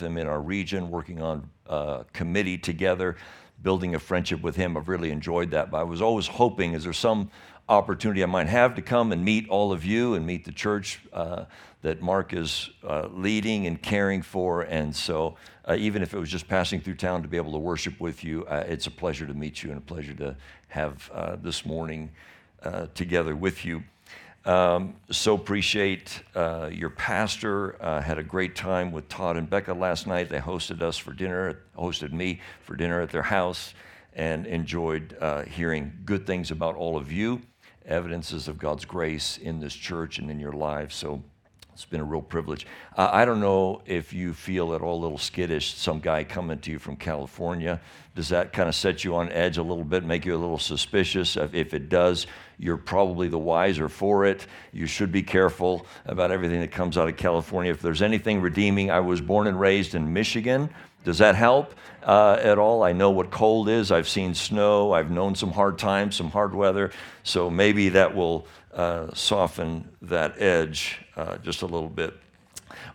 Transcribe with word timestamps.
him 0.00 0.18
in 0.18 0.26
our 0.26 0.40
region, 0.40 0.90
working 0.90 1.20
on 1.20 1.48
a 1.66 2.04
committee 2.12 2.58
together, 2.58 3.16
building 3.62 3.94
a 3.94 3.98
friendship 3.98 4.42
with 4.42 4.56
him. 4.56 4.76
I've 4.76 4.88
really 4.88 5.10
enjoyed 5.10 5.50
that. 5.50 5.70
But 5.70 5.78
I 5.78 5.82
was 5.82 6.02
always 6.02 6.26
hoping, 6.26 6.74
is 6.74 6.84
there 6.84 6.92
some 6.92 7.30
opportunity 7.68 8.22
I 8.22 8.26
might 8.26 8.46
have 8.46 8.74
to 8.76 8.82
come 8.82 9.12
and 9.12 9.24
meet 9.24 9.48
all 9.48 9.72
of 9.72 9.84
you 9.84 10.14
and 10.14 10.26
meet 10.26 10.44
the 10.44 10.52
church 10.52 11.00
uh, 11.12 11.44
that 11.82 12.00
Mark 12.00 12.32
is 12.32 12.70
uh, 12.82 13.08
leading 13.12 13.66
and 13.66 13.80
caring 13.80 14.22
for. 14.22 14.62
And 14.62 14.94
so, 14.94 15.36
uh, 15.66 15.76
even 15.78 16.02
if 16.02 16.14
it 16.14 16.18
was 16.18 16.30
just 16.30 16.48
passing 16.48 16.80
through 16.80 16.96
town 16.96 17.22
to 17.22 17.28
be 17.28 17.36
able 17.36 17.52
to 17.52 17.58
worship 17.58 18.00
with 18.00 18.24
you, 18.24 18.46
uh, 18.46 18.64
it's 18.66 18.86
a 18.86 18.90
pleasure 18.90 19.26
to 19.26 19.34
meet 19.34 19.62
you 19.62 19.70
and 19.70 19.78
a 19.78 19.82
pleasure 19.82 20.14
to 20.14 20.36
have 20.68 21.10
uh, 21.12 21.36
this 21.36 21.66
morning 21.66 22.10
uh, 22.62 22.86
together 22.94 23.36
with 23.36 23.64
you. 23.64 23.82
Um, 24.44 24.94
so 25.10 25.34
appreciate 25.34 26.22
uh, 26.34 26.70
your 26.72 26.90
pastor. 26.90 27.80
Uh, 27.82 28.00
had 28.00 28.18
a 28.18 28.22
great 28.22 28.56
time 28.56 28.92
with 28.92 29.08
Todd 29.08 29.36
and 29.36 29.48
Becca 29.48 29.74
last 29.74 30.06
night. 30.06 30.28
They 30.28 30.38
hosted 30.38 30.80
us 30.80 30.96
for 30.96 31.12
dinner, 31.12 31.60
hosted 31.76 32.12
me 32.12 32.40
for 32.62 32.76
dinner 32.76 33.00
at 33.00 33.10
their 33.10 33.22
house, 33.22 33.74
and 34.14 34.46
enjoyed 34.46 35.16
uh, 35.20 35.42
hearing 35.42 35.92
good 36.04 36.26
things 36.26 36.50
about 36.50 36.76
all 36.76 36.96
of 36.96 37.12
you, 37.12 37.42
evidences 37.84 38.48
of 38.48 38.58
God's 38.58 38.84
grace 38.84 39.38
in 39.38 39.60
this 39.60 39.74
church 39.74 40.18
and 40.18 40.30
in 40.30 40.40
your 40.40 40.52
lives. 40.52 40.94
So 40.94 41.22
it's 41.78 41.84
been 41.84 42.00
a 42.00 42.04
real 42.04 42.20
privilege. 42.20 42.66
Uh, 42.96 43.08
I 43.12 43.24
don't 43.24 43.38
know 43.38 43.82
if 43.86 44.12
you 44.12 44.34
feel 44.34 44.74
at 44.74 44.80
all 44.80 44.98
a 44.98 45.00
little 45.00 45.16
skittish, 45.16 45.74
some 45.74 46.00
guy 46.00 46.24
coming 46.24 46.58
to 46.58 46.72
you 46.72 46.78
from 46.80 46.96
California. 46.96 47.80
Does 48.16 48.30
that 48.30 48.52
kind 48.52 48.68
of 48.68 48.74
set 48.74 49.04
you 49.04 49.14
on 49.14 49.30
edge 49.30 49.58
a 49.58 49.62
little 49.62 49.84
bit, 49.84 50.02
make 50.04 50.26
you 50.26 50.34
a 50.34 50.36
little 50.36 50.58
suspicious? 50.58 51.36
If 51.36 51.74
it 51.74 51.88
does, 51.88 52.26
you're 52.58 52.78
probably 52.78 53.28
the 53.28 53.38
wiser 53.38 53.88
for 53.88 54.26
it. 54.26 54.44
You 54.72 54.86
should 54.86 55.12
be 55.12 55.22
careful 55.22 55.86
about 56.04 56.32
everything 56.32 56.58
that 56.62 56.72
comes 56.72 56.98
out 56.98 57.06
of 57.06 57.16
California. 57.16 57.70
If 57.70 57.80
there's 57.80 58.02
anything 58.02 58.40
redeeming, 58.40 58.90
I 58.90 58.98
was 58.98 59.20
born 59.20 59.46
and 59.46 59.60
raised 59.60 59.94
in 59.94 60.12
Michigan. 60.12 60.70
Does 61.04 61.18
that 61.18 61.36
help 61.36 61.76
uh, 62.02 62.38
at 62.42 62.58
all? 62.58 62.82
I 62.82 62.92
know 62.92 63.10
what 63.10 63.30
cold 63.30 63.68
is. 63.68 63.92
I've 63.92 64.08
seen 64.08 64.34
snow. 64.34 64.92
I've 64.92 65.12
known 65.12 65.36
some 65.36 65.52
hard 65.52 65.78
times, 65.78 66.16
some 66.16 66.32
hard 66.32 66.56
weather. 66.56 66.90
So 67.22 67.48
maybe 67.48 67.90
that 67.90 68.16
will 68.16 68.48
uh, 68.74 69.12
soften 69.14 69.88
that 70.02 70.40
edge 70.40 71.00
uh, 71.16 71.38
just 71.38 71.62
a 71.62 71.66
little 71.66 71.88
bit. 71.88 72.14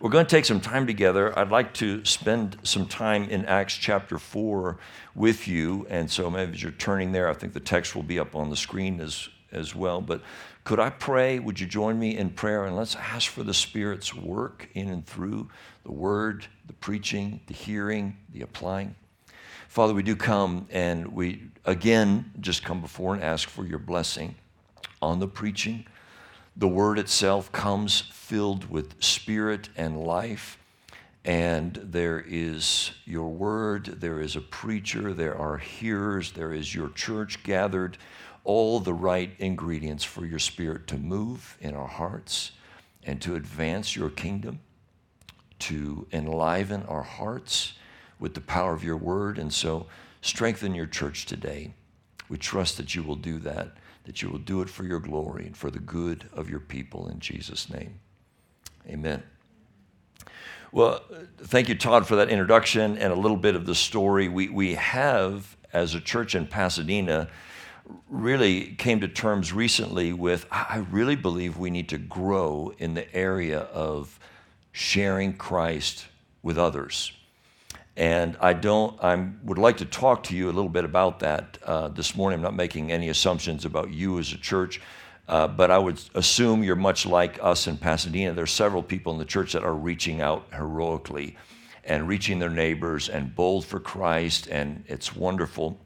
We're 0.00 0.10
going 0.10 0.26
to 0.26 0.30
take 0.30 0.44
some 0.44 0.60
time 0.60 0.86
together. 0.86 1.36
I'd 1.38 1.50
like 1.50 1.74
to 1.74 2.04
spend 2.04 2.58
some 2.62 2.86
time 2.86 3.24
in 3.24 3.44
Acts 3.46 3.74
chapter 3.74 4.18
4 4.18 4.78
with 5.14 5.48
you. 5.48 5.86
And 5.90 6.10
so 6.10 6.30
maybe 6.30 6.52
as 6.52 6.62
you're 6.62 6.72
turning 6.72 7.12
there, 7.12 7.28
I 7.28 7.34
think 7.34 7.52
the 7.52 7.60
text 7.60 7.94
will 7.94 8.02
be 8.02 8.18
up 8.18 8.34
on 8.36 8.50
the 8.50 8.56
screen 8.56 9.00
as, 9.00 9.28
as 9.52 9.74
well. 9.74 10.00
But 10.00 10.22
could 10.62 10.80
I 10.80 10.90
pray? 10.90 11.38
Would 11.38 11.60
you 11.60 11.66
join 11.66 11.98
me 11.98 12.16
in 12.16 12.30
prayer? 12.30 12.64
And 12.64 12.76
let's 12.76 12.96
ask 12.96 13.30
for 13.30 13.42
the 13.42 13.54
Spirit's 13.54 14.14
work 14.14 14.68
in 14.74 14.88
and 14.88 15.06
through 15.06 15.50
the 15.82 15.92
word, 15.92 16.46
the 16.66 16.72
preaching, 16.74 17.40
the 17.46 17.54
hearing, 17.54 18.16
the 18.32 18.42
applying. 18.42 18.94
Father, 19.68 19.92
we 19.92 20.02
do 20.02 20.14
come 20.14 20.68
and 20.70 21.08
we 21.08 21.42
again 21.64 22.30
just 22.40 22.64
come 22.64 22.80
before 22.80 23.14
and 23.14 23.22
ask 23.22 23.48
for 23.48 23.66
your 23.66 23.80
blessing 23.80 24.36
on 25.04 25.20
the 25.20 25.28
preaching. 25.28 25.86
The 26.56 26.68
word 26.68 26.98
itself 26.98 27.52
comes 27.52 28.00
filled 28.00 28.70
with 28.70 29.02
spirit 29.02 29.68
and 29.76 30.02
life. 30.02 30.58
And 31.24 31.74
there 31.74 32.24
is 32.26 32.92
your 33.04 33.30
word, 33.30 33.86
there 34.00 34.20
is 34.20 34.36
a 34.36 34.40
preacher, 34.40 35.14
there 35.14 35.36
are 35.36 35.56
hearers, 35.56 36.32
there 36.32 36.52
is 36.52 36.74
your 36.74 36.90
church 36.90 37.42
gathered, 37.42 37.96
all 38.44 38.78
the 38.78 38.92
right 38.92 39.30
ingredients 39.38 40.04
for 40.04 40.26
your 40.26 40.38
spirit 40.38 40.86
to 40.88 40.98
move 40.98 41.56
in 41.60 41.74
our 41.74 41.88
hearts 41.88 42.52
and 43.04 43.22
to 43.22 43.36
advance 43.36 43.96
your 43.96 44.10
kingdom, 44.10 44.60
to 45.60 46.06
enliven 46.12 46.82
our 46.84 47.02
hearts 47.02 47.72
with 48.18 48.34
the 48.34 48.40
power 48.40 48.74
of 48.74 48.84
your 48.84 48.98
word. 48.98 49.38
And 49.38 49.52
so 49.52 49.86
strengthen 50.20 50.74
your 50.74 50.86
church 50.86 51.24
today. 51.24 51.72
We 52.28 52.36
trust 52.36 52.76
that 52.76 52.94
you 52.94 53.02
will 53.02 53.16
do 53.16 53.38
that 53.40 53.76
that 54.04 54.22
you 54.22 54.28
will 54.28 54.38
do 54.38 54.60
it 54.60 54.68
for 54.68 54.84
your 54.84 55.00
glory 55.00 55.46
and 55.46 55.56
for 55.56 55.70
the 55.70 55.78
good 55.78 56.28
of 56.32 56.48
your 56.48 56.60
people 56.60 57.08
in 57.08 57.18
Jesus' 57.20 57.70
name. 57.70 58.00
Amen. 58.88 59.22
Well, 60.72 61.02
thank 61.38 61.68
you, 61.68 61.74
Todd, 61.74 62.06
for 62.06 62.16
that 62.16 62.28
introduction 62.28 62.98
and 62.98 63.12
a 63.12 63.16
little 63.16 63.36
bit 63.36 63.54
of 63.54 63.64
the 63.64 63.74
story. 63.74 64.28
We, 64.28 64.48
we 64.48 64.74
have, 64.74 65.56
as 65.72 65.94
a 65.94 66.00
church 66.00 66.34
in 66.34 66.46
Pasadena, 66.46 67.28
really 68.08 68.74
came 68.74 69.00
to 69.00 69.08
terms 69.08 69.52
recently 69.52 70.12
with 70.12 70.46
I 70.50 70.84
really 70.90 71.16
believe 71.16 71.56
we 71.56 71.70
need 71.70 71.88
to 71.90 71.98
grow 71.98 72.72
in 72.78 72.94
the 72.94 73.14
area 73.14 73.60
of 73.60 74.18
sharing 74.72 75.34
Christ 75.34 76.06
with 76.42 76.58
others. 76.58 77.12
And 77.96 78.36
I 78.40 78.54
don't, 78.54 79.00
I 79.02 79.28
would 79.44 79.58
like 79.58 79.76
to 79.76 79.84
talk 79.84 80.24
to 80.24 80.36
you 80.36 80.46
a 80.46 80.52
little 80.52 80.68
bit 80.68 80.84
about 80.84 81.20
that 81.20 81.58
uh, 81.64 81.88
this 81.88 82.16
morning. 82.16 82.38
I'm 82.38 82.42
not 82.42 82.56
making 82.56 82.90
any 82.90 83.08
assumptions 83.08 83.64
about 83.64 83.90
you 83.90 84.18
as 84.18 84.32
a 84.32 84.36
church, 84.36 84.80
uh, 85.28 85.46
but 85.46 85.70
I 85.70 85.78
would 85.78 86.00
assume 86.14 86.64
you're 86.64 86.74
much 86.74 87.06
like 87.06 87.38
us 87.40 87.68
in 87.68 87.76
Pasadena. 87.76 88.32
There 88.32 88.44
are 88.44 88.48
several 88.48 88.82
people 88.82 89.12
in 89.12 89.18
the 89.18 89.24
church 89.24 89.52
that 89.52 89.62
are 89.62 89.74
reaching 89.74 90.20
out 90.20 90.46
heroically 90.52 91.36
and 91.84 92.08
reaching 92.08 92.40
their 92.40 92.50
neighbors 92.50 93.08
and 93.08 93.34
bold 93.34 93.64
for 93.64 93.78
Christ, 93.78 94.48
and 94.48 94.82
it's 94.88 95.14
wonderful. 95.14 95.78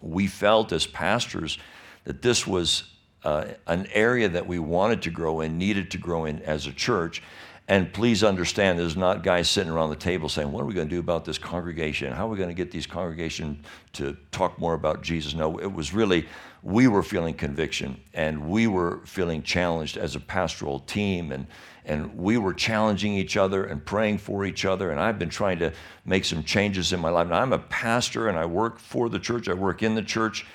We 0.00 0.26
felt 0.26 0.72
as 0.72 0.86
pastors 0.86 1.58
that 2.04 2.22
this 2.22 2.44
was 2.44 2.84
uh, 3.22 3.44
an 3.68 3.86
area 3.92 4.28
that 4.28 4.46
we 4.46 4.58
wanted 4.58 5.02
to 5.02 5.10
grow 5.10 5.42
in, 5.42 5.58
needed 5.58 5.92
to 5.92 5.98
grow 5.98 6.24
in 6.24 6.40
as 6.42 6.66
a 6.66 6.72
church. 6.72 7.22
And 7.68 7.92
please 7.92 8.24
understand, 8.24 8.78
there's 8.78 8.96
not 8.96 9.22
guys 9.22 9.48
sitting 9.48 9.70
around 9.70 9.90
the 9.90 9.96
table 9.96 10.28
saying, 10.28 10.50
What 10.50 10.62
are 10.62 10.66
we 10.66 10.74
going 10.74 10.88
to 10.88 10.94
do 10.94 10.98
about 10.98 11.24
this 11.24 11.38
congregation? 11.38 12.12
How 12.12 12.26
are 12.26 12.30
we 12.30 12.36
going 12.36 12.48
to 12.48 12.54
get 12.54 12.72
these 12.72 12.86
congregation 12.86 13.64
to 13.94 14.16
talk 14.32 14.58
more 14.58 14.74
about 14.74 15.02
Jesus? 15.02 15.34
No, 15.34 15.58
it 15.58 15.72
was 15.72 15.94
really, 15.94 16.26
we 16.62 16.88
were 16.88 17.04
feeling 17.04 17.34
conviction 17.34 18.00
and 18.14 18.48
we 18.48 18.66
were 18.66 19.00
feeling 19.04 19.42
challenged 19.42 19.96
as 19.96 20.16
a 20.16 20.20
pastoral 20.20 20.80
team. 20.80 21.30
And, 21.30 21.46
and 21.84 22.16
we 22.16 22.36
were 22.36 22.52
challenging 22.52 23.14
each 23.14 23.36
other 23.36 23.64
and 23.64 23.84
praying 23.84 24.18
for 24.18 24.44
each 24.44 24.64
other. 24.64 24.90
And 24.90 25.00
I've 25.00 25.18
been 25.18 25.30
trying 25.30 25.60
to 25.60 25.72
make 26.04 26.24
some 26.24 26.42
changes 26.42 26.92
in 26.92 26.98
my 26.98 27.10
life. 27.10 27.28
Now, 27.28 27.40
I'm 27.40 27.52
a 27.52 27.58
pastor 27.58 28.28
and 28.28 28.36
I 28.36 28.44
work 28.44 28.80
for 28.80 29.08
the 29.08 29.20
church, 29.20 29.48
I 29.48 29.54
work 29.54 29.84
in 29.84 29.94
the 29.94 30.02
church. 30.02 30.46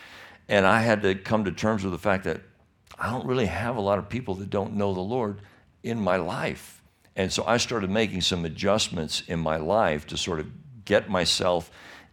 And 0.50 0.66
I 0.66 0.82
had 0.82 1.02
to 1.04 1.16
come 1.16 1.46
to 1.46 1.52
terms 1.52 1.84
with 1.84 1.94
the 1.94 2.00
fact 2.00 2.26
that 2.26 2.42
I 3.00 3.12
don't 3.12 3.26
really 3.26 3.46
have 3.46 3.76
a 3.76 3.82
lot 3.82 4.00
of 4.00 4.10
people 4.10 4.36
that 4.36 4.50
don't 4.50 4.76
know 4.76 4.94
the 4.94 5.02
Lord 5.02 5.42
in 5.84 6.00
my 6.00 6.18
life. 6.18 6.77
And 7.18 7.34
so 7.34 7.44
I 7.48 7.58
started 7.58 7.90
making 7.90 8.22
some 8.22 8.46
adjustments 8.46 9.24
in 9.28 9.40
my 9.40 9.58
life 9.58 10.06
to 10.08 10.18
sort 10.18 10.40
of 10.40 10.48
get 10.86 11.10
myself 11.10 11.72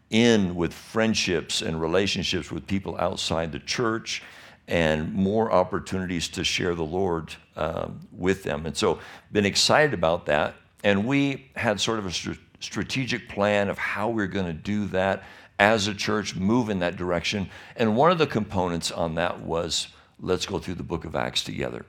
in 0.09 0.55
with 0.55 0.73
friendships 0.73 1.61
and 1.61 1.79
relationships 1.79 2.51
with 2.51 2.67
people 2.67 2.97
outside 2.99 3.53
the 3.53 3.59
church 3.59 4.23
and 4.67 5.13
more 5.13 5.53
opportunities 5.53 6.27
to 6.29 6.43
share 6.43 6.75
the 6.75 6.85
Lord 6.85 7.35
um, 7.55 8.01
with 8.13 8.45
them. 8.45 8.65
And 8.65 8.75
so, 8.75 8.99
been 9.31 9.45
excited 9.45 9.93
about 9.93 10.25
that. 10.27 10.55
And 10.83 11.07
we 11.07 11.51
had 11.55 11.81
sort 11.81 11.99
of 11.99 12.07
a 12.07 12.13
st- 12.13 12.39
strategic 12.61 13.29
plan 13.29 13.69
of 13.69 13.77
how 13.77 14.09
we 14.09 14.23
we're 14.23 14.27
going 14.27 14.47
to 14.47 14.55
do 14.55 14.87
that 14.87 15.23
as 15.59 15.87
a 15.87 15.95
church, 15.95 16.35
move 16.35 16.71
in 16.71 16.79
that 16.79 16.97
direction. 16.97 17.51
And 17.77 17.95
one 17.95 18.11
of 18.11 18.17
the 18.17 18.27
components 18.27 18.91
on 18.91 19.17
that 19.17 19.43
was 19.43 19.89
let's 20.19 20.47
go 20.47 20.59
through 20.59 20.75
the 20.75 20.83
book 20.83 21.05
of 21.05 21.15
Acts 21.15 21.45
together 21.45 21.85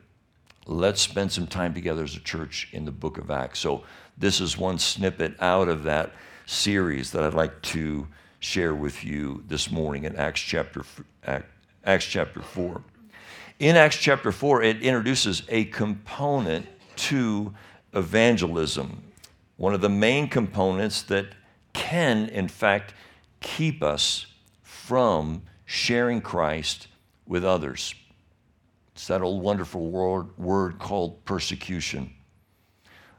let's 0.65 1.01
spend 1.01 1.31
some 1.31 1.47
time 1.47 1.73
together 1.73 2.03
as 2.03 2.15
a 2.15 2.19
church 2.19 2.69
in 2.71 2.85
the 2.85 2.91
book 2.91 3.17
of 3.17 3.29
Acts. 3.29 3.59
So, 3.59 3.83
this 4.17 4.39
is 4.39 4.57
one 4.57 4.79
snippet 4.79 5.35
out 5.39 5.67
of 5.67 5.83
that 5.83 6.13
series 6.45 7.11
that 7.11 7.23
I'd 7.23 7.33
like 7.33 7.61
to 7.63 8.07
share 8.39 8.73
with 8.73 9.03
you 9.03 9.43
this 9.47 9.69
morning 9.69 10.05
in 10.05 10.15
Acts 10.15 10.39
chapter, 10.39 10.83
Acts 11.83 12.05
chapter 12.05 12.41
4. 12.41 12.81
In 13.59 13.75
Acts 13.75 13.97
chapter 13.97 14.31
4, 14.31 14.63
it 14.63 14.81
introduces 14.81 15.43
a 15.49 15.65
component 15.65 16.67
to 16.97 17.53
evangelism, 17.93 19.03
one 19.57 19.73
of 19.73 19.81
the 19.81 19.89
main 19.89 20.27
components 20.27 21.01
that 21.03 21.27
can, 21.73 22.29
in 22.29 22.47
fact, 22.47 22.93
keep 23.41 23.83
us 23.83 24.27
from 24.63 25.41
sharing 25.65 26.21
Christ 26.21 26.87
with 27.25 27.43
others. 27.43 27.95
It's 28.95 29.07
that 29.07 29.21
old 29.21 29.43
wonderful 29.43 29.91
word, 29.91 30.37
word 30.37 30.79
called 30.79 31.25
persecution. 31.25 32.13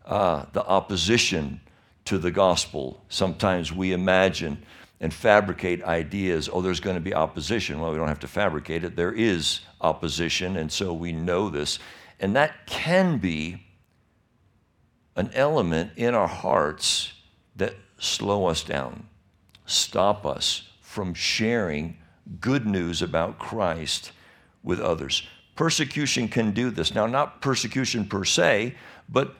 Uh, 0.06 0.46
the 0.52 0.64
opposition 0.64 1.60
to 2.06 2.16
the 2.16 2.30
gospel. 2.30 3.04
Sometimes 3.10 3.72
we 3.72 3.92
imagine 3.92 4.64
and 5.00 5.12
fabricate 5.12 5.84
ideas 5.84 6.48
oh, 6.50 6.62
there's 6.62 6.80
going 6.80 6.96
to 6.96 7.00
be 7.00 7.12
opposition. 7.12 7.78
Well, 7.78 7.92
we 7.92 7.98
don't 7.98 8.08
have 8.08 8.20
to 8.20 8.28
fabricate 8.28 8.84
it. 8.84 8.96
There 8.96 9.12
is 9.12 9.60
opposition, 9.82 10.56
and 10.56 10.72
so 10.72 10.94
we 10.94 11.12
know 11.12 11.50
this. 11.50 11.78
And 12.20 12.34
that 12.36 12.66
can 12.66 13.18
be 13.18 13.62
an 15.14 15.30
element 15.34 15.90
in 15.96 16.14
our 16.14 16.28
hearts 16.28 17.12
that 17.56 17.74
slow 17.98 18.46
us 18.46 18.62
down, 18.62 19.06
stop 19.66 20.24
us 20.24 20.68
from 20.80 21.12
sharing 21.12 21.98
good 22.40 22.66
news 22.66 23.02
about 23.02 23.38
Christ 23.38 24.12
with 24.62 24.80
others. 24.80 25.26
Persecution 25.56 26.28
can 26.28 26.52
do 26.52 26.70
this. 26.70 26.94
Now, 26.94 27.06
not 27.06 27.40
persecution 27.40 28.04
per 28.06 28.24
se, 28.24 28.74
but 29.08 29.34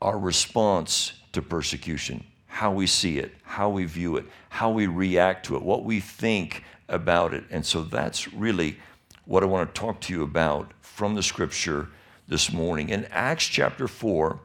our 0.00 0.18
response 0.18 1.14
to 1.32 1.42
persecution. 1.42 2.24
how 2.52 2.70
we 2.70 2.86
see 2.86 3.18
it, 3.18 3.32
how 3.44 3.70
we 3.70 3.86
view 3.86 4.18
it, 4.18 4.26
how 4.50 4.70
we 4.70 4.86
react 4.86 5.46
to 5.46 5.56
it, 5.56 5.62
what 5.62 5.84
we 5.84 6.00
think 6.00 6.62
about 6.86 7.32
it. 7.32 7.42
And 7.50 7.64
so 7.64 7.82
that's 7.82 8.30
really 8.34 8.78
what 9.24 9.42
I 9.42 9.46
want 9.46 9.74
to 9.74 9.80
talk 9.80 10.00
to 10.02 10.12
you 10.12 10.22
about 10.22 10.70
from 10.82 11.14
the 11.14 11.22
scripture 11.22 11.88
this 12.28 12.52
morning. 12.52 12.90
In 12.90 13.06
Acts 13.06 13.46
chapter 13.46 13.88
4, 13.88 14.38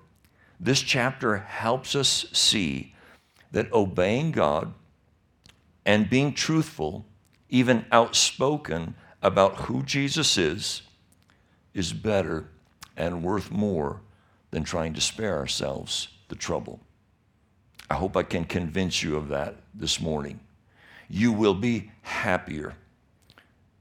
this 0.57 0.81
chapter 0.81 1.39
helps 1.39 1.95
us 1.95 2.27
see 2.31 2.95
that 3.51 3.71
obeying 3.73 4.31
God 4.31 4.73
and 5.85 6.09
being 6.09 6.33
truthful, 6.33 7.05
even 7.49 7.85
outspoken 7.91 8.95
about 9.21 9.55
who 9.57 9.83
Jesus 9.83 10.37
is, 10.37 10.83
is 11.77 11.93
better 11.93 12.49
and 12.97 13.23
worth 13.23 13.51
more 13.51 14.01
than 14.49 14.63
trying 14.63 14.95
to 14.95 14.99
spare 14.99 15.37
ourselves 15.37 16.07
the 16.27 16.35
trouble. 16.35 16.79
I 17.87 17.93
hope 17.93 18.17
I 18.17 18.23
can 18.23 18.45
convince 18.45 19.03
you 19.03 19.15
of 19.15 19.27
that 19.27 19.57
this 19.75 20.01
morning. 20.01 20.39
You 21.07 21.31
will 21.31 21.53
be 21.53 21.91
happier. 22.01 22.73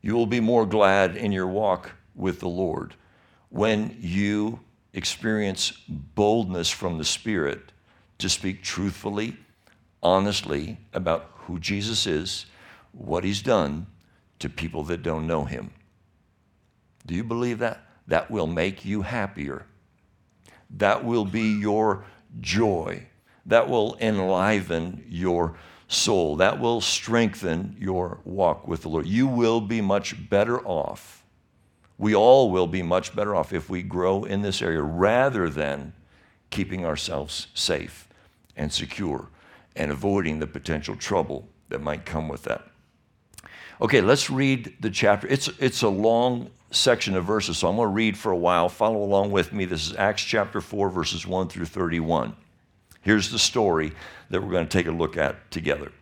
You 0.03 0.15
will 0.15 0.27
be 0.27 0.41
more 0.41 0.67
glad 0.67 1.17
in 1.17 1.33
your 1.33 1.47
walk 1.47 1.93
with 2.15 2.39
the 2.41 2.49
Lord 2.49 2.95
when 3.49 3.97
you 3.99 4.61
experience 4.93 5.73
boldness 5.89 6.69
from 6.69 6.99
the 6.99 7.05
Spirit 7.05 7.73
to 8.19 8.29
speak 8.29 8.63
truthfully, 8.63 9.39
honestly 10.03 10.77
about 10.93 11.31
who 11.33 11.59
Jesus 11.59 12.07
is, 12.07 12.45
what 12.93 13.25
he's 13.25 13.41
done 13.41 13.87
to 14.39 14.51
people 14.51 14.83
that 14.85 15.03
don't 15.03 15.27
know 15.27 15.45
him. 15.45 15.71
Do 17.07 17.15
you 17.15 17.25
believe 17.25 17.61
that? 17.61 17.86
That 18.07 18.31
will 18.31 18.47
make 18.47 18.85
you 18.85 19.03
happier. 19.03 19.67
That 20.71 21.05
will 21.05 21.25
be 21.25 21.59
your 21.59 22.05
joy. 22.41 23.07
That 23.47 23.69
will 23.69 23.97
enliven 24.01 25.05
your 25.09 25.57
soul. 25.89 26.37
That 26.37 26.61
will 26.61 26.81
strengthen 26.81 27.77
your 27.79 28.21
walk 28.25 28.67
with 28.67 28.83
the 28.83 28.89
Lord. 28.89 29.07
You 29.07 29.27
will 29.27 29.61
be 29.61 29.81
much 29.81 30.29
better 30.29 30.61
off. 30.67 31.25
We 31.99 32.15
all 32.15 32.51
will 32.51 32.67
be 32.67 32.83
much 32.83 33.15
better 33.15 33.35
off 33.35 33.53
if 33.53 33.71
we 33.71 33.83
grow 33.83 34.25
in 34.25 34.43
this 34.43 34.61
area 34.61 34.83
rather 34.83 35.49
than 35.49 35.95
keeping 36.51 36.85
ourselves 36.85 37.47
safe 37.55 38.09
and 38.57 38.73
secure 38.73 39.29
and 39.75 39.91
avoiding 39.91 40.39
the 40.39 40.47
potential 40.47 40.97
trouble 40.97 41.49
that 41.69 41.81
might 41.81 42.05
come 42.05 42.29
with 42.29 42.43
that. 42.45 42.67
Okay, 43.81 44.01
let's 44.01 44.31
read 44.31 44.75
the 44.81 44.91
chapter. 44.91 45.27
It's, 45.29 45.49
it's 45.59 45.83
a 45.83 45.89
long 45.89 46.51
section 46.77 47.17
of 47.17 47.25
verses, 47.25 47.59
so 47.59 47.69
I'm 47.69 47.77
going 47.77 47.89
to 47.89 47.93
read 47.93 48.17
for 48.17 48.33
a 48.33 48.37
while. 48.37 48.69
Follow 48.69 49.03
along 49.03 49.33
with 49.33 49.53
me. 49.53 49.65
This 49.65 49.87
is 49.87 49.97
Acts 49.97 50.23
chapter 50.23 50.61
4, 50.61 50.91
verses 50.91 51.27
1 51.27 51.49
through 51.49 51.67
31. 51.67 52.37
Here's 53.03 53.31
the 53.31 53.39
story 53.39 53.93
that 54.31 54.43
we're 54.43 54.51
going 54.51 54.67
to 54.67 54.79
take 54.79 54.87
a 54.87 54.93
look 54.93 55.17
at 55.17 55.51
together. 55.51 55.93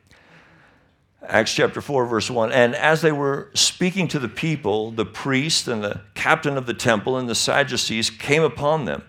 Acts 1.26 1.54
chapter 1.54 1.80
4, 1.80 2.06
verse 2.06 2.30
1. 2.30 2.52
And 2.52 2.74
as 2.74 3.00
they 3.00 3.12
were 3.12 3.50
speaking 3.54 4.08
to 4.08 4.18
the 4.18 4.28
people, 4.28 4.90
the 4.90 5.06
priest 5.06 5.68
and 5.68 5.82
the 5.82 6.02
captain 6.14 6.56
of 6.56 6.66
the 6.66 6.74
temple 6.74 7.16
and 7.16 7.28
the 7.28 7.34
Sadducees 7.34 8.10
came 8.10 8.42
upon 8.42 8.84
them, 8.84 9.04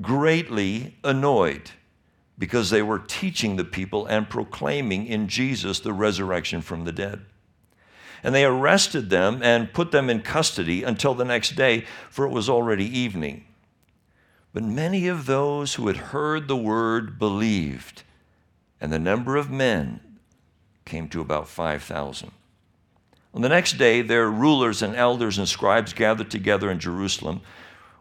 greatly 0.00 0.96
annoyed, 1.04 1.70
because 2.38 2.70
they 2.70 2.82
were 2.82 2.98
teaching 2.98 3.56
the 3.56 3.64
people 3.64 4.06
and 4.06 4.28
proclaiming 4.28 5.06
in 5.06 5.28
Jesus 5.28 5.80
the 5.80 5.92
resurrection 5.92 6.60
from 6.60 6.84
the 6.84 6.92
dead. 6.92 7.20
And 8.22 8.34
they 8.34 8.44
arrested 8.44 9.10
them 9.10 9.42
and 9.42 9.72
put 9.72 9.92
them 9.92 10.10
in 10.10 10.20
custody 10.20 10.82
until 10.82 11.14
the 11.14 11.24
next 11.24 11.56
day, 11.56 11.86
for 12.10 12.26
it 12.26 12.30
was 12.30 12.48
already 12.48 12.84
evening. 12.84 13.44
But 14.52 14.64
many 14.64 15.06
of 15.06 15.26
those 15.26 15.74
who 15.74 15.86
had 15.86 15.96
heard 15.96 16.48
the 16.48 16.56
word 16.56 17.18
believed, 17.18 18.02
and 18.80 18.92
the 18.92 18.98
number 18.98 19.36
of 19.36 19.50
men 19.50 20.00
came 20.84 21.08
to 21.08 21.20
about 21.20 21.48
5,000. 21.48 22.30
On 23.32 23.42
the 23.42 23.48
next 23.48 23.78
day, 23.78 24.02
their 24.02 24.28
rulers 24.28 24.82
and 24.82 24.96
elders 24.96 25.38
and 25.38 25.48
scribes 25.48 25.92
gathered 25.92 26.30
together 26.30 26.70
in 26.70 26.80
Jerusalem 26.80 27.42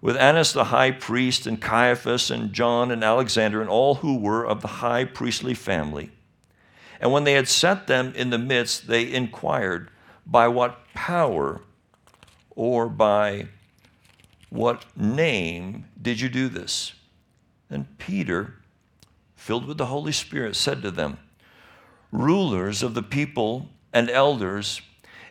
with 0.01 0.18
Annas 0.18 0.54
the 0.54 0.66
high 0.66 0.92
priest, 0.92 1.45
and 1.45 1.62
Caiaphas, 1.62 2.31
and 2.31 2.54
John, 2.54 2.89
and 2.89 3.04
Alexander, 3.04 3.62
and 3.62 3.69
all 3.69 3.95
who 3.95 4.18
were 4.18 4.45
of 4.45 4.62
the 4.62 4.68
high 4.68 5.06
priestly 5.06 5.54
family. 5.54 6.12
And 7.01 7.12
when 7.12 7.25
they 7.25 7.33
had 7.33 7.48
set 7.48 7.88
them 7.88 8.13
in 8.16 8.30
the 8.30 8.38
midst, 8.38 8.88
they 8.88 9.12
inquired, 9.12 9.89
By 10.30 10.48
what 10.48 10.94
power 10.94 11.62
or 12.52 12.88
by 12.88 13.48
what 14.50 14.86
name 14.96 15.86
did 16.00 16.22
you 16.22 16.30
do 16.30 16.50
this? 16.50 16.94
And 17.70 17.98
Peter, 17.98 18.56
filled 19.36 19.66
with 19.66 19.78
the 19.78 19.88
Holy 19.88 20.12
Spirit, 20.12 20.56
said 20.56 20.81
to 20.81 20.92
them, 20.92 21.18
Rulers 22.12 22.84
of 22.84 22.96
the 22.96 23.04
people 23.04 23.70
and 23.94 24.10
elders, 24.10 24.81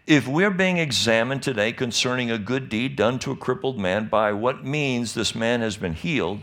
if 0.06 0.26
we're 0.26 0.50
being 0.50 0.78
examined 0.78 1.42
today 1.42 1.72
concerning 1.72 2.30
a 2.30 2.38
good 2.38 2.68
deed 2.68 2.96
done 2.96 3.18
to 3.20 3.32
a 3.32 3.36
crippled 3.36 3.78
man, 3.78 4.08
by 4.08 4.32
what 4.32 4.64
means 4.64 5.12
this 5.12 5.34
man 5.34 5.60
has 5.60 5.76
been 5.76 5.94
healed, 5.94 6.42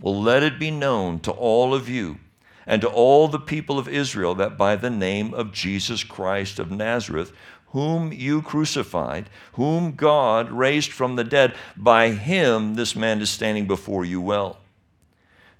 well, 0.00 0.20
let 0.20 0.42
it 0.42 0.58
be 0.58 0.70
known 0.70 1.20
to 1.20 1.30
all 1.30 1.74
of 1.74 1.88
you 1.88 2.18
and 2.66 2.82
to 2.82 2.88
all 2.88 3.28
the 3.28 3.38
people 3.38 3.78
of 3.78 3.88
Israel 3.88 4.34
that 4.34 4.58
by 4.58 4.76
the 4.76 4.90
name 4.90 5.32
of 5.34 5.52
Jesus 5.52 6.02
Christ 6.04 6.58
of 6.58 6.70
Nazareth, 6.70 7.32
whom 7.68 8.12
you 8.12 8.42
crucified, 8.42 9.28
whom 9.54 9.92
God 9.92 10.50
raised 10.50 10.92
from 10.92 11.16
the 11.16 11.24
dead, 11.24 11.54
by 11.76 12.10
him 12.10 12.74
this 12.74 12.96
man 12.96 13.20
is 13.20 13.30
standing 13.30 13.66
before 13.66 14.04
you 14.04 14.20
well. 14.20 14.58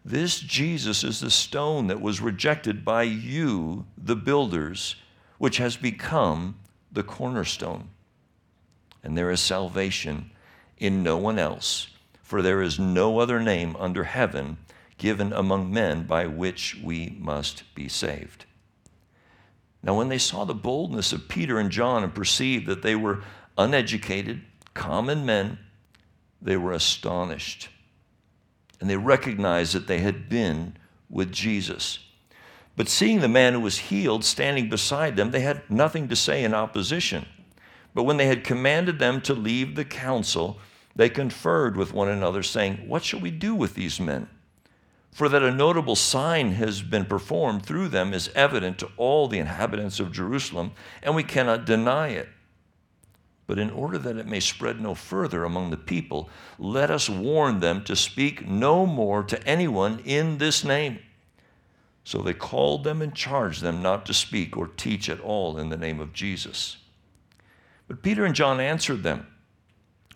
This 0.04 0.38
Jesus 0.38 1.02
is 1.02 1.20
the 1.20 1.30
stone 1.30 1.88
that 1.88 2.00
was 2.00 2.20
rejected 2.20 2.84
by 2.84 3.02
you, 3.02 3.86
the 3.98 4.16
builders, 4.16 4.96
which 5.38 5.56
has 5.58 5.76
become 5.76 6.56
the 6.92 7.02
cornerstone. 7.02 7.88
And 9.02 9.18
there 9.18 9.30
is 9.30 9.40
salvation 9.40 10.30
in 10.78 11.02
no 11.02 11.16
one 11.16 11.38
else, 11.38 11.88
for 12.22 12.40
there 12.40 12.62
is 12.62 12.78
no 12.78 13.18
other 13.18 13.40
name 13.40 13.76
under 13.78 14.04
heaven 14.04 14.58
given 14.98 15.32
among 15.32 15.72
men 15.72 16.04
by 16.04 16.26
which 16.26 16.78
we 16.82 17.16
must 17.20 17.62
be 17.74 17.88
saved. 17.88 18.45
Now, 19.82 19.96
when 19.96 20.08
they 20.08 20.18
saw 20.18 20.44
the 20.44 20.54
boldness 20.54 21.12
of 21.12 21.28
Peter 21.28 21.58
and 21.58 21.70
John 21.70 22.02
and 22.02 22.14
perceived 22.14 22.66
that 22.66 22.82
they 22.82 22.96
were 22.96 23.22
uneducated, 23.56 24.42
common 24.74 25.24
men, 25.24 25.58
they 26.42 26.56
were 26.56 26.72
astonished. 26.72 27.68
And 28.80 28.90
they 28.90 28.96
recognized 28.96 29.74
that 29.74 29.86
they 29.86 30.00
had 30.00 30.28
been 30.28 30.76
with 31.08 31.32
Jesus. 31.32 32.00
But 32.76 32.88
seeing 32.88 33.20
the 33.20 33.28
man 33.28 33.54
who 33.54 33.60
was 33.60 33.78
healed 33.78 34.24
standing 34.24 34.68
beside 34.68 35.16
them, 35.16 35.30
they 35.30 35.40
had 35.40 35.68
nothing 35.70 36.08
to 36.08 36.16
say 36.16 36.44
in 36.44 36.52
opposition. 36.52 37.26
But 37.94 38.02
when 38.02 38.18
they 38.18 38.26
had 38.26 38.44
commanded 38.44 38.98
them 38.98 39.22
to 39.22 39.32
leave 39.32 39.74
the 39.74 39.84
council, 39.84 40.58
they 40.94 41.08
conferred 41.08 41.76
with 41.76 41.94
one 41.94 42.08
another, 42.08 42.42
saying, 42.42 42.86
What 42.86 43.02
shall 43.02 43.20
we 43.20 43.30
do 43.30 43.54
with 43.54 43.74
these 43.74 43.98
men? 43.98 44.28
For 45.16 45.30
that 45.30 45.42
a 45.42 45.50
notable 45.50 45.96
sign 45.96 46.52
has 46.52 46.82
been 46.82 47.06
performed 47.06 47.64
through 47.64 47.88
them 47.88 48.12
is 48.12 48.28
evident 48.34 48.78
to 48.80 48.90
all 48.98 49.28
the 49.28 49.38
inhabitants 49.38 49.98
of 49.98 50.12
Jerusalem, 50.12 50.72
and 51.02 51.16
we 51.16 51.22
cannot 51.22 51.64
deny 51.64 52.08
it. 52.08 52.28
But 53.46 53.58
in 53.58 53.70
order 53.70 53.96
that 53.96 54.18
it 54.18 54.26
may 54.26 54.40
spread 54.40 54.78
no 54.78 54.94
further 54.94 55.42
among 55.42 55.70
the 55.70 55.78
people, 55.78 56.28
let 56.58 56.90
us 56.90 57.08
warn 57.08 57.60
them 57.60 57.82
to 57.84 57.96
speak 57.96 58.46
no 58.46 58.84
more 58.84 59.22
to 59.22 59.42
anyone 59.48 60.00
in 60.00 60.36
this 60.36 60.64
name. 60.64 60.98
So 62.04 62.18
they 62.18 62.34
called 62.34 62.84
them 62.84 63.00
and 63.00 63.14
charged 63.14 63.62
them 63.62 63.80
not 63.80 64.04
to 64.04 64.12
speak 64.12 64.54
or 64.54 64.66
teach 64.66 65.08
at 65.08 65.20
all 65.20 65.56
in 65.56 65.70
the 65.70 65.78
name 65.78 65.98
of 65.98 66.12
Jesus. 66.12 66.76
But 67.88 68.02
Peter 68.02 68.26
and 68.26 68.34
John 68.34 68.60
answered 68.60 69.02
them 69.02 69.26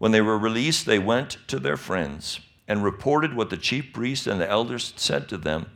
When 0.00 0.12
they 0.12 0.22
were 0.22 0.38
released, 0.38 0.86
they 0.86 0.98
went 0.98 1.36
to 1.48 1.58
their 1.58 1.76
friends 1.76 2.40
and 2.66 2.82
reported 2.82 3.34
what 3.34 3.50
the 3.50 3.58
chief 3.58 3.92
priests 3.92 4.26
and 4.26 4.40
the 4.40 4.48
elders 4.48 4.94
said 4.96 5.28
to 5.28 5.36
them. 5.36 5.66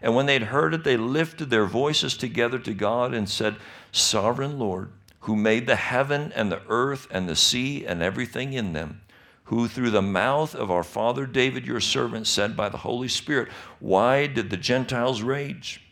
And 0.00 0.14
when 0.14 0.24
they 0.24 0.32
had 0.32 0.44
heard 0.44 0.72
it, 0.72 0.84
they 0.84 0.96
lifted 0.96 1.50
their 1.50 1.66
voices 1.66 2.16
together 2.16 2.58
to 2.60 2.72
God 2.72 3.12
and 3.12 3.28
said, 3.28 3.56
Sovereign 3.92 4.58
Lord, 4.58 4.92
who 5.20 5.36
made 5.36 5.66
the 5.66 5.76
heaven 5.76 6.32
and 6.34 6.50
the 6.50 6.62
earth 6.70 7.08
and 7.10 7.28
the 7.28 7.36
sea 7.36 7.84
and 7.84 8.00
everything 8.00 8.54
in 8.54 8.72
them, 8.72 9.02
who 9.44 9.68
through 9.68 9.90
the 9.90 10.00
mouth 10.00 10.54
of 10.54 10.70
our 10.70 10.82
father 10.82 11.26
David, 11.26 11.66
your 11.66 11.80
servant, 11.80 12.26
said 12.26 12.56
by 12.56 12.70
the 12.70 12.78
Holy 12.78 13.08
Spirit, 13.08 13.50
Why 13.80 14.26
did 14.26 14.48
the 14.48 14.56
Gentiles 14.56 15.20
rage? 15.20 15.82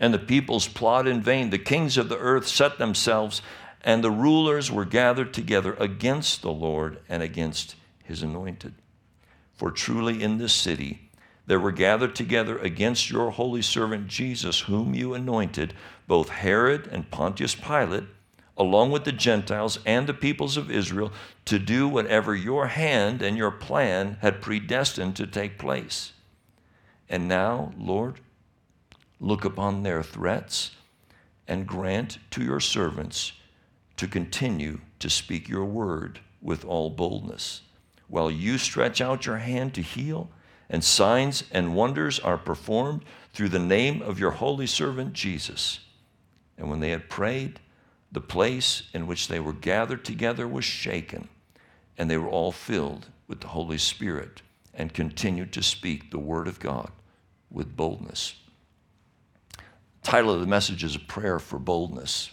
and 0.00 0.12
the 0.12 0.18
peoples 0.18 0.68
plot 0.68 1.06
in 1.06 1.22
vain. 1.22 1.50
The 1.50 1.58
kings 1.58 1.96
of 1.96 2.08
the 2.08 2.18
earth 2.18 2.46
set 2.46 2.78
themselves, 2.78 3.42
and 3.84 4.02
the 4.02 4.10
rulers 4.10 4.72
were 4.72 4.86
gathered 4.86 5.34
together 5.34 5.74
against 5.74 6.40
the 6.40 6.50
Lord 6.50 6.98
and 7.06 7.22
against 7.22 7.76
his 8.02 8.22
anointed. 8.22 8.74
For 9.52 9.70
truly 9.70 10.22
in 10.22 10.38
this 10.38 10.54
city 10.54 11.10
there 11.46 11.60
were 11.60 11.70
gathered 11.70 12.16
together 12.16 12.58
against 12.58 13.10
your 13.10 13.30
holy 13.30 13.60
servant 13.60 14.08
Jesus, 14.08 14.60
whom 14.60 14.94
you 14.94 15.12
anointed, 15.12 15.74
both 16.08 16.30
Herod 16.30 16.88
and 16.90 17.10
Pontius 17.10 17.54
Pilate, 17.54 18.04
along 18.56 18.90
with 18.90 19.04
the 19.04 19.12
Gentiles 19.12 19.78
and 19.84 20.06
the 20.06 20.14
peoples 20.14 20.56
of 20.56 20.70
Israel, 20.70 21.12
to 21.44 21.58
do 21.58 21.86
whatever 21.86 22.34
your 22.34 22.68
hand 22.68 23.20
and 23.20 23.36
your 23.36 23.50
plan 23.50 24.16
had 24.22 24.40
predestined 24.40 25.16
to 25.16 25.26
take 25.26 25.58
place. 25.58 26.12
And 27.10 27.28
now, 27.28 27.74
Lord, 27.76 28.20
look 29.20 29.44
upon 29.44 29.82
their 29.82 30.02
threats 30.02 30.70
and 31.46 31.66
grant 31.66 32.16
to 32.30 32.42
your 32.42 32.60
servants 32.60 33.32
to 33.96 34.08
continue 34.08 34.80
to 34.98 35.08
speak 35.08 35.48
your 35.48 35.64
word 35.64 36.20
with 36.42 36.64
all 36.64 36.90
boldness, 36.90 37.62
while 38.08 38.30
you 38.30 38.58
stretch 38.58 39.00
out 39.00 39.26
your 39.26 39.38
hand 39.38 39.74
to 39.74 39.82
heal, 39.82 40.30
and 40.68 40.82
signs 40.82 41.44
and 41.50 41.74
wonders 41.74 42.18
are 42.18 42.38
performed 42.38 43.04
through 43.32 43.48
the 43.48 43.58
name 43.58 44.02
of 44.02 44.18
your 44.18 44.32
holy 44.32 44.66
servant 44.66 45.12
Jesus. 45.12 45.80
And 46.56 46.70
when 46.70 46.80
they 46.80 46.90
had 46.90 47.08
prayed, 47.08 47.60
the 48.12 48.20
place 48.20 48.84
in 48.92 49.06
which 49.06 49.28
they 49.28 49.40
were 49.40 49.52
gathered 49.52 50.04
together 50.04 50.46
was 50.46 50.64
shaken, 50.64 51.28
and 51.98 52.10
they 52.10 52.16
were 52.16 52.28
all 52.28 52.52
filled 52.52 53.08
with 53.26 53.40
the 53.40 53.48
Holy 53.48 53.78
Spirit 53.78 54.42
and 54.72 54.92
continued 54.92 55.52
to 55.52 55.62
speak 55.62 56.10
the 56.10 56.18
word 56.18 56.48
of 56.48 56.60
God 56.60 56.90
with 57.50 57.76
boldness. 57.76 58.34
title 60.02 60.34
of 60.34 60.40
the 60.40 60.46
message 60.46 60.84
is 60.84 60.94
a 60.94 61.00
prayer 61.00 61.38
for 61.38 61.58
boldness, 61.58 62.30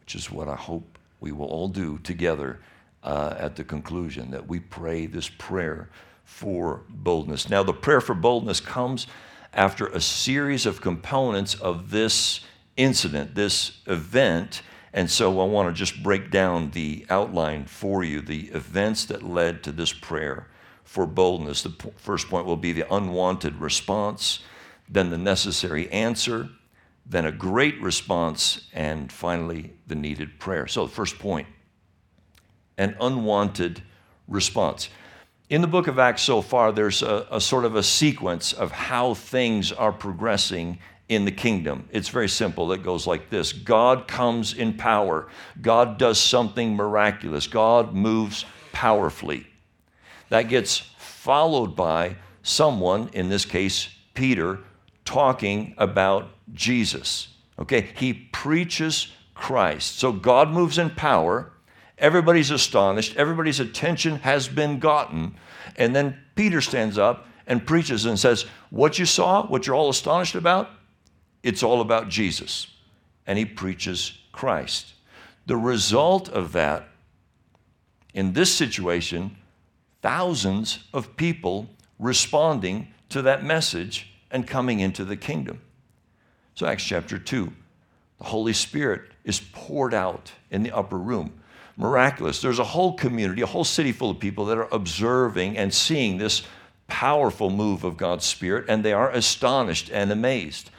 which 0.00 0.14
is 0.14 0.30
what 0.30 0.48
I 0.48 0.56
hope 0.56 0.95
we 1.20 1.32
will 1.32 1.46
all 1.46 1.68
do 1.68 1.98
together 1.98 2.60
uh, 3.02 3.34
at 3.38 3.56
the 3.56 3.64
conclusion 3.64 4.30
that 4.30 4.46
we 4.48 4.60
pray 4.60 5.06
this 5.06 5.28
prayer 5.28 5.88
for 6.24 6.82
boldness. 6.88 7.48
Now, 7.48 7.62
the 7.62 7.72
prayer 7.72 8.00
for 8.00 8.14
boldness 8.14 8.60
comes 8.60 9.06
after 9.54 9.86
a 9.86 10.00
series 10.00 10.66
of 10.66 10.80
components 10.80 11.54
of 11.54 11.90
this 11.90 12.40
incident, 12.76 13.34
this 13.34 13.80
event. 13.86 14.62
And 14.92 15.10
so 15.10 15.40
I 15.40 15.44
want 15.44 15.68
to 15.68 15.78
just 15.78 16.02
break 16.02 16.30
down 16.30 16.70
the 16.70 17.06
outline 17.08 17.66
for 17.66 18.02
you, 18.04 18.20
the 18.20 18.48
events 18.48 19.04
that 19.06 19.22
led 19.22 19.62
to 19.64 19.72
this 19.72 19.92
prayer 19.92 20.48
for 20.84 21.06
boldness. 21.06 21.62
The 21.62 21.70
p- 21.70 21.90
first 21.96 22.28
point 22.28 22.46
will 22.46 22.56
be 22.56 22.72
the 22.72 22.92
unwanted 22.92 23.56
response, 23.56 24.40
then 24.88 25.10
the 25.10 25.18
necessary 25.18 25.90
answer, 25.90 26.48
then 27.08 27.26
a 27.26 27.32
great 27.32 27.80
response, 27.80 28.68
and 28.72 29.12
finally 29.12 29.72
the 29.86 29.94
needed 29.94 30.38
prayer. 30.40 30.66
So, 30.66 30.86
the 30.86 30.92
first 30.92 31.18
point 31.18 31.46
an 32.78 32.96
unwanted 33.00 33.82
response. 34.28 34.90
In 35.48 35.60
the 35.60 35.66
book 35.66 35.86
of 35.86 35.98
Acts 35.98 36.22
so 36.22 36.42
far, 36.42 36.72
there's 36.72 37.02
a, 37.02 37.26
a, 37.30 37.40
sort 37.40 37.64
of 37.64 37.76
a 37.76 37.82
sequence 37.82 38.52
of 38.52 38.72
how 38.72 39.14
things 39.14 39.72
are 39.72 39.92
progressing 39.92 40.78
in 41.08 41.24
the 41.24 41.30
kingdom. 41.30 41.88
It's 41.92 42.08
very 42.08 42.28
simple. 42.28 42.72
It 42.72 42.82
goes 42.82 43.06
like 43.06 43.30
this 43.30 43.52
God 43.52 44.08
comes 44.08 44.54
in 44.54 44.74
power, 44.74 45.28
God 45.62 45.98
does 45.98 46.18
something 46.18 46.74
miraculous, 46.74 47.46
God 47.46 47.94
moves 47.94 48.44
powerfully. 48.72 49.46
That 50.28 50.48
gets 50.48 50.78
followed 50.98 51.76
by 51.76 52.16
someone, 52.42 53.10
in 53.12 53.28
this 53.28 53.44
case, 53.44 53.88
Peter, 54.14 54.58
talking 55.06 55.74
about 55.78 56.28
Jesus. 56.52 57.28
Okay, 57.58 57.88
he 57.96 58.12
preaches 58.12 59.12
Christ. 59.34 59.98
So 59.98 60.12
God 60.12 60.50
moves 60.50 60.76
in 60.76 60.90
power. 60.90 61.52
Everybody's 61.96 62.50
astonished. 62.50 63.16
Everybody's 63.16 63.60
attention 63.60 64.16
has 64.16 64.48
been 64.48 64.78
gotten. 64.78 65.36
And 65.76 65.96
then 65.96 66.18
Peter 66.34 66.60
stands 66.60 66.98
up 66.98 67.26
and 67.46 67.66
preaches 67.66 68.04
and 68.04 68.18
says, 68.18 68.44
What 68.70 68.98
you 68.98 69.06
saw, 69.06 69.46
what 69.46 69.66
you're 69.66 69.76
all 69.76 69.88
astonished 69.88 70.34
about, 70.34 70.70
it's 71.42 71.62
all 71.62 71.80
about 71.80 72.08
Jesus. 72.08 72.66
And 73.26 73.38
he 73.38 73.44
preaches 73.44 74.18
Christ. 74.32 74.92
The 75.46 75.56
result 75.56 76.28
of 76.28 76.52
that, 76.52 76.88
in 78.12 78.32
this 78.32 78.52
situation, 78.52 79.36
thousands 80.02 80.80
of 80.92 81.16
people 81.16 81.68
responding 81.98 82.88
to 83.10 83.22
that 83.22 83.44
message 83.44 84.12
and 84.30 84.46
coming 84.46 84.80
into 84.80 85.04
the 85.04 85.16
kingdom. 85.16 85.60
So, 86.54 86.66
Acts 86.66 86.84
chapter 86.84 87.18
2, 87.18 87.52
the 88.18 88.24
Holy 88.24 88.52
Spirit 88.52 89.02
is 89.24 89.40
poured 89.52 89.92
out 89.92 90.32
in 90.50 90.62
the 90.62 90.72
upper 90.72 90.98
room. 90.98 91.40
Miraculous. 91.76 92.40
There's 92.40 92.58
a 92.58 92.64
whole 92.64 92.94
community, 92.94 93.42
a 93.42 93.46
whole 93.46 93.64
city 93.64 93.92
full 93.92 94.10
of 94.10 94.18
people 94.18 94.46
that 94.46 94.56
are 94.56 94.68
observing 94.72 95.58
and 95.58 95.72
seeing 95.72 96.16
this 96.16 96.42
powerful 96.88 97.50
move 97.50 97.84
of 97.84 97.96
God's 97.96 98.24
Spirit, 98.24 98.64
and 98.68 98.82
they 98.82 98.92
are 98.92 99.10
astonished 99.10 99.90
and 99.92 100.10
amazed. 100.10 100.70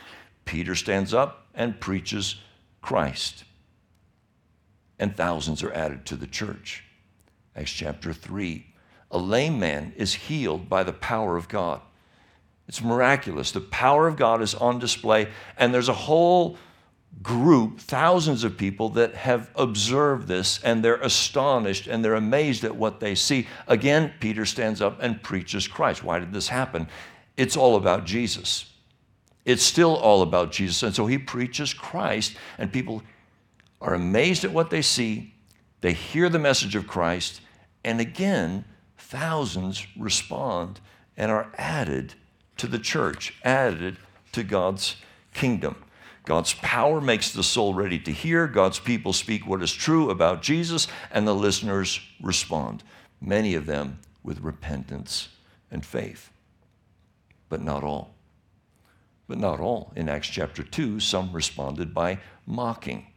Peter 0.46 0.74
stands 0.74 1.14
up 1.14 1.46
and 1.54 1.80
preaches 1.80 2.36
Christ, 2.82 3.44
and 4.98 5.16
thousands 5.16 5.62
are 5.62 5.74
added 5.74 6.06
to 6.06 6.16
the 6.16 6.26
church. 6.26 6.84
Acts 7.56 7.72
chapter 7.72 8.14
3 8.14 8.66
a 9.10 9.18
lame 9.18 9.60
man 9.60 9.94
is 9.96 10.14
healed 10.14 10.68
by 10.68 10.84
the 10.84 10.94
power 10.94 11.38
of 11.38 11.48
God. 11.48 11.82
It's 12.68 12.84
miraculous. 12.84 13.52
The 13.52 13.62
power 13.62 14.08
of 14.08 14.18
God 14.18 14.42
is 14.42 14.54
on 14.54 14.80
display, 14.80 15.30
and 15.58 15.74
there's 15.74 15.90
a 15.90 15.94
whole 15.94 16.58
group, 17.22 17.80
thousands 17.80 18.44
of 18.44 18.58
people 18.58 18.90
that 18.90 19.16
have 19.16 19.50
observed 19.56 20.28
this 20.28 20.60
and 20.64 20.84
they're 20.84 20.96
astonished 20.98 21.88
and 21.88 22.04
they're 22.04 22.14
amazed 22.14 22.64
at 22.64 22.76
what 22.76 23.00
they 23.00 23.16
see. 23.16 23.48
Again, 23.68 24.14
Peter 24.20 24.46
stands 24.46 24.82
up 24.82 25.02
and 25.02 25.22
preaches 25.24 25.68
Christ. 25.68 26.04
Why 26.04 26.20
did 26.20 26.32
this 26.32 26.48
happen? 26.48 26.88
It's 27.36 27.58
all 27.58 27.76
about 27.76 28.06
Jesus. 28.06 28.72
It's 29.46 29.64
still 29.64 29.96
all 29.96 30.22
about 30.22 30.52
Jesus. 30.52 30.84
And 30.84 30.94
so 30.94 31.08
he 31.08 31.18
preaches 31.18 31.74
Christ, 31.74 32.36
and 32.58 32.72
people 32.72 33.02
are 33.82 33.94
amazed 33.94 34.44
at 34.44 34.52
what 34.52 34.70
they 34.70 34.82
see. 34.82 35.34
They 35.82 35.94
hear 35.94 36.30
the 36.30 36.40
message 36.40 36.76
of 36.76 36.88
Christ, 36.88 37.42
and 37.84 38.02
again, 38.02 38.66
thousands 38.98 39.88
respond 39.98 40.82
and 41.16 41.32
are 41.32 41.52
added 41.58 42.16
to 42.58 42.68
the 42.68 42.80
church, 42.80 43.34
added 43.44 43.98
to 44.32 44.44
God's 44.44 44.98
kingdom. 45.34 45.76
God's 46.26 46.54
power 46.56 47.00
makes 47.00 47.32
the 47.32 47.44
soul 47.44 47.74
ready 47.74 48.00
to 48.00 48.12
hear. 48.12 48.48
God's 48.48 48.80
people 48.80 49.14
speak 49.14 49.48
what 49.48 49.64
is 49.64 49.72
true 49.72 50.10
about 50.10 50.42
Jesus, 50.42 50.88
and 51.12 51.26
the 51.26 51.34
listeners 51.34 52.02
respond, 52.22 52.84
many 53.22 53.56
of 53.56 53.66
them 53.66 54.00
with 54.24 54.42
repentance 54.42 55.30
and 55.72 55.86
faith. 55.86 56.32
But 57.48 57.62
not 57.62 57.84
all. 57.84 58.14
But 59.28 59.38
not 59.38 59.62
all. 59.62 59.94
In 59.96 60.10
Acts 60.10 60.28
chapter 60.28 60.64
2, 60.64 61.00
some 61.00 61.32
responded 61.32 61.94
by 61.94 62.20
mocking. 62.46 63.08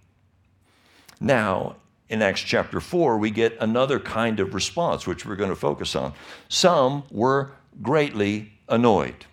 Now, 1.20 1.76
in 2.09 2.23
Acts 2.23 2.40
chapter 2.40 2.80
4, 2.80 3.18
we 3.18 3.30
get 3.30 3.56
another 3.61 3.99
kind 3.99 4.40
of 4.40 4.54
response, 4.54 5.06
which 5.06 5.26
we're 5.26 5.37
going 5.37 5.50
to 5.50 5.56
focus 5.56 5.97
on. 5.97 6.12
Some 6.49 7.04
were 7.11 7.52
greatly 7.82 8.52
annoyed. 8.68 9.26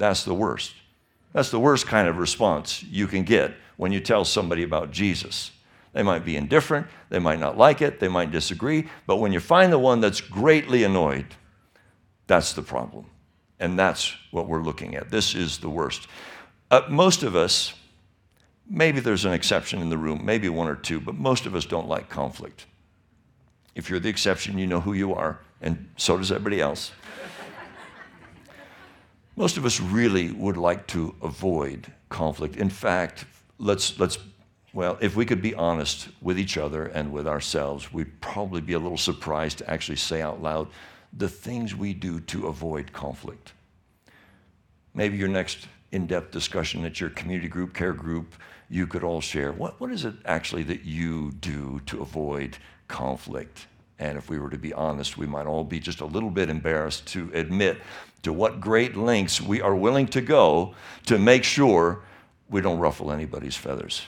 That's 0.00 0.24
the 0.24 0.32
worst. 0.32 0.72
That's 1.34 1.50
the 1.50 1.60
worst 1.60 1.86
kind 1.86 2.08
of 2.08 2.16
response 2.16 2.82
you 2.82 3.06
can 3.06 3.22
get 3.22 3.52
when 3.76 3.92
you 3.92 4.00
tell 4.00 4.24
somebody 4.24 4.62
about 4.62 4.92
Jesus. 4.92 5.50
They 5.92 6.02
might 6.02 6.24
be 6.24 6.36
indifferent, 6.36 6.86
they 7.10 7.18
might 7.18 7.38
not 7.38 7.58
like 7.58 7.82
it, 7.82 8.00
they 8.00 8.08
might 8.08 8.30
disagree, 8.30 8.88
but 9.06 9.16
when 9.16 9.30
you 9.30 9.40
find 9.40 9.70
the 9.70 9.78
one 9.78 10.00
that's 10.00 10.22
greatly 10.22 10.84
annoyed, 10.84 11.26
that's 12.26 12.54
the 12.54 12.62
problem. 12.62 13.04
And 13.58 13.78
that's 13.78 14.14
what 14.30 14.48
we're 14.48 14.62
looking 14.62 14.94
at. 14.94 15.10
This 15.10 15.34
is 15.34 15.58
the 15.58 15.68
worst. 15.68 16.08
Uh, 16.70 16.80
most 16.88 17.22
of 17.22 17.36
us, 17.36 17.74
maybe 18.66 19.00
there's 19.00 19.26
an 19.26 19.34
exception 19.34 19.82
in 19.82 19.90
the 19.90 19.98
room, 19.98 20.24
maybe 20.24 20.48
one 20.48 20.66
or 20.66 20.76
two, 20.76 20.98
but 20.98 21.14
most 21.14 21.44
of 21.44 21.54
us 21.54 21.66
don't 21.66 21.88
like 21.88 22.08
conflict. 22.08 22.64
If 23.74 23.90
you're 23.90 24.00
the 24.00 24.08
exception, 24.08 24.56
you 24.56 24.66
know 24.66 24.80
who 24.80 24.94
you 24.94 25.12
are, 25.14 25.40
and 25.60 25.90
so 25.98 26.16
does 26.16 26.32
everybody 26.32 26.62
else. 26.62 26.90
Most 29.40 29.56
of 29.56 29.64
us 29.64 29.80
really 29.80 30.32
would 30.32 30.58
like 30.58 30.86
to 30.88 31.14
avoid 31.22 31.90
conflict. 32.10 32.56
In 32.56 32.68
fact, 32.68 33.24
let's, 33.56 33.98
let's, 33.98 34.18
well, 34.74 34.98
if 35.00 35.16
we 35.16 35.24
could 35.24 35.40
be 35.40 35.54
honest 35.54 36.10
with 36.20 36.38
each 36.38 36.58
other 36.58 36.84
and 36.88 37.10
with 37.10 37.26
ourselves, 37.26 37.90
we'd 37.90 38.20
probably 38.20 38.60
be 38.60 38.74
a 38.74 38.78
little 38.78 38.98
surprised 38.98 39.56
to 39.56 39.70
actually 39.70 39.96
say 39.96 40.20
out 40.20 40.42
loud 40.42 40.68
the 41.16 41.26
things 41.26 41.74
we 41.74 41.94
do 41.94 42.20
to 42.20 42.48
avoid 42.48 42.92
conflict. 42.92 43.54
Maybe 44.92 45.16
your 45.16 45.28
next 45.28 45.68
in 45.90 46.06
depth 46.06 46.32
discussion 46.32 46.84
at 46.84 47.00
your 47.00 47.08
community 47.08 47.48
group, 47.48 47.72
care 47.72 47.94
group, 47.94 48.34
you 48.68 48.86
could 48.86 49.02
all 49.02 49.22
share 49.22 49.52
what, 49.52 49.80
what 49.80 49.90
is 49.90 50.04
it 50.04 50.16
actually 50.26 50.64
that 50.64 50.84
you 50.84 51.32
do 51.40 51.80
to 51.86 52.02
avoid 52.02 52.58
conflict? 52.88 53.68
And 54.00 54.16
if 54.16 54.30
we 54.30 54.38
were 54.38 54.48
to 54.48 54.58
be 54.58 54.72
honest, 54.72 55.18
we 55.18 55.26
might 55.26 55.46
all 55.46 55.62
be 55.62 55.78
just 55.78 56.00
a 56.00 56.06
little 56.06 56.30
bit 56.30 56.48
embarrassed 56.48 57.06
to 57.08 57.30
admit 57.34 57.76
to 58.22 58.32
what 58.32 58.58
great 58.58 58.96
lengths 58.96 59.42
we 59.42 59.60
are 59.60 59.76
willing 59.76 60.06
to 60.08 60.22
go 60.22 60.74
to 61.04 61.18
make 61.18 61.44
sure 61.44 62.02
we 62.48 62.62
don't 62.62 62.78
ruffle 62.78 63.12
anybody's 63.12 63.56
feathers. 63.56 64.02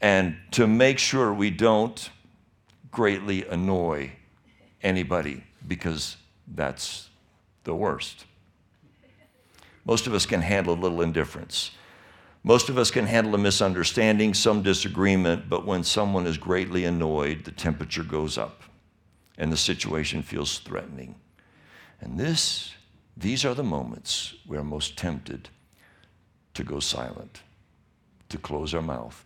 And 0.00 0.36
to 0.50 0.66
make 0.66 0.98
sure 0.98 1.32
we 1.32 1.50
don't 1.50 2.10
greatly 2.90 3.46
annoy 3.46 4.12
anybody, 4.82 5.44
because 5.66 6.16
that's 6.48 7.08
the 7.62 7.74
worst. 7.74 8.24
Most 9.84 10.08
of 10.08 10.14
us 10.14 10.26
can 10.26 10.42
handle 10.42 10.74
a 10.74 10.80
little 10.80 11.02
indifference. 11.02 11.70
Most 12.42 12.68
of 12.68 12.78
us 12.78 12.90
can 12.90 13.06
handle 13.06 13.34
a 13.36 13.38
misunderstanding, 13.38 14.34
some 14.34 14.62
disagreement, 14.62 15.48
but 15.48 15.64
when 15.64 15.84
someone 15.84 16.26
is 16.26 16.36
greatly 16.36 16.84
annoyed, 16.84 17.44
the 17.44 17.52
temperature 17.52 18.02
goes 18.02 18.36
up 18.36 18.62
and 19.38 19.52
the 19.52 19.56
situation 19.56 20.22
feels 20.22 20.58
threatening. 20.58 21.16
And 22.00 22.18
this, 22.18 22.74
these 23.16 23.44
are 23.44 23.54
the 23.54 23.64
moments 23.64 24.34
we 24.46 24.56
are 24.56 24.64
most 24.64 24.96
tempted 24.96 25.48
to 26.54 26.64
go 26.64 26.80
silent, 26.80 27.42
to 28.28 28.38
close 28.38 28.74
our 28.74 28.82
mouth, 28.82 29.24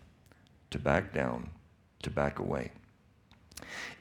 to 0.70 0.78
back 0.78 1.12
down, 1.12 1.50
to 2.02 2.10
back 2.10 2.38
away. 2.38 2.72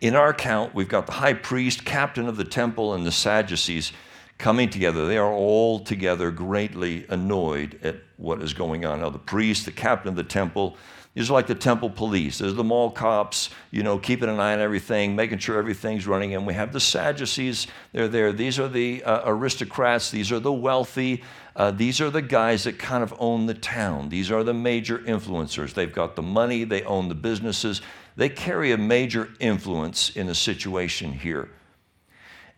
In 0.02 0.16
our 0.16 0.30
account, 0.30 0.74
we've 0.74 0.90
got 0.90 1.06
the 1.06 1.14
high 1.14 1.34
priest, 1.34 1.86
captain 1.86 2.28
of 2.28 2.38
the 2.38 2.44
temple, 2.44 2.94
and 2.94 3.06
the 3.06 3.12
Sadducees 3.12 3.92
coming 4.38 4.70
together. 4.70 5.06
They 5.06 5.18
are 5.18 5.32
all 5.32 5.80
together 5.80 6.32
greatly 6.32 7.06
annoyed 7.10 7.80
at 7.84 7.98
what 8.18 8.42
is 8.42 8.54
going 8.54 8.86
on. 8.86 9.02
Now, 9.02 9.10
the 9.10 9.20
priest, 9.20 9.66
the 9.66 9.72
captain 9.72 10.10
of 10.10 10.16
the 10.16 10.24
temple, 10.24 10.78
these 11.16 11.30
are 11.30 11.34
like 11.34 11.48
the 11.48 11.56
temple 11.56 11.90
police. 11.90 12.38
There's 12.38 12.54
the 12.54 12.64
mall 12.64 12.92
cops, 12.92 13.50
you 13.72 13.82
know, 13.82 13.98
keeping 13.98 14.30
an 14.30 14.40
eye 14.40 14.54
on 14.54 14.60
everything, 14.60 15.16
making 15.16 15.40
sure 15.40 15.58
everything's 15.58 16.06
running. 16.06 16.36
And 16.36 16.46
we 16.46 16.54
have 16.54 16.72
the 16.72 16.80
Sadducees. 16.80 17.68
They're 17.94 18.08
there. 18.08 18.32
These 18.32 18.60
are 18.60 18.68
the 18.68 19.04
uh, 19.04 19.24
aristocrats. 19.26 20.12
These 20.12 20.32
are 20.32 20.40
the 20.40 20.54
wealthy. 20.54 21.24
Uh, 21.56 21.72
these 21.72 22.00
are 22.00 22.12
the 22.12 22.22
guys 22.22 22.64
that 22.66 22.78
kind 22.78 23.04
of 23.04 23.14
own 23.18 23.48
the 23.48 23.56
town. 23.56 24.10
These 24.10 24.32
are 24.32 24.44
the 24.44 24.54
major 24.54 25.00
influencers. 25.00 25.74
They've 25.74 25.94
got 25.94 26.16
the 26.16 26.22
money. 26.22 26.64
They 26.64 26.84
own 26.84 27.10
the 27.10 27.16
businesses. 27.16 27.82
They 28.16 28.30
carry 28.30 28.72
a 28.72 28.78
major 28.78 29.30
influence 29.40 30.12
in 30.12 30.28
the 30.28 30.36
situation 30.36 31.12
here. 31.12 31.50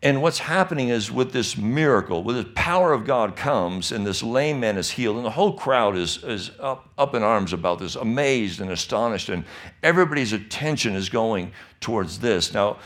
And 0.04 0.24
what's 0.24 0.40
happening 0.40 0.90
is 0.90 1.12
with 1.12 1.32
this 1.32 1.56
miracle, 1.56 2.24
with 2.24 2.36
the 2.36 2.44
power 2.44 2.92
of 2.92 3.06
God 3.06 3.36
comes, 3.36 3.92
and 3.92 4.06
this 4.06 4.24
lame 4.24 4.60
man 4.60 4.78
is 4.78 4.90
healed, 4.90 5.18
and 5.18 5.26
the 5.26 5.32
whole 5.32 5.54
crowd 5.54 5.96
is, 5.96 6.24
is 6.24 6.50
up, 6.60 6.90
up 6.98 7.14
in 7.14 7.22
arms 7.22 7.54
about 7.54 7.78
this, 7.78 7.96
amazed 7.96 8.62
and 8.62 8.72
astonished, 8.72 9.30
and 9.30 9.46
everybody's 9.84 10.34
attention 10.34 10.96
is 10.96 11.08
going 11.08 11.52
towards 11.82 12.18
this. 12.18 12.52
Now, 12.52 12.78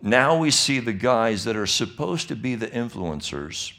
now 0.00 0.38
we 0.38 0.50
see 0.50 0.80
the 0.80 0.94
guys 0.94 1.44
that 1.44 1.56
are 1.56 1.66
supposed 1.66 2.28
to 2.28 2.36
be 2.36 2.54
the 2.54 2.68
influencers 2.68 3.74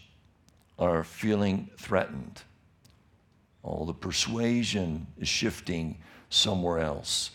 are 0.77 1.03
feeling 1.03 1.71
threatened. 1.77 2.43
All 3.63 3.87
the 3.87 3.93
persuasion 3.93 5.07
is 5.17 5.27
shifting 5.27 5.97
somewhere 6.29 6.79
else 6.79 7.31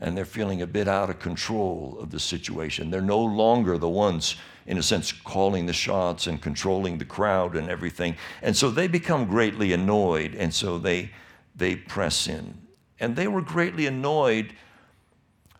and 0.00 0.16
they're 0.16 0.24
feeling 0.24 0.62
a 0.62 0.66
bit 0.66 0.86
out 0.86 1.10
of 1.10 1.18
control 1.18 1.96
of 2.00 2.10
the 2.10 2.20
situation. 2.20 2.90
They're 2.90 3.00
no 3.00 3.20
longer 3.20 3.78
the 3.78 3.88
ones, 3.88 4.36
in 4.66 4.78
a 4.78 4.82
sense, 4.82 5.10
calling 5.12 5.66
the 5.66 5.72
shots 5.72 6.26
and 6.26 6.40
controlling 6.40 6.98
the 6.98 7.04
crowd 7.04 7.56
and 7.56 7.68
everything. 7.68 8.16
And 8.42 8.56
so 8.56 8.70
they 8.70 8.86
become 8.86 9.26
greatly 9.26 9.72
annoyed, 9.72 10.34
and 10.34 10.54
so 10.54 10.78
they, 10.78 11.10
they 11.56 11.76
press 11.76 12.28
in. 12.28 12.56
And 13.00 13.16
they 13.16 13.28
were 13.28 13.42
greatly 13.42 13.86
annoyed 13.86 14.54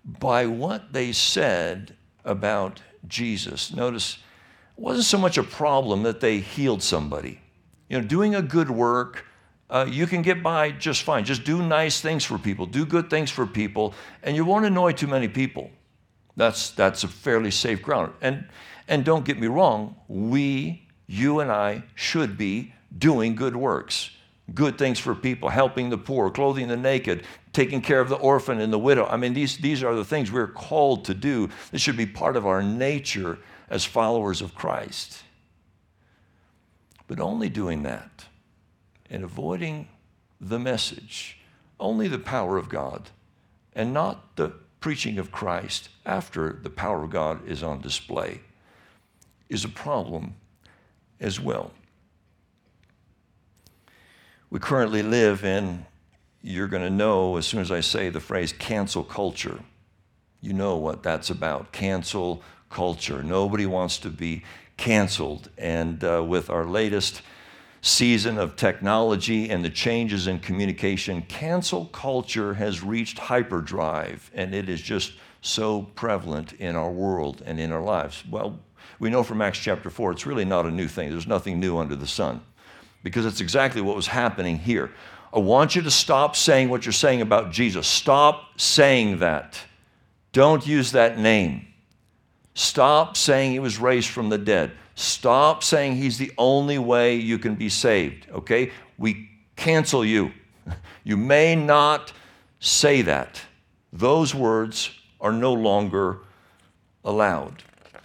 by 0.05 0.47
what 0.47 0.93
they 0.93 1.13
said 1.13 1.97
about 2.25 2.81
Jesus. 3.07 3.75
Notice, 3.75 4.19
it 4.77 4.81
wasn't 4.81 5.07
so 5.07 5.19
much 5.19 5.39
a 5.39 5.43
problem 5.43 6.05
that 6.05 6.21
they 6.21 6.39
healed 6.39 6.83
somebody. 6.83 7.41
You 7.89 8.01
know, 8.01 8.07
doing 8.07 8.35
a 8.35 8.43
good 8.43 8.71
work, 8.71 9.25
uh, 9.71 9.87
you 9.89 10.07
can 10.07 10.23
get 10.23 10.43
by 10.43 10.71
just 10.71 11.03
fine. 11.03 11.25
Just 11.25 11.45
do 11.45 11.63
nice 11.63 12.01
things 12.01 12.25
for 12.25 12.39
people, 12.39 12.67
do 12.67 12.87
good 12.87 13.11
things 13.11 13.31
for 13.31 13.47
people, 13.47 13.95
and 14.23 14.35
you 14.35 14.45
won't 14.45 14.65
annoy 14.65 14.93
too 14.93 15.07
many 15.07 15.29
people. 15.29 15.71
That's, 16.37 16.71
that's 16.71 17.05
a 17.05 17.09
fairly 17.09 17.51
safe 17.51 17.83
ground. 17.83 18.13
And, 18.21 18.47
and 18.87 19.05
don't 19.05 19.25
get 19.25 19.39
me 19.39 19.49
wrong, 19.49 19.97
we, 20.09 20.87
you 21.07 21.41
and 21.41 21.51
I, 21.51 21.83
should 21.95 22.39
be 22.39 22.73
doing 22.97 23.35
good 23.35 23.57
works, 23.57 24.11
good 24.55 24.79
things 24.79 24.99
for 24.99 25.15
people, 25.15 25.51
helping 25.51 25.91
the 25.91 25.99
poor, 25.99 26.31
clothing 26.31 26.69
the 26.69 26.77
naked, 26.77 27.25
taking 27.53 27.83
care 27.83 28.01
of 28.01 28.09
the 28.09 28.17
orphan 28.17 28.61
and 28.61 28.73
the 28.73 28.79
widow. 28.79 29.05
I 29.07 29.17
mean, 29.17 29.35
these, 29.35 29.59
these 29.59 29.83
are 29.83 29.95
the 29.95 30.05
things 30.05 30.33
we're 30.33 30.47
called 30.47 31.05
to 31.07 31.15
do. 31.15 31.51
This 31.73 31.83
should 31.83 31.97
be 31.97 32.07
part 32.07 32.37
of 32.37 32.47
our 32.47 32.63
nature 32.63 33.39
as 33.69 33.85
followers 33.85 34.41
of 34.41 34.55
Christ. 34.55 35.23
But 37.07 37.21
only 37.21 37.49
doing 37.51 37.83
that 37.83 38.25
and 39.11 39.25
avoiding 39.25 39.89
the 40.41 40.59
message, 40.59 41.39
only 41.81 42.09
the 42.09 42.19
power 42.19 42.57
of 42.57 42.69
God, 42.69 43.11
and 43.75 43.93
not 43.93 44.37
the 44.37 44.53
preaching 44.81 45.19
of 45.19 45.33
Christ 45.33 45.89
after 46.07 46.59
the 46.63 46.71
power 46.71 47.05
of 47.05 47.11
God 47.11 47.47
is 47.47 47.63
on 47.63 47.81
display, 47.81 48.41
is 49.49 49.65
a 49.65 49.69
problem 49.69 50.35
as 51.21 51.41
well. 51.41 51.73
We 54.51 54.59
currently 54.59 55.03
live 55.03 55.45
in, 55.45 55.85
you're 56.43 56.69
going 56.69 56.83
to 56.83 56.91
know 56.91 57.37
as 57.37 57.47
soon 57.47 57.61
as 57.61 57.71
I 57.71 57.81
say 57.81 58.09
the 58.09 58.21
phrase 58.21 58.53
cancel 58.53 59.05
culture. 59.05 59.61
You 60.41 60.53
know 60.53 60.77
what 60.77 61.03
that's 61.03 61.31
about 61.31 61.73
cancel 61.73 62.43
culture. 62.71 63.23
Nobody 63.23 63.67
wants 63.67 63.99
to 63.99 64.11
be 64.11 64.45
canceled. 64.77 65.51
And 65.59 66.03
uh, 66.03 66.25
with 66.27 66.49
our 66.49 66.65
latest 66.65 67.23
season 67.81 68.39
of 68.39 68.57
technology 68.57 69.51
and 69.51 69.65
the 69.65 69.71
changes 69.71 70.27
in 70.27 70.41
communication, 70.41 71.23
cancel 71.23 71.87
culture 71.87 72.55
has 72.55 72.83
reached 72.83 73.19
hyperdrive 73.19 74.31
and 74.35 74.55
it 74.55 74.69
is 74.69 74.81
just 74.81 75.13
so 75.41 75.83
prevalent 75.95 76.53
in 76.55 76.75
our 76.75 76.91
world 76.91 77.43
and 77.47 77.61
in 77.61 77.73
our 77.73 77.83
lives. 77.83 78.25
Well, 78.29 78.59
we 78.99 79.11
know 79.11 79.23
from 79.23 79.41
Acts 79.41 79.59
chapter 79.59 79.91
4, 79.91 80.13
it's 80.13 80.27
really 80.27 80.45
not 80.45 80.67
a 80.67 80.71
new 80.71 80.89
thing. 80.89 81.11
There's 81.11 81.27
nothing 81.27 81.61
new 81.61 81.79
under 81.79 81.95
the 81.95 82.07
sun 82.07 82.41
because 83.03 83.25
it's 83.25 83.41
exactly 83.41 83.81
what 83.81 83.95
was 83.95 84.09
happening 84.09 84.59
here. 84.59 84.91
I 85.33 85.39
want 85.39 85.77
you 85.77 85.83
to 85.83 85.91
stop 85.91 86.37
saying 86.37 86.69
what 86.69 86.85
you're 86.87 86.93
saying 86.93 87.21
about 87.21 87.53
Jesus. 87.53 87.87
Stop 87.87 88.59
saying 88.59 89.19
that. 89.19 89.61
Don't 90.33 90.67
use 90.67 90.93
that 90.93 91.19
name. 91.19 91.67
Stop 92.55 93.17
saying 93.17 93.53
he 93.53 93.61
was 93.61 93.79
raised 93.79 94.09
from 94.09 94.31
the 94.31 94.39
dead. 94.39 94.73
Stop 94.99 95.63
saying 95.63 95.95
he's 95.95 96.19
the 96.19 96.33
only 96.37 96.77
way 96.77 97.15
you 97.15 97.39
can 97.39 97.55
be 97.55 97.69
saved, 97.69 98.27
okay? 98.33 98.73
We 98.99 99.31
cancel 99.55 100.05
you. 100.05 100.33
You 101.05 101.17
may 101.17 101.55
not 101.55 102.13
say 102.61 103.01
that. 103.03 103.41
Those 103.93 104.35
words 104.35 104.91
are 105.23 105.33
no 105.33 105.55
longer 105.55 106.19
allowed. 107.03 107.63
A 107.95 108.01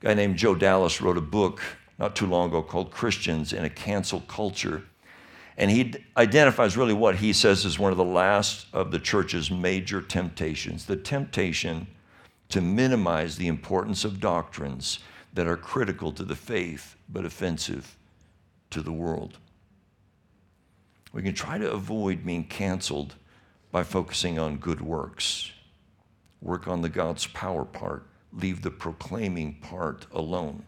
guy 0.00 0.14
named 0.14 0.36
Joe 0.36 0.54
Dallas 0.54 1.00
wrote 1.00 1.16
a 1.16 1.22
book 1.22 1.62
not 1.98 2.14
too 2.14 2.26
long 2.26 2.48
ago 2.48 2.60
called 2.60 2.90
Christians 2.90 3.54
in 3.54 3.64
a 3.64 3.70
Cancel 3.70 4.20
Culture. 4.28 4.82
And 5.56 5.70
he 5.70 5.94
identifies 6.18 6.76
really 6.76 6.92
what 6.92 7.16
he 7.16 7.32
says 7.32 7.64
is 7.64 7.78
one 7.78 7.92
of 7.92 7.96
the 7.96 8.04
last 8.04 8.66
of 8.74 8.90
the 8.90 8.98
church's 8.98 9.50
major 9.50 10.02
temptations 10.02 10.84
the 10.84 10.96
temptation 10.96 11.86
to 12.50 12.60
minimize 12.60 13.36
the 13.36 13.46
importance 13.46 14.04
of 14.04 14.20
doctrines 14.20 14.98
that 15.34 15.46
are 15.46 15.56
critical 15.56 16.12
to 16.12 16.24
the 16.24 16.36
faith 16.36 16.96
but 17.08 17.24
offensive 17.24 17.96
to 18.70 18.80
the 18.80 18.92
world. 18.92 19.38
We 21.12 21.22
can 21.22 21.34
try 21.34 21.58
to 21.58 21.70
avoid 21.70 22.24
being 22.24 22.44
canceled 22.44 23.14
by 23.70 23.82
focusing 23.82 24.38
on 24.38 24.56
good 24.56 24.80
works. 24.80 25.52
Work 26.40 26.68
on 26.68 26.82
the 26.82 26.88
God's 26.88 27.26
power 27.28 27.64
part, 27.64 28.06
leave 28.32 28.62
the 28.62 28.70
proclaiming 28.70 29.54
part 29.60 30.06
alone. 30.12 30.64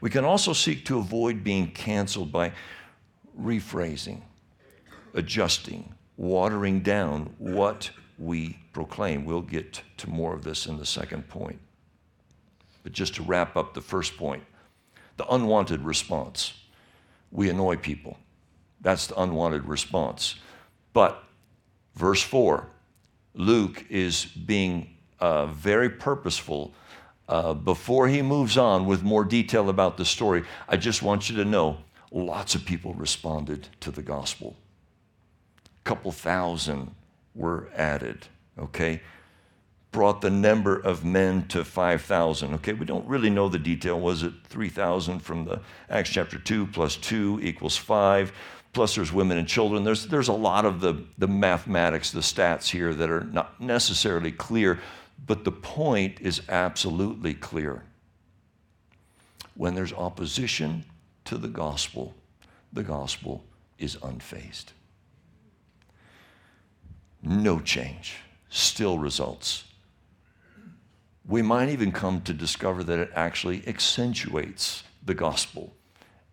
We 0.00 0.10
can 0.10 0.24
also 0.24 0.52
seek 0.52 0.84
to 0.86 0.98
avoid 0.98 1.44
being 1.44 1.70
canceled 1.70 2.30
by 2.30 2.52
rephrasing, 3.40 4.22
adjusting, 5.14 5.94
watering 6.16 6.80
down 6.80 7.34
what 7.38 7.90
we 8.18 8.58
proclaim. 8.72 9.24
We'll 9.24 9.42
get 9.42 9.82
to 9.98 10.10
more 10.10 10.34
of 10.34 10.44
this 10.44 10.66
in 10.66 10.76
the 10.76 10.86
second 10.86 11.28
point. 11.28 11.58
But 12.84 12.92
just 12.92 13.16
to 13.16 13.22
wrap 13.22 13.56
up 13.56 13.74
the 13.74 13.80
first 13.80 14.16
point 14.16 14.44
the 15.16 15.26
unwanted 15.32 15.80
response. 15.82 16.54
We 17.30 17.48
annoy 17.48 17.76
people. 17.76 18.18
That's 18.80 19.06
the 19.06 19.20
unwanted 19.20 19.64
response. 19.64 20.36
But 20.92 21.22
verse 21.94 22.22
4, 22.22 22.68
Luke 23.34 23.84
is 23.88 24.24
being 24.24 24.96
uh, 25.20 25.46
very 25.46 25.88
purposeful. 25.88 26.74
Uh, 27.28 27.54
before 27.54 28.08
he 28.08 28.22
moves 28.22 28.58
on 28.58 28.86
with 28.86 29.02
more 29.02 29.24
detail 29.24 29.68
about 29.68 29.96
the 29.96 30.04
story, 30.04 30.44
I 30.68 30.76
just 30.76 31.02
want 31.02 31.30
you 31.30 31.36
to 31.36 31.44
know 31.44 31.78
lots 32.10 32.54
of 32.54 32.64
people 32.64 32.94
responded 32.94 33.68
to 33.80 33.90
the 33.90 34.02
gospel. 34.02 34.56
A 35.66 35.82
couple 35.84 36.12
thousand 36.12 36.94
were 37.34 37.68
added, 37.74 38.26
okay? 38.58 39.00
Brought 39.94 40.20
the 40.20 40.28
number 40.28 40.76
of 40.76 41.04
men 41.04 41.46
to 41.46 41.64
5,000. 41.64 42.54
Okay, 42.54 42.72
we 42.72 42.84
don't 42.84 43.06
really 43.06 43.30
know 43.30 43.48
the 43.48 43.60
detail. 43.60 44.00
Was 44.00 44.24
it 44.24 44.32
3,000 44.48 45.20
from 45.20 45.44
the 45.44 45.60
Acts 45.88 46.10
chapter 46.10 46.36
2 46.36 46.66
plus 46.66 46.96
2 46.96 47.40
equals 47.42 47.76
5? 47.76 48.32
plus 48.74 48.96
there's 48.96 49.12
women 49.12 49.38
and 49.38 49.46
children. 49.46 49.84
There's, 49.84 50.08
there's 50.08 50.26
a 50.26 50.32
lot 50.32 50.64
of 50.64 50.80
the, 50.80 51.04
the 51.16 51.28
mathematics, 51.28 52.10
the 52.10 52.18
stats 52.18 52.68
here 52.68 52.92
that 52.92 53.08
are 53.08 53.22
not 53.22 53.60
necessarily 53.60 54.32
clear, 54.32 54.80
but 55.24 55.44
the 55.44 55.52
point 55.52 56.20
is 56.20 56.42
absolutely 56.48 57.34
clear. 57.34 57.84
When 59.54 59.76
there's 59.76 59.92
opposition 59.92 60.86
to 61.26 61.38
the 61.38 61.46
gospel, 61.46 62.16
the 62.72 62.82
gospel 62.82 63.44
is 63.78 63.94
unfazed. 63.98 64.72
No 67.22 67.60
change, 67.60 68.16
still 68.50 68.98
results. 68.98 69.62
We 71.26 71.42
might 71.42 71.70
even 71.70 71.92
come 71.92 72.20
to 72.22 72.32
discover 72.32 72.84
that 72.84 72.98
it 72.98 73.10
actually 73.14 73.66
accentuates 73.66 74.82
the 75.04 75.14
gospel 75.14 75.74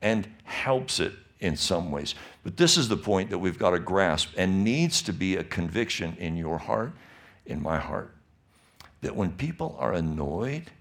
and 0.01 0.27
helps 0.43 0.99
it 0.99 1.13
in 1.39 1.56
some 1.56 1.91
ways. 1.91 2.15
But 2.43 2.58
this 2.58 2.77
is 2.77 2.88
the 2.88 2.97
point 2.97 3.30
that 3.30 3.39
we've 3.39 3.60
got 3.60 3.71
to 3.71 3.80
grasp 3.80 4.30
and 4.38 4.63
needs 4.63 5.01
to 5.04 5.13
be 5.13 5.36
a 5.36 5.43
conviction 5.43 6.15
in 6.17 6.36
your 6.36 6.58
heart, 6.58 6.93
in 7.45 7.62
my 7.62 7.80
heart, 7.80 8.15
that 9.01 9.15
when 9.15 9.32
people 9.32 9.75
are 9.80 9.93
annoyed 9.93 10.71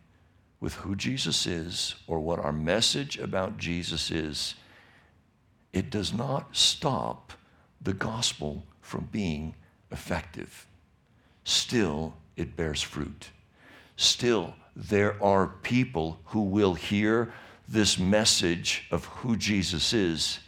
with 0.61 0.75
who 0.75 0.95
Jesus 0.95 1.47
is 1.47 1.95
or 2.07 2.21
what 2.21 2.39
our 2.39 2.53
message 2.53 3.19
about 3.19 3.57
Jesus 3.57 4.11
is, 4.11 4.55
it 5.73 5.91
does 5.91 6.13
not 6.13 6.55
stop 6.55 7.33
the 7.81 7.95
gospel 7.95 8.67
from 8.81 9.09
being 9.11 9.55
effective. 9.91 10.67
Still, 11.45 12.15
it 12.37 12.57
bears 12.57 12.83
fruit. 12.83 13.31
Still, 14.01 14.55
there 14.75 15.23
are 15.23 15.47
people 15.47 16.21
who 16.25 16.41
will 16.41 16.73
hear 16.73 17.35
this 17.69 17.99
message 17.99 18.87
of 18.91 19.05
who 19.05 19.37
Jesus 19.37 19.93
is 19.93 20.39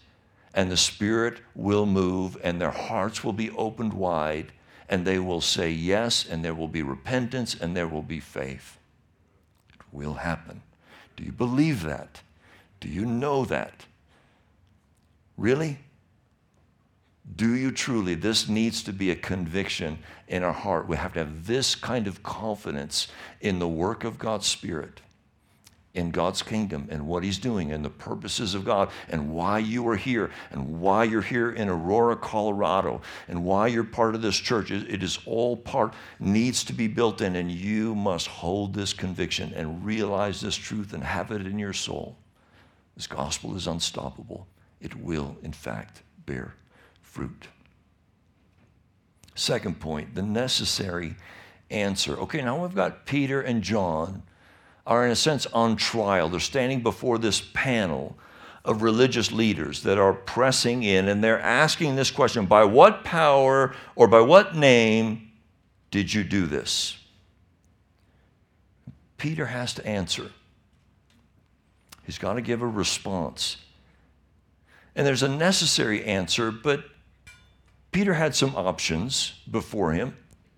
and 0.54 0.70
the 0.70 0.76
Spirit 0.78 1.40
will 1.54 1.84
move, 1.84 2.38
and 2.42 2.58
their 2.58 2.70
hearts 2.70 3.22
will 3.22 3.34
be 3.34 3.50
opened 3.50 3.92
wide, 3.92 4.52
and 4.88 5.04
they 5.04 5.18
will 5.18 5.42
say 5.42 5.70
yes, 5.70 6.26
and 6.26 6.42
there 6.42 6.54
will 6.54 6.66
be 6.66 6.80
repentance, 6.80 7.54
and 7.54 7.76
there 7.76 7.88
will 7.88 8.02
be 8.02 8.20
faith. 8.20 8.78
It 9.74 9.80
will 9.92 10.14
happen. 10.14 10.62
Do 11.16 11.22
you 11.22 11.32
believe 11.32 11.82
that? 11.82 12.22
Do 12.80 12.88
you 12.88 13.04
know 13.04 13.44
that? 13.44 13.84
Really? 15.36 15.78
Do 17.36 17.54
you 17.54 17.70
truly? 17.70 18.14
This 18.14 18.48
needs 18.48 18.82
to 18.84 18.92
be 18.92 19.10
a 19.10 19.16
conviction 19.16 19.98
in 20.28 20.42
our 20.42 20.52
heart. 20.52 20.88
We 20.88 20.96
have 20.96 21.12
to 21.14 21.20
have 21.20 21.46
this 21.46 21.74
kind 21.74 22.06
of 22.06 22.22
confidence 22.22 23.08
in 23.40 23.58
the 23.58 23.68
work 23.68 24.04
of 24.04 24.18
God's 24.18 24.46
Spirit 24.46 25.00
in 25.94 26.10
God's 26.10 26.42
kingdom 26.42 26.88
and 26.90 27.06
what 27.06 27.22
He's 27.22 27.38
doing 27.38 27.72
and 27.72 27.84
the 27.84 27.90
purposes 27.90 28.54
of 28.54 28.64
God 28.64 28.90
and 29.08 29.30
why 29.30 29.58
you 29.58 29.86
are 29.88 29.96
here 29.96 30.30
and 30.50 30.80
why 30.80 31.04
you're 31.04 31.20
here 31.20 31.52
in 31.52 31.68
Aurora, 31.68 32.16
Colorado 32.16 33.02
and 33.28 33.44
why 33.44 33.66
you're 33.66 33.84
part 33.84 34.14
of 34.14 34.22
this 34.22 34.36
church. 34.36 34.70
It 34.70 35.02
is 35.02 35.18
all 35.26 35.56
part, 35.56 35.94
needs 36.18 36.64
to 36.64 36.72
be 36.72 36.88
built 36.88 37.20
in, 37.20 37.36
and 37.36 37.50
you 37.50 37.94
must 37.94 38.26
hold 38.26 38.74
this 38.74 38.92
conviction 38.92 39.52
and 39.54 39.84
realize 39.84 40.40
this 40.40 40.56
truth 40.56 40.94
and 40.94 41.04
have 41.04 41.30
it 41.30 41.46
in 41.46 41.58
your 41.58 41.74
soul. 41.74 42.16
This 42.96 43.06
gospel 43.06 43.56
is 43.56 43.66
unstoppable. 43.66 44.46
It 44.80 44.94
will, 44.96 45.36
in 45.42 45.52
fact, 45.52 46.02
bear 46.24 46.54
fruit. 47.12 47.48
Second 49.34 49.80
point, 49.80 50.14
the 50.14 50.22
necessary 50.22 51.14
answer. 51.70 52.16
Okay, 52.20 52.40
now 52.42 52.62
we've 52.62 52.74
got 52.74 53.04
Peter 53.04 53.40
and 53.42 53.62
John 53.62 54.22
are, 54.86 55.04
in 55.04 55.12
a 55.12 55.16
sense, 55.16 55.46
on 55.46 55.76
trial. 55.76 56.30
They're 56.30 56.40
standing 56.40 56.82
before 56.82 57.18
this 57.18 57.42
panel 57.52 58.16
of 58.64 58.80
religious 58.80 59.30
leaders 59.30 59.82
that 59.82 59.98
are 59.98 60.14
pressing 60.14 60.82
in 60.84 61.08
and 61.08 61.22
they're 61.22 61.40
asking 61.40 61.96
this 61.96 62.10
question 62.10 62.46
By 62.46 62.64
what 62.64 63.04
power 63.04 63.74
or 63.94 64.08
by 64.08 64.20
what 64.20 64.56
name 64.56 65.32
did 65.90 66.14
you 66.14 66.24
do 66.24 66.46
this? 66.46 66.96
Peter 69.18 69.46
has 69.46 69.74
to 69.74 69.86
answer. 69.86 70.30
He's 72.04 72.18
got 72.18 72.34
to 72.34 72.40
give 72.40 72.62
a 72.62 72.66
response. 72.66 73.58
And 74.94 75.06
there's 75.06 75.22
a 75.22 75.28
necessary 75.28 76.04
answer, 76.04 76.50
but 76.50 76.84
Peter 77.92 78.14
had 78.14 78.34
some 78.34 78.56
options 78.56 79.34
before 79.50 79.92
him. 79.92 80.16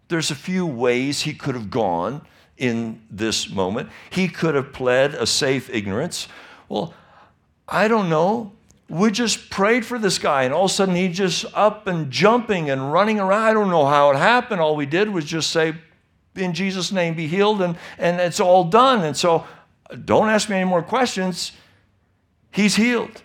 There's 0.08 0.30
a 0.30 0.36
few 0.36 0.64
ways 0.64 1.22
he 1.22 1.34
could 1.34 1.54
have 1.54 1.70
gone 1.70 2.24
in 2.56 3.02
this 3.10 3.50
moment. 3.50 3.90
He 4.10 4.28
could 4.28 4.54
have 4.54 4.72
pled 4.72 5.14
a 5.14 5.26
safe 5.26 5.68
ignorance. 5.68 6.28
Well, 6.68 6.94
I 7.68 7.88
don't 7.88 8.08
know. 8.08 8.52
We 8.88 9.10
just 9.10 9.50
prayed 9.50 9.84
for 9.84 9.98
this 9.98 10.18
guy, 10.18 10.44
and 10.44 10.54
all 10.54 10.66
of 10.66 10.70
a 10.70 10.74
sudden 10.74 10.94
he's 10.94 11.16
just 11.16 11.46
up 11.54 11.86
and 11.86 12.10
jumping 12.10 12.70
and 12.70 12.92
running 12.92 13.18
around. 13.18 13.42
I 13.42 13.52
don't 13.52 13.70
know 13.70 13.86
how 13.86 14.10
it 14.10 14.16
happened. 14.16 14.60
All 14.60 14.76
we 14.76 14.86
did 14.86 15.08
was 15.08 15.24
just 15.24 15.50
say, 15.50 15.74
In 16.36 16.52
Jesus' 16.52 16.92
name, 16.92 17.14
be 17.14 17.26
healed, 17.26 17.62
and, 17.62 17.76
and 17.98 18.20
it's 18.20 18.40
all 18.40 18.64
done. 18.64 19.02
And 19.02 19.16
so 19.16 19.46
don't 20.04 20.28
ask 20.28 20.48
me 20.48 20.56
any 20.56 20.68
more 20.68 20.82
questions. 20.82 21.52
He's 22.52 22.76
healed. 22.76 23.23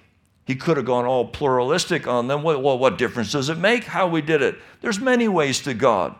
He 0.49 0.55
could 0.55 0.77
have 0.77 0.85
gone 0.87 1.05
all 1.05 1.25
pluralistic 1.25 2.07
on 2.07 2.27
them. 2.27 2.41
Well, 2.41 2.79
what 2.79 2.97
difference 2.97 3.31
does 3.31 3.49
it 3.49 3.59
make 3.59 3.83
how 3.83 4.07
we 4.07 4.23
did 4.23 4.41
it? 4.41 4.57
There's 4.81 4.99
many 4.99 5.27
ways 5.27 5.61
to 5.61 5.75
God. 5.75 6.15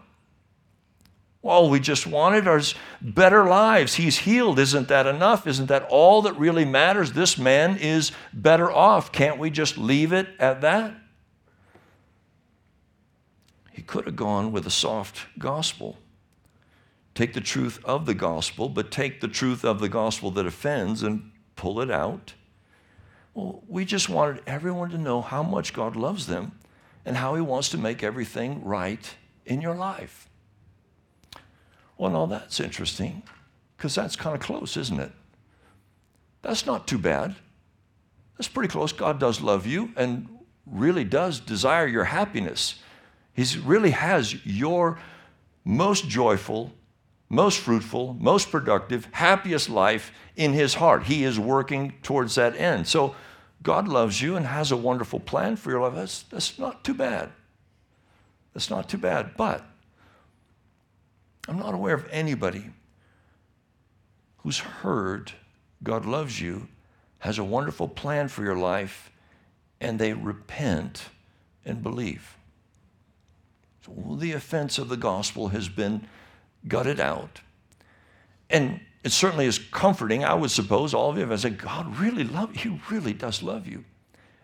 All 1.42 1.68
we 1.72 1.80
just 1.80 2.06
wanted 2.06 2.48
are 2.48 2.62
better 3.02 3.46
lives. 3.46 3.96
He's 3.96 4.20
healed. 4.20 4.60
Isn't 4.60 4.88
that 4.90 5.08
enough? 5.08 5.48
Isn't 5.48 5.66
that 5.66 5.88
all 5.90 6.22
that 6.22 6.38
really 6.38 6.64
matters? 6.64 7.14
This 7.14 7.40
man 7.40 7.78
is 7.78 8.12
better 8.32 8.72
off. 8.72 9.12
Can't 9.12 9.40
we 9.40 9.50
just 9.50 9.80
leave 9.80 10.14
it 10.14 10.28
at 10.38 10.62
that? 10.62 10.94
He 13.72 13.82
could 13.82 14.06
have 14.06 14.16
gone 14.16 14.52
with 14.52 14.68
a 14.68 14.70
soft 14.70 15.26
gospel. 15.40 15.98
Take 17.16 17.34
the 17.34 17.42
truth 17.42 17.84
of 17.84 18.06
the 18.06 18.14
gospel, 18.14 18.70
but 18.70 18.92
take 18.92 19.22
the 19.22 19.28
truth 19.28 19.66
of 19.66 19.80
the 19.80 19.90
gospel 19.90 20.30
that 20.30 20.46
offends 20.46 21.02
and 21.02 21.32
pull 21.56 21.82
it 21.82 21.90
out. 21.90 22.36
Well, 23.34 23.64
we 23.68 23.86
just 23.86 24.10
wanted 24.10 24.42
everyone 24.48 24.90
to 24.90 24.98
know 24.98 25.22
how 25.22 25.44
much 25.44 25.74
God 25.74 25.96
loves 25.96 26.28
them 26.28 26.60
and 27.06 27.18
how 27.18 27.36
He 27.36 27.42
wants 27.42 27.70
to 27.70 27.78
make 27.78 28.04
everything 28.04 28.64
right 28.64 29.16
in 29.46 29.62
your 29.62 29.76
life. 29.76 30.30
Well, 31.98 32.12
no, 32.12 32.26
that's 32.26 32.60
interesting 32.60 33.24
because 33.76 33.96
that's 33.96 34.16
kind 34.16 34.36
of 34.36 34.42
close, 34.42 34.78
isn't 34.78 35.00
it? 35.00 35.12
That's 36.42 36.66
not 36.66 36.88
too 36.88 36.98
bad. 36.98 37.36
That's 38.38 38.48
pretty 38.48 38.70
close. 38.70 38.94
God 38.94 39.20
does 39.20 39.42
love 39.42 39.66
you 39.66 39.92
and 39.98 40.30
really 40.66 41.04
does 41.04 41.40
desire 41.40 41.88
your 41.88 42.06
happiness. 42.06 42.76
He 43.34 43.46
really 43.60 43.92
has 43.92 44.46
your 44.46 45.00
most 45.66 46.08
joyful, 46.08 46.72
most 47.30 47.60
fruitful, 47.60 48.16
most 48.20 48.50
productive, 48.50 49.08
happiest 49.12 49.70
life 49.70 50.12
in 50.36 50.54
His 50.54 50.76
heart. 50.76 51.04
He 51.04 51.24
is 51.24 51.40
working 51.40 51.94
towards 52.02 52.36
that 52.36 52.56
end. 52.56 52.88
So 52.88 53.16
God 53.62 53.88
loves 53.88 54.22
you 54.22 54.36
and 54.36 54.46
has 54.46 54.72
a 54.72 54.78
wonderful 54.78 55.20
plan 55.20 55.56
for 55.56 55.70
your 55.70 55.82
life. 55.82 55.96
That's, 55.96 56.24
that's 56.24 56.58
not 56.58 56.84
too 56.84 56.96
bad. 56.96 57.30
That's 58.54 58.70
not 58.70 58.90
too 58.90 58.98
bad. 58.98 59.38
But 59.38 59.64
I'm 61.48 61.60
not 61.60 61.76
aware 61.76 61.94
of 61.94 62.08
anybody 62.10 62.72
who's 64.38 64.60
heard 64.60 65.34
God 65.84 66.06
loves 66.06 66.42
you, 66.42 66.68
has 67.20 67.38
a 67.38 67.44
wonderful 67.44 67.88
plan 67.88 68.28
for 68.28 68.44
your 68.44 68.56
life, 68.56 69.12
and 69.80 70.00
they 70.00 70.14
repent 70.14 71.06
and 71.66 71.84
believe. 71.84 72.38
So 73.86 74.16
the 74.18 74.34
offense 74.34 74.78
of 74.78 74.90
the 74.90 74.98
gospel 74.98 75.50
has 75.50 75.70
been 75.70 76.08
gutted 76.68 77.00
out. 77.00 77.42
And 78.50 78.80
it 79.04 79.12
certainly 79.12 79.46
is 79.46 79.60
comforting, 79.60 80.24
I 80.24 80.34
would 80.34 80.52
suppose, 80.52 80.94
all 80.94 81.10
of 81.10 81.18
you, 81.18 81.32
I 81.32 81.36
say, 81.38 81.52
God 81.52 81.98
really 81.98 82.24
loves 82.24 82.64
you, 82.64 82.72
He 82.72 82.82
really 82.94 83.14
does 83.14 83.42
love 83.42 83.68
you. 83.68 83.86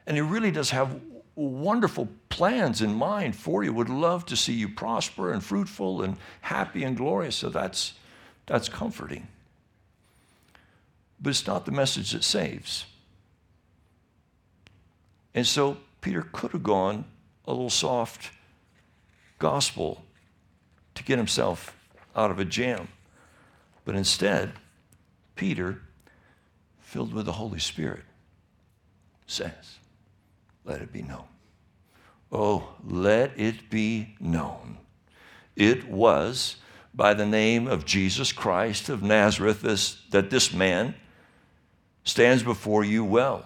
And 0.07 0.15
He 0.15 0.21
really 0.21 0.51
does 0.51 0.69
have 0.69 0.99
wonderful 1.35 2.07
plans 2.29 2.81
in 2.81 2.93
mind 2.93 3.35
for 3.35 3.63
you, 3.63 3.73
would 3.73 3.89
love 3.89 4.25
to 4.27 4.37
see 4.37 4.53
you 4.53 4.69
prosper 4.69 5.33
and 5.33 5.43
fruitful 5.43 6.01
and 6.01 6.17
happy 6.41 6.83
and 6.83 6.95
glorious. 6.95 7.35
So 7.35 7.49
that's, 7.49 7.93
that's 8.45 8.69
comforting. 8.69 9.27
But 11.19 11.31
it's 11.31 11.45
not 11.45 11.65
the 11.65 11.71
message 11.71 12.11
that 12.11 12.23
saves. 12.23 12.85
And 15.33 15.45
so 15.45 15.77
Peter 15.99 16.21
could 16.31 16.51
have 16.51 16.63
gone 16.63 17.03
a 17.45 17.51
little 17.51 17.69
soft 17.69 18.31
gospel 19.37 20.03
to 20.95 21.03
get 21.03 21.17
himself 21.17 21.75
out 22.15 22.31
of 22.31 22.39
a 22.39 22.45
jam. 22.45 22.87
But 23.83 23.95
instead, 23.95 24.53
Peter, 25.35 25.81
filled 26.79 27.13
with 27.13 27.25
the 27.25 27.33
Holy 27.33 27.59
Spirit, 27.59 28.03
says, 29.27 29.79
let 30.63 30.81
it 30.81 30.91
be 30.91 31.01
known. 31.01 31.25
Oh, 32.31 32.69
let 32.83 33.39
it 33.39 33.69
be 33.69 34.15
known. 34.19 34.77
It 35.55 35.87
was 35.87 36.57
by 36.93 37.13
the 37.13 37.25
name 37.25 37.67
of 37.67 37.85
Jesus 37.85 38.31
Christ 38.31 38.89
of 38.89 39.03
Nazareth 39.03 39.61
this, 39.61 40.01
that 40.11 40.29
this 40.29 40.53
man 40.53 40.95
stands 42.03 42.43
before 42.43 42.83
you 42.83 43.03
well. 43.03 43.45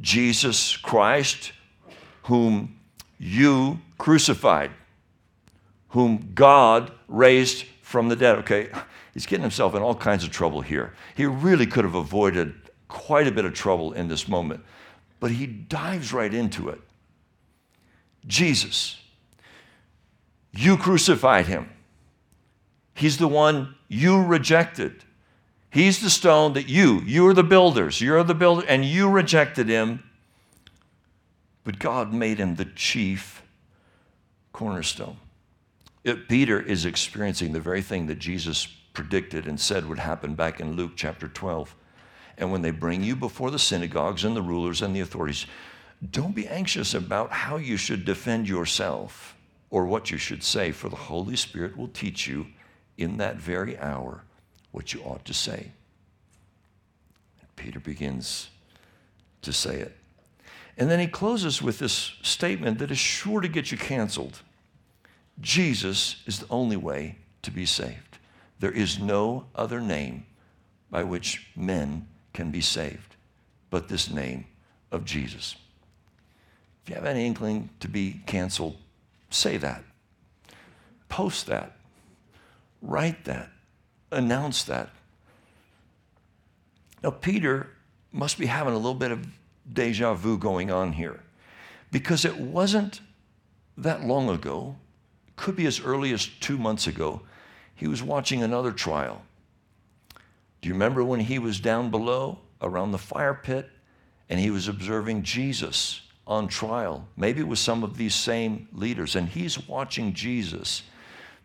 Jesus 0.00 0.76
Christ, 0.76 1.52
whom 2.24 2.78
you 3.18 3.80
crucified, 3.96 4.70
whom 5.88 6.32
God 6.34 6.92
raised 7.08 7.64
from 7.88 8.10
the 8.10 8.16
dead. 8.16 8.36
Okay, 8.40 8.68
he's 9.14 9.24
getting 9.24 9.40
himself 9.40 9.74
in 9.74 9.80
all 9.80 9.94
kinds 9.94 10.22
of 10.22 10.30
trouble 10.30 10.60
here. 10.60 10.92
He 11.14 11.24
really 11.24 11.66
could 11.66 11.84
have 11.84 11.94
avoided 11.94 12.52
quite 12.86 13.26
a 13.26 13.32
bit 13.32 13.46
of 13.46 13.54
trouble 13.54 13.94
in 13.94 14.08
this 14.08 14.28
moment, 14.28 14.62
but 15.20 15.30
he 15.30 15.46
dives 15.46 16.12
right 16.12 16.34
into 16.34 16.68
it. 16.68 16.82
Jesus, 18.26 19.00
you 20.52 20.76
crucified 20.76 21.46
him. 21.46 21.70
He's 22.94 23.16
the 23.16 23.26
one 23.26 23.74
you 23.88 24.22
rejected. 24.22 25.04
He's 25.70 26.02
the 26.02 26.10
stone 26.10 26.52
that 26.52 26.68
you, 26.68 27.00
you 27.06 27.26
are 27.26 27.34
the 27.34 27.42
builders, 27.42 28.02
you're 28.02 28.22
the 28.22 28.34
builder, 28.34 28.66
and 28.68 28.84
you 28.84 29.08
rejected 29.08 29.66
him. 29.66 30.02
But 31.64 31.78
God 31.78 32.12
made 32.12 32.36
him 32.36 32.56
the 32.56 32.66
chief 32.66 33.42
cornerstone. 34.52 35.16
It, 36.08 36.26
Peter 36.26 36.58
is 36.58 36.86
experiencing 36.86 37.52
the 37.52 37.60
very 37.60 37.82
thing 37.82 38.06
that 38.06 38.18
Jesus 38.18 38.66
predicted 38.94 39.46
and 39.46 39.60
said 39.60 39.86
would 39.86 39.98
happen 39.98 40.34
back 40.34 40.58
in 40.58 40.72
Luke 40.72 40.92
chapter 40.96 41.28
12. 41.28 41.74
And 42.38 42.50
when 42.50 42.62
they 42.62 42.70
bring 42.70 43.04
you 43.04 43.14
before 43.14 43.50
the 43.50 43.58
synagogues 43.58 44.24
and 44.24 44.34
the 44.34 44.42
rulers 44.42 44.80
and 44.80 44.96
the 44.96 45.00
authorities, 45.00 45.46
don't 46.10 46.34
be 46.34 46.48
anxious 46.48 46.94
about 46.94 47.30
how 47.30 47.56
you 47.56 47.76
should 47.76 48.04
defend 48.04 48.48
yourself 48.48 49.36
or 49.70 49.84
what 49.84 50.10
you 50.10 50.16
should 50.16 50.42
say, 50.42 50.72
for 50.72 50.88
the 50.88 50.96
Holy 50.96 51.36
Spirit 51.36 51.76
will 51.76 51.88
teach 51.88 52.26
you 52.26 52.46
in 52.96 53.18
that 53.18 53.36
very 53.36 53.78
hour 53.78 54.22
what 54.70 54.94
you 54.94 55.02
ought 55.02 55.24
to 55.26 55.34
say. 55.34 55.72
And 57.40 57.56
Peter 57.56 57.80
begins 57.80 58.48
to 59.42 59.52
say 59.52 59.80
it. 59.80 59.94
And 60.78 60.90
then 60.90 61.00
he 61.00 61.06
closes 61.06 61.60
with 61.60 61.78
this 61.78 62.14
statement 62.22 62.78
that 62.78 62.90
is 62.90 62.98
sure 62.98 63.40
to 63.42 63.48
get 63.48 63.70
you 63.70 63.76
canceled 63.76 64.40
Jesus 65.40 66.22
is 66.26 66.40
the 66.40 66.46
only 66.50 66.76
way 66.76 67.16
to 67.42 67.50
be 67.50 67.66
saved. 67.66 68.18
There 68.58 68.72
is 68.72 68.98
no 68.98 69.46
other 69.54 69.80
name 69.80 70.26
by 70.90 71.04
which 71.04 71.48
men 71.54 72.08
can 72.32 72.50
be 72.50 72.60
saved 72.60 73.16
but 73.70 73.88
this 73.88 74.10
name 74.10 74.46
of 74.90 75.04
Jesus. 75.04 75.56
If 76.82 76.90
you 76.90 76.94
have 76.94 77.04
any 77.04 77.26
inkling 77.26 77.70
to 77.80 77.88
be 77.88 78.22
canceled, 78.26 78.76
say 79.30 79.56
that. 79.58 79.84
Post 81.08 81.46
that. 81.46 81.76
Write 82.80 83.24
that. 83.24 83.50
Announce 84.10 84.64
that. 84.64 84.90
Now, 87.02 87.10
Peter 87.10 87.70
must 88.12 88.38
be 88.38 88.46
having 88.46 88.72
a 88.72 88.76
little 88.76 88.94
bit 88.94 89.10
of 89.10 89.26
deja 89.70 90.14
vu 90.14 90.38
going 90.38 90.70
on 90.70 90.92
here 90.92 91.20
because 91.92 92.24
it 92.24 92.38
wasn't 92.38 93.00
that 93.76 94.04
long 94.04 94.28
ago, 94.28 94.76
could 95.38 95.56
be 95.56 95.66
as 95.66 95.80
early 95.80 96.12
as 96.12 96.26
two 96.26 96.58
months 96.58 96.86
ago, 96.86 97.22
he 97.74 97.88
was 97.88 98.02
watching 98.02 98.42
another 98.42 98.72
trial. 98.72 99.22
Do 100.60 100.68
you 100.68 100.74
remember 100.74 101.02
when 101.04 101.20
he 101.20 101.38
was 101.38 101.60
down 101.60 101.90
below 101.90 102.40
around 102.60 102.90
the 102.90 102.98
fire 102.98 103.34
pit 103.34 103.70
and 104.28 104.40
he 104.40 104.50
was 104.50 104.68
observing 104.68 105.22
Jesus 105.22 106.02
on 106.26 106.48
trial? 106.48 107.06
Maybe 107.16 107.42
with 107.42 107.60
some 107.60 107.84
of 107.84 107.96
these 107.96 108.14
same 108.14 108.68
leaders, 108.72 109.14
and 109.14 109.28
he's 109.28 109.66
watching 109.68 110.12
Jesus 110.12 110.82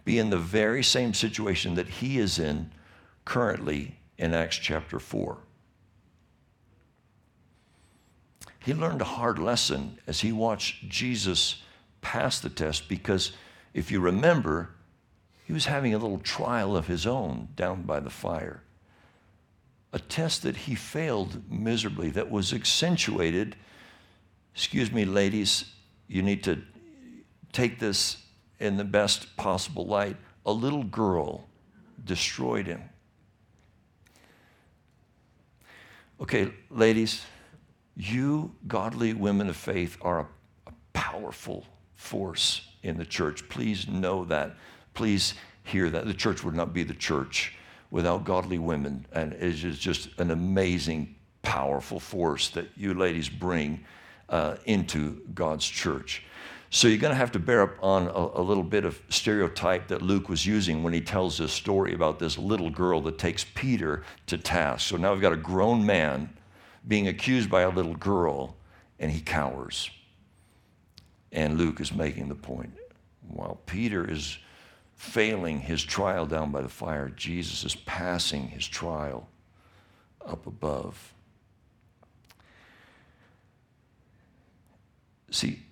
be 0.03 0.17
in 0.17 0.31
the 0.31 0.37
very 0.37 0.83
same 0.83 1.13
situation 1.13 1.75
that 1.75 1.87
he 1.87 2.17
is 2.17 2.39
in 2.39 2.71
currently 3.25 3.95
in 4.17 4.33
Acts 4.33 4.57
chapter 4.57 4.99
4. 4.99 5.37
He 8.59 8.73
learned 8.73 9.01
a 9.01 9.05
hard 9.05 9.39
lesson 9.39 9.99
as 10.07 10.21
he 10.21 10.31
watched 10.31 10.89
Jesus 10.89 11.61
pass 12.01 12.39
the 12.39 12.49
test 12.49 12.89
because 12.89 13.33
if 13.73 13.91
you 13.91 13.99
remember, 13.99 14.69
he 15.45 15.53
was 15.53 15.65
having 15.65 15.93
a 15.93 15.97
little 15.97 16.19
trial 16.19 16.77
of 16.77 16.87
his 16.87 17.05
own 17.05 17.49
down 17.55 17.83
by 17.83 17.99
the 17.99 18.09
fire. 18.09 18.63
A 19.91 19.99
test 19.99 20.43
that 20.43 20.55
he 20.55 20.75
failed 20.75 21.43
miserably, 21.51 22.09
that 22.11 22.29
was 22.29 22.53
accentuated. 22.53 23.55
Excuse 24.53 24.91
me, 24.91 25.05
ladies, 25.05 25.65
you 26.07 26.21
need 26.21 26.43
to 26.43 26.61
take 27.51 27.79
this 27.79 28.17
in 28.59 28.77
the 28.77 28.83
best 28.83 29.35
possible 29.37 29.85
light. 29.85 30.17
A 30.45 30.51
little 30.51 30.83
girl 30.83 31.47
destroyed 32.03 32.67
him. 32.67 32.81
Okay, 36.21 36.51
ladies, 36.69 37.23
you 37.95 38.55
godly 38.67 39.13
women 39.13 39.49
of 39.49 39.57
faith 39.57 39.97
are 40.01 40.21
a, 40.21 40.27
a 40.67 40.73
powerful 40.93 41.65
force 41.95 42.61
in 42.83 42.97
the 42.97 43.05
church. 43.05 43.47
Please 43.49 43.87
know 43.87 44.25
that. 44.25 44.55
Please 44.93 45.33
hear 45.63 45.89
that. 45.89 46.05
The 46.05 46.13
church 46.13 46.43
would 46.43 46.55
not 46.55 46.73
be 46.73 46.83
the 46.83 46.93
church 46.93 47.53
without 47.89 48.23
godly 48.23 48.59
women. 48.59 49.05
And 49.13 49.33
it 49.33 49.63
is 49.63 49.79
just 49.79 50.09
an 50.19 50.31
amazing, 50.31 51.15
powerful 51.41 51.99
force 51.99 52.49
that 52.49 52.69
you 52.75 52.93
ladies 52.93 53.29
bring 53.29 53.83
uh, 54.29 54.55
into 54.65 55.21
God's 55.33 55.65
church. 55.65 56.23
So 56.69 56.87
you're 56.87 56.97
going 56.97 57.11
to 57.11 57.17
have 57.17 57.31
to 57.33 57.39
bear 57.39 57.61
up 57.61 57.75
on 57.83 58.07
a, 58.07 58.39
a, 58.39 58.41
little 58.41 58.63
bit 58.63 58.83
of 58.83 58.99
stereotype 59.09 59.89
that 59.89 60.01
Luke 60.01 60.27
was 60.27 60.43
using 60.43 60.81
when 60.81 60.91
he 60.91 61.01
tells 61.01 61.37
this 61.37 61.53
story 61.53 61.93
about 61.93 62.17
this 62.17 62.35
little 62.35 62.71
girl 62.71 62.99
that 63.01 63.19
takes 63.19 63.45
Peter 63.53 64.03
to 64.25 64.39
task. 64.39 64.87
So 64.87 64.97
now 64.97 65.13
we've 65.13 65.21
got 65.21 65.33
a 65.33 65.37
grown 65.37 65.85
man 65.85 66.35
being 66.87 67.07
accused 67.07 67.47
by 67.47 67.61
a 67.61 67.69
little 67.69 67.93
girl, 67.93 68.55
and 68.97 69.11
he 69.11 69.21
cowers. 69.21 69.91
And 71.33 71.57
Luke 71.57 71.81
is 71.81 71.93
making 71.93 72.29
the 72.29 72.35
point. 72.35 72.71
While 73.27 73.59
Peter 73.65 74.09
is 74.09 74.37
failing 74.95 75.59
his 75.59 75.83
trial 75.83 76.25
down 76.25 76.51
by 76.51 76.61
the 76.61 76.69
fire, 76.69 77.09
Jesus 77.09 77.65
is 77.65 77.75
passing 77.75 78.47
his 78.47 78.65
trial 78.65 79.27
up 80.25 80.47
above. 80.47 81.13
See, 85.31 85.63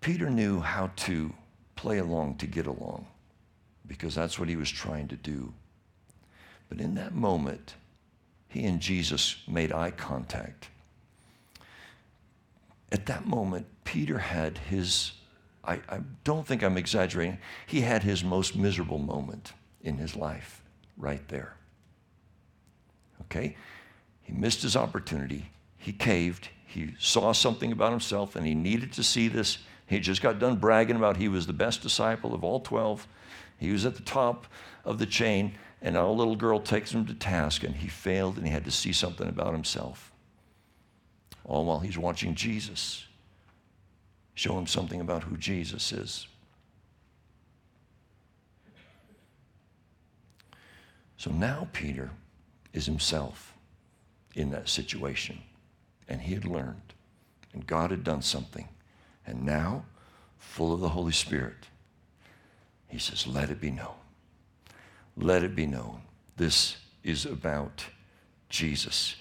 Peter 0.00 0.28
knew 0.28 0.60
how 0.60 0.90
to 0.96 1.32
play 1.74 1.98
along 1.98 2.36
to 2.36 2.46
get 2.46 2.66
along 2.66 3.06
because 3.86 4.14
that's 4.14 4.38
what 4.38 4.48
he 4.48 4.56
was 4.56 4.70
trying 4.70 5.08
to 5.08 5.16
do. 5.16 5.52
But 6.68 6.80
in 6.80 6.94
that 6.96 7.14
moment, 7.14 7.74
he 8.48 8.64
and 8.64 8.80
Jesus 8.80 9.42
made 9.48 9.72
eye 9.72 9.90
contact. 9.90 10.68
At 12.92 13.06
that 13.06 13.26
moment, 13.26 13.66
Peter 13.88 14.18
had 14.18 14.58
his, 14.58 15.12
I, 15.64 15.80
I, 15.88 16.00
don't 16.22 16.46
think 16.46 16.62
I'm 16.62 16.76
exaggerating, 16.76 17.38
he 17.66 17.80
had 17.80 18.02
his 18.02 18.22
most 18.22 18.54
miserable 18.54 18.98
moment 18.98 19.54
in 19.80 19.96
his 19.96 20.14
life 20.14 20.60
right 20.98 21.26
there. 21.28 21.56
Okay? 23.22 23.56
He 24.20 24.34
missed 24.34 24.60
his 24.60 24.76
opportunity. 24.76 25.52
He 25.78 25.94
caved. 25.94 26.50
He 26.66 26.96
saw 26.98 27.32
something 27.32 27.72
about 27.72 27.92
himself 27.92 28.36
and 28.36 28.46
he 28.46 28.54
needed 28.54 28.92
to 28.92 29.02
see 29.02 29.26
this 29.26 29.56
he 29.86 30.00
just 30.00 30.20
got 30.20 30.38
done 30.38 30.56
bragging 30.56 30.96
about 30.96 31.16
he 31.16 31.28
was 31.28 31.46
the 31.46 31.54
best 31.54 31.80
disciple 31.80 32.34
of 32.34 32.44
all 32.44 32.60
12. 32.60 33.08
He 33.56 33.72
was 33.72 33.86
at 33.86 33.96
the 33.96 34.02
top 34.02 34.46
of 34.84 34.98
the 34.98 35.06
chain, 35.06 35.54
and 35.80 35.96
a 35.96 36.06
little 36.06 36.36
girl 36.36 36.60
takes 36.60 36.92
him 36.92 37.06
to 37.06 37.14
task, 37.14 37.64
and 37.64 37.74
he 37.74 37.88
failed, 37.88 38.36
and 38.36 38.46
he 38.46 38.52
had 38.52 38.66
to 38.66 38.70
see 38.70 38.92
something 38.92 39.26
about 39.26 39.54
himself. 39.54 40.12
All 41.42 41.64
while 41.64 41.80
he's 41.80 41.96
watching 41.96 42.34
Jesus 42.34 43.07
show 44.38 44.56
him 44.56 44.68
something 44.68 45.00
about 45.00 45.24
who 45.24 45.36
Jesus 45.36 45.90
is. 45.90 46.28
So 51.16 51.32
now 51.32 51.66
Peter 51.72 52.10
is 52.72 52.86
himself 52.86 53.52
in 54.36 54.50
that 54.50 54.68
situation, 54.68 55.40
and 56.08 56.20
he 56.20 56.34
had 56.34 56.44
learned, 56.44 56.94
and 57.52 57.66
God 57.66 57.90
had 57.90 58.04
done 58.04 58.22
something. 58.22 58.68
And 59.26 59.42
now, 59.42 59.84
full 60.38 60.72
of 60.72 60.78
the 60.78 60.90
Holy 60.90 61.10
Spirit, 61.10 61.66
he 62.86 63.00
says, 63.00 63.26
Let 63.26 63.50
it 63.50 63.60
be 63.60 63.72
known. 63.72 63.96
Let 65.16 65.42
it 65.42 65.56
be 65.56 65.66
known. 65.66 66.02
This 66.36 66.76
is 67.02 67.26
about 67.26 67.86
Jesus. 68.48 69.16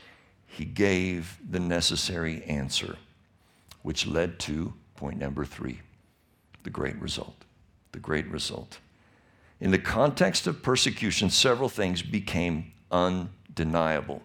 He 0.46 0.64
gave 0.64 1.40
the 1.50 1.60
necessary 1.60 2.44
answer, 2.44 2.98
which 3.82 4.06
led 4.06 4.38
to 4.42 4.74
point 4.98 5.18
number 5.18 5.46
three 5.46 5.80
the 6.64 6.70
great 6.70 7.00
result. 7.02 7.46
The 7.94 8.00
great 8.00 8.28
result. 8.28 8.80
In 9.62 9.72
the 9.72 9.80
context 9.80 10.46
of 10.48 10.62
persecution, 10.62 11.30
several 11.30 11.70
things 11.70 12.02
became 12.02 12.74
undeniable. 12.92 14.22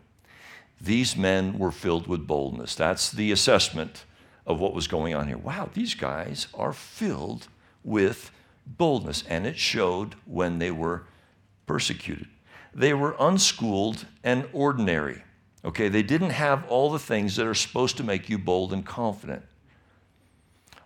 These 0.80 1.16
men 1.16 1.58
were 1.58 1.70
filled 1.70 2.08
with 2.08 2.26
boldness. 2.26 2.74
That's 2.74 3.12
the 3.12 3.30
assessment 3.30 4.04
of 4.44 4.58
what 4.58 4.74
was 4.74 4.88
going 4.88 5.14
on 5.14 5.28
here. 5.28 5.38
Wow, 5.38 5.70
these 5.72 5.94
guys 5.94 6.48
are 6.52 6.72
filled 6.72 7.46
with 7.84 8.32
boldness, 8.66 9.22
and 9.28 9.46
it 9.46 9.56
showed 9.56 10.16
when 10.26 10.58
they 10.58 10.72
were 10.72 11.04
persecuted. 11.66 12.26
They 12.74 12.92
were 12.92 13.14
unschooled 13.20 14.06
and 14.24 14.48
ordinary. 14.52 15.22
Okay, 15.64 15.88
they 15.88 16.02
didn't 16.02 16.30
have 16.30 16.66
all 16.66 16.90
the 16.90 16.98
things 16.98 17.36
that 17.36 17.46
are 17.46 17.54
supposed 17.54 17.96
to 17.98 18.02
make 18.02 18.28
you 18.28 18.36
bold 18.38 18.72
and 18.72 18.84
confident. 18.84 19.44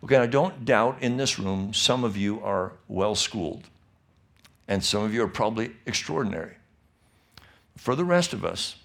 Okay, 0.04 0.16
I 0.16 0.26
don't 0.26 0.64
doubt 0.64 1.02
in 1.02 1.16
this 1.16 1.38
room 1.38 1.72
some 1.72 2.04
of 2.04 2.16
you 2.16 2.42
are 2.42 2.72
well 2.88 3.14
schooled, 3.14 3.64
and 4.68 4.84
some 4.84 5.02
of 5.02 5.14
you 5.14 5.22
are 5.22 5.28
probably 5.28 5.72
extraordinary. 5.86 6.56
For 7.76 7.94
the 7.94 8.04
rest 8.04 8.32
of 8.32 8.44
us 8.44 8.76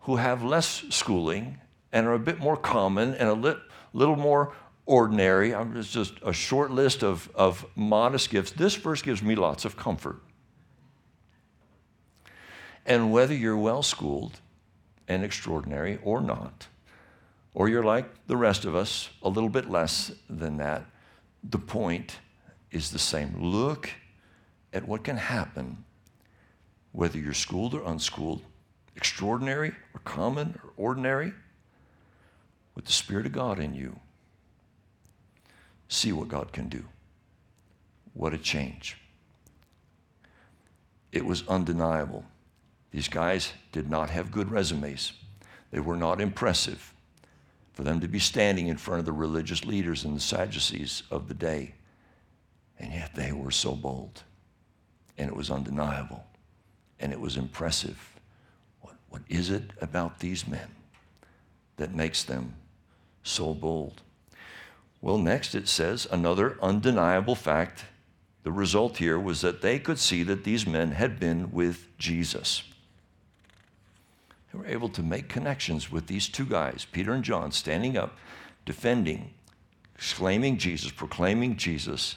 who 0.00 0.16
have 0.16 0.42
less 0.42 0.84
schooling 0.90 1.58
and 1.92 2.06
are 2.06 2.14
a 2.14 2.18
bit 2.18 2.38
more 2.38 2.56
common 2.56 3.14
and 3.14 3.28
a 3.28 3.34
lit, 3.34 3.58
little 3.92 4.16
more 4.16 4.52
ordinary, 4.86 5.54
I'm 5.54 5.82
just 5.82 6.14
a 6.22 6.32
short 6.32 6.70
list 6.70 7.02
of, 7.02 7.30
of 7.34 7.66
modest 7.74 8.30
gifts. 8.30 8.52
This 8.52 8.74
verse 8.74 9.02
gives 9.02 9.22
me 9.22 9.34
lots 9.34 9.64
of 9.64 9.76
comfort. 9.76 10.22
And 12.84 13.12
whether 13.12 13.34
you're 13.34 13.56
well 13.56 13.82
schooled 13.82 14.40
and 15.08 15.24
extraordinary 15.24 15.98
or 16.04 16.20
not, 16.20 16.68
or 17.56 17.70
you're 17.70 17.82
like 17.82 18.26
the 18.26 18.36
rest 18.36 18.66
of 18.66 18.76
us, 18.76 19.08
a 19.22 19.30
little 19.30 19.48
bit 19.48 19.70
less 19.70 20.12
than 20.28 20.58
that, 20.58 20.84
the 21.42 21.58
point 21.58 22.18
is 22.70 22.90
the 22.90 22.98
same. 22.98 23.34
Look 23.40 23.90
at 24.74 24.86
what 24.86 25.02
can 25.02 25.16
happen 25.16 25.82
whether 26.92 27.18
you're 27.18 27.32
schooled 27.32 27.74
or 27.74 27.82
unschooled, 27.84 28.42
extraordinary 28.94 29.72
or 29.94 30.00
common 30.04 30.58
or 30.62 30.70
ordinary, 30.76 31.32
with 32.74 32.84
the 32.84 32.92
Spirit 32.92 33.24
of 33.24 33.32
God 33.32 33.58
in 33.58 33.74
you. 33.74 33.98
See 35.88 36.12
what 36.12 36.28
God 36.28 36.52
can 36.52 36.68
do. 36.68 36.84
What 38.12 38.34
a 38.34 38.38
change. 38.38 38.98
It 41.10 41.24
was 41.24 41.46
undeniable. 41.48 42.24
These 42.90 43.08
guys 43.08 43.52
did 43.72 43.90
not 43.90 44.10
have 44.10 44.30
good 44.30 44.50
resumes. 44.50 45.12
They 45.70 45.80
were 45.80 45.96
not 45.96 46.20
impressive 46.20 46.92
for 47.76 47.82
them 47.82 48.00
to 48.00 48.08
be 48.08 48.18
standing 48.18 48.68
in 48.68 48.78
front 48.78 49.00
of 49.00 49.04
the 49.04 49.12
religious 49.12 49.66
leaders 49.66 50.04
and 50.04 50.16
the 50.16 50.20
Sadducees 50.20 51.02
of 51.10 51.28
the 51.28 51.34
day. 51.34 51.74
And 52.78 52.90
yet 52.90 53.14
they 53.14 53.32
were 53.32 53.50
so 53.50 53.76
bold. 53.76 54.22
And 55.18 55.28
it 55.28 55.36
was 55.36 55.50
undeniable. 55.50 56.24
And 56.98 57.12
it 57.12 57.20
was 57.20 57.36
impressive. 57.36 58.14
What, 58.80 58.94
what 59.10 59.22
is 59.28 59.50
it 59.50 59.72
about 59.82 60.20
these 60.20 60.48
men 60.48 60.68
that 61.76 61.94
makes 61.94 62.24
them 62.24 62.54
so 63.22 63.52
bold? 63.52 64.00
Well, 65.02 65.18
next 65.18 65.54
it 65.54 65.68
says 65.68 66.08
another 66.10 66.56
undeniable 66.62 67.34
fact. 67.34 67.84
The 68.42 68.52
result 68.52 68.96
here 68.96 69.20
was 69.20 69.42
that 69.42 69.60
they 69.60 69.78
could 69.78 69.98
see 69.98 70.22
that 70.22 70.44
these 70.44 70.66
men 70.66 70.92
had 70.92 71.20
been 71.20 71.52
with 71.52 71.94
Jesus. 71.98 72.62
They 74.56 74.62
were 74.62 74.68
able 74.68 74.88
to 74.90 75.02
make 75.02 75.28
connections 75.28 75.92
with 75.92 76.06
these 76.06 76.28
two 76.28 76.46
guys, 76.46 76.86
Peter 76.90 77.12
and 77.12 77.22
John, 77.22 77.52
standing 77.52 77.96
up, 77.98 78.16
defending, 78.64 79.34
exclaiming 79.94 80.56
Jesus, 80.56 80.90
proclaiming 80.90 81.56
Jesus. 81.56 82.16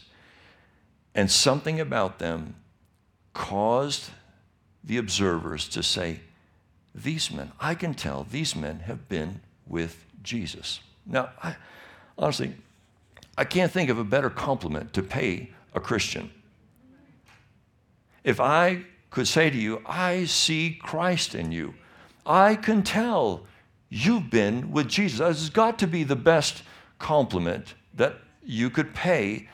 And 1.14 1.30
something 1.30 1.82
about 1.82 2.20
them 2.20 2.56
caused 3.34 4.12
the 4.84 4.98
observers 4.98 5.68
to 5.70 5.84
say, 5.84 6.22
These 6.96 7.30
men, 7.30 7.52
I 7.60 7.76
can 7.76 7.94
tell 7.94 8.24
these 8.24 8.56
men 8.56 8.80
have 8.80 9.10
been 9.10 9.42
with 9.68 10.06
Jesus. 10.24 10.80
Now, 11.06 11.32
I, 11.44 11.58
honestly, 12.18 12.54
I 13.38 13.44
can't 13.44 13.72
think 13.72 13.90
of 13.90 14.00
a 14.00 14.04
better 14.06 14.30
compliment 14.30 14.94
to 14.94 15.04
pay 15.04 15.50
a 15.74 15.82
Christian. 15.82 16.32
If 18.24 18.40
I 18.40 18.84
could 19.10 19.28
say 19.28 19.50
to 19.50 19.58
you, 19.58 19.82
I 19.86 20.24
see 20.26 20.80
Christ 20.82 21.36
in 21.36 21.52
you, 21.52 21.74
I 22.26 22.56
can 22.56 22.84
tell 22.84 23.46
you've 23.90 24.30
been 24.30 24.72
with 24.72 24.88
Jesus. 24.88 25.20
This 25.20 25.40
has 25.40 25.50
got 25.50 25.80
to 25.80 25.88
be 25.88 26.04
the 26.04 26.16
best 26.16 26.64
compliment 27.00 27.74
that 27.96 28.16
you 28.44 28.70
could 28.70 28.94
pay 28.94 29.48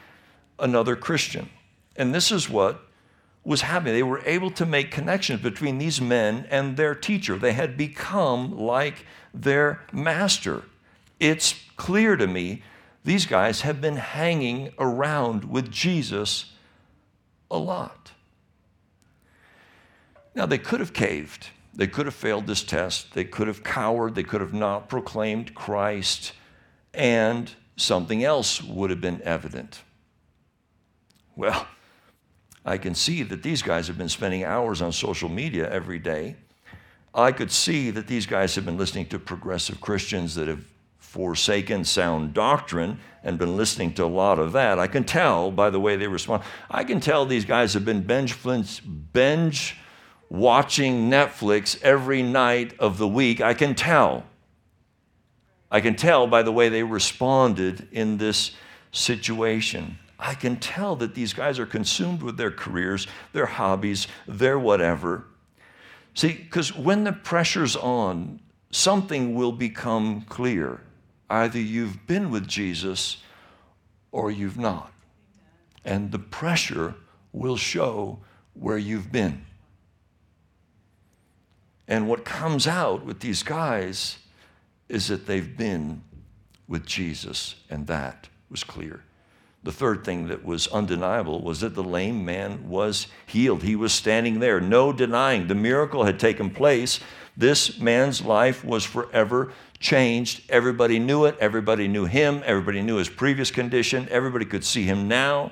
another 0.60 0.96
Christian. 0.96 1.50
And 1.96 2.14
this 2.14 2.32
is 2.32 2.50
what 2.50 2.82
was 3.44 3.62
happening. 3.62 3.94
They 3.94 4.04
were 4.04 4.24
able 4.26 4.52
to 4.52 4.66
make 4.66 4.92
connections 4.92 5.42
between 5.42 5.78
these 5.78 6.02
men 6.02 6.48
and 6.50 6.76
their 6.76 6.96
teacher. 6.96 7.38
They 7.38 7.54
had 7.54 7.78
become 7.78 8.58
like 8.58 9.06
their 9.34 9.82
master. 9.94 10.64
It's 11.20 11.56
clear 11.78 12.16
to 12.16 12.28
me 12.28 12.64
these 13.04 13.26
guys 13.26 13.62
have 13.62 13.80
been 13.80 13.98
hanging 13.98 14.74
around 14.80 15.46
with 15.46 15.72
Jesus 15.72 16.52
a 17.52 17.58
lot. 17.58 18.12
Now, 20.34 20.46
they 20.46 20.58
could 20.58 20.80
have 20.80 20.92
caved. 20.92 21.50
They 21.76 21.88
could 21.88 22.06
have 22.06 22.16
failed 22.16 22.48
this 22.48 22.64
test. 22.64 23.14
They 23.14 23.26
could 23.26 23.48
have 23.48 23.64
cowered. 23.64 24.16
They 24.16 24.24
could 24.24 24.42
have 24.42 24.54
not 24.54 24.88
proclaimed 24.88 25.54
Christ. 25.54 26.32
And 26.94 27.52
something 27.76 28.24
else 28.24 28.64
would 28.64 28.90
have 28.90 29.02
been 29.02 29.22
evident. 29.24 29.82
Well, 31.36 31.68
I 32.66 32.78
can 32.78 32.96
see 32.96 33.24
that 33.24 33.44
these 33.44 33.62
guys 33.62 33.88
have 33.88 33.98
been 33.98 34.10
spending 34.10 34.46
hours 34.46 34.82
on 34.82 34.94
social 34.94 35.28
media 35.28 35.70
every 35.70 36.00
day. 36.00 36.38
I 37.14 37.32
could 37.32 37.52
see 37.52 37.92
that 37.92 38.08
these 38.08 38.26
guys 38.26 38.56
have 38.56 38.66
been 38.66 38.78
listening 38.78 39.08
to 39.08 39.20
progressive 39.20 39.82
Christians 39.82 40.36
that 40.36 40.48
have 40.48 40.64
forsaken 40.98 41.86
sound 41.86 42.34
doctrine 42.34 43.00
and 43.24 43.38
been 43.38 43.56
listening 43.56 43.94
to 43.94 44.04
a 44.04 44.08
lot 44.08 44.40
of 44.40 44.52
that. 44.54 44.80
I 44.80 44.88
can 44.88 45.04
tell 45.04 45.52
by 45.52 45.70
the 45.70 45.80
way 45.80 45.96
they 45.96 46.08
respond. 46.08 46.44
I 46.70 46.84
can 46.84 47.00
tell 47.00 47.26
these 47.26 47.46
guys 47.46 47.74
have 47.74 47.86
been 47.86 48.02
binge, 48.02 48.38
binge 49.14 49.78
watching 50.36 51.10
Netflix 51.10 51.82
every 51.82 52.22
night 52.22 52.74
of 52.80 52.98
the 52.98 53.08
week. 53.08 53.42
I 53.42 53.54
can 53.54 53.76
tell. 53.76 54.26
I 55.72 55.82
can 55.82 55.96
tell 55.96 56.28
by 56.28 56.44
the 56.44 56.52
way 56.52 56.70
they 56.70 56.84
responded 56.84 57.88
in 57.92 58.18
this 58.18 58.52
situation. 58.92 59.98
I 60.18 60.34
can 60.34 60.58
tell 60.58 60.96
that 60.98 61.16
these 61.16 61.34
guys 61.34 61.60
are 61.60 61.66
consumed 61.66 62.22
with 62.22 62.38
their 62.38 62.52
careers, 62.52 63.08
their 63.34 63.46
hobbies, 63.46 64.08
their 64.28 64.58
whatever. 64.58 65.26
See, 66.14 66.34
because 66.34 66.76
when 66.76 67.04
the 67.04 67.12
pressure's 67.12 67.76
on, 67.76 68.40
something 68.72 69.36
will 69.36 69.52
become 69.52 70.22
clear. 70.22 70.82
Either 71.30 71.60
you've 71.60 72.08
been 72.08 72.32
with 72.32 72.48
Jesus 72.48 73.18
or 74.12 74.32
you've 74.32 74.58
not. 74.58 74.94
And 75.84 76.12
the 76.12 76.20
pressure 76.20 76.96
will 77.34 77.58
show 77.58 78.20
where 78.54 78.78
you've 78.78 79.12
been. 79.12 79.46
And 81.88 82.08
what 82.08 82.26
comes 82.26 82.68
out 82.68 83.06
with 83.06 83.20
these 83.20 83.44
guys 83.44 84.18
is 84.90 85.08
that 85.08 85.26
they've 85.28 85.56
been 85.58 86.02
with 86.68 86.86
Jesus, 86.86 87.56
and 87.70 87.88
that 87.88 88.28
was 88.50 88.64
clear. 88.64 89.02
The 89.64 89.72
third 89.72 90.04
thing 90.04 90.28
that 90.28 90.46
was 90.46 90.68
undeniable 90.68 91.42
was 91.42 91.62
that 91.62 91.74
the 91.74 91.84
lame 91.84 92.24
man 92.24 92.70
was 92.70 93.08
healed. 93.26 93.64
He 93.64 93.76
was 93.76 93.94
standing 93.94 94.40
there, 94.40 94.62
no 94.62 94.94
denying. 94.94 95.48
The 95.48 95.56
miracle 95.56 96.04
had 96.04 96.20
taken 96.20 96.52
place. 96.52 97.00
This 97.36 97.80
man's 97.80 98.22
life 98.22 98.64
was 98.64 98.84
forever 98.84 99.52
changed. 99.80 100.44
Everybody 100.50 101.00
knew 101.00 101.26
it. 101.26 101.36
Everybody 101.40 101.88
knew 101.88 102.06
him. 102.06 102.44
Everybody 102.46 102.82
knew 102.82 102.98
his 102.98 103.10
previous 103.10 103.50
condition. 103.50 104.08
Everybody 104.10 104.46
could 104.46 104.64
see 104.64 104.84
him 104.84 105.08
now. 105.08 105.52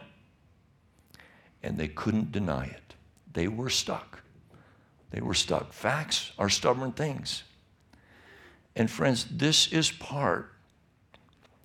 And 1.64 1.78
they 1.78 1.88
couldn't 1.88 2.32
deny 2.32 2.66
it. 2.66 2.94
They 3.34 3.48
were 3.48 3.70
stuck. 3.70 4.13
They 5.14 5.22
were 5.22 5.36
stuck. 5.36 5.74
Facts 5.74 6.32
are 6.40 6.50
stubborn 6.50 6.92
things. 6.92 7.44
And 8.76 8.90
friends, 8.90 9.28
this 9.30 9.72
is 9.72 9.92
part 9.92 10.52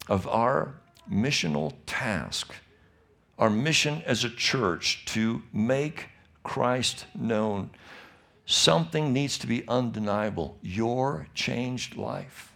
of 0.06 0.28
our 0.28 0.74
missional 1.10 1.72
task, 1.86 2.54
our 3.38 3.48
mission 3.48 4.02
as 4.04 4.22
a 4.22 4.30
church 4.30 5.06
to 5.06 5.42
make 5.50 6.08
Christ 6.42 7.06
known. 7.14 7.70
Something 8.44 9.14
needs 9.14 9.38
to 9.38 9.46
be 9.46 9.66
undeniable. 9.66 10.58
Your 10.60 11.28
changed 11.34 11.96
life 11.96 12.52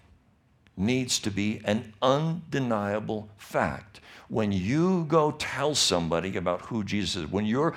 needs 0.76 1.18
to 1.20 1.30
be 1.30 1.62
an 1.64 1.94
undeniable 2.02 3.30
fact. 3.38 4.00
When 4.28 4.52
you 4.52 5.04
go 5.04 5.30
tell 5.32 5.74
somebody 5.74 6.36
about 6.36 6.62
who 6.62 6.84
Jesus 6.84 7.16
is, 7.16 7.30
when 7.30 7.46
you're 7.46 7.74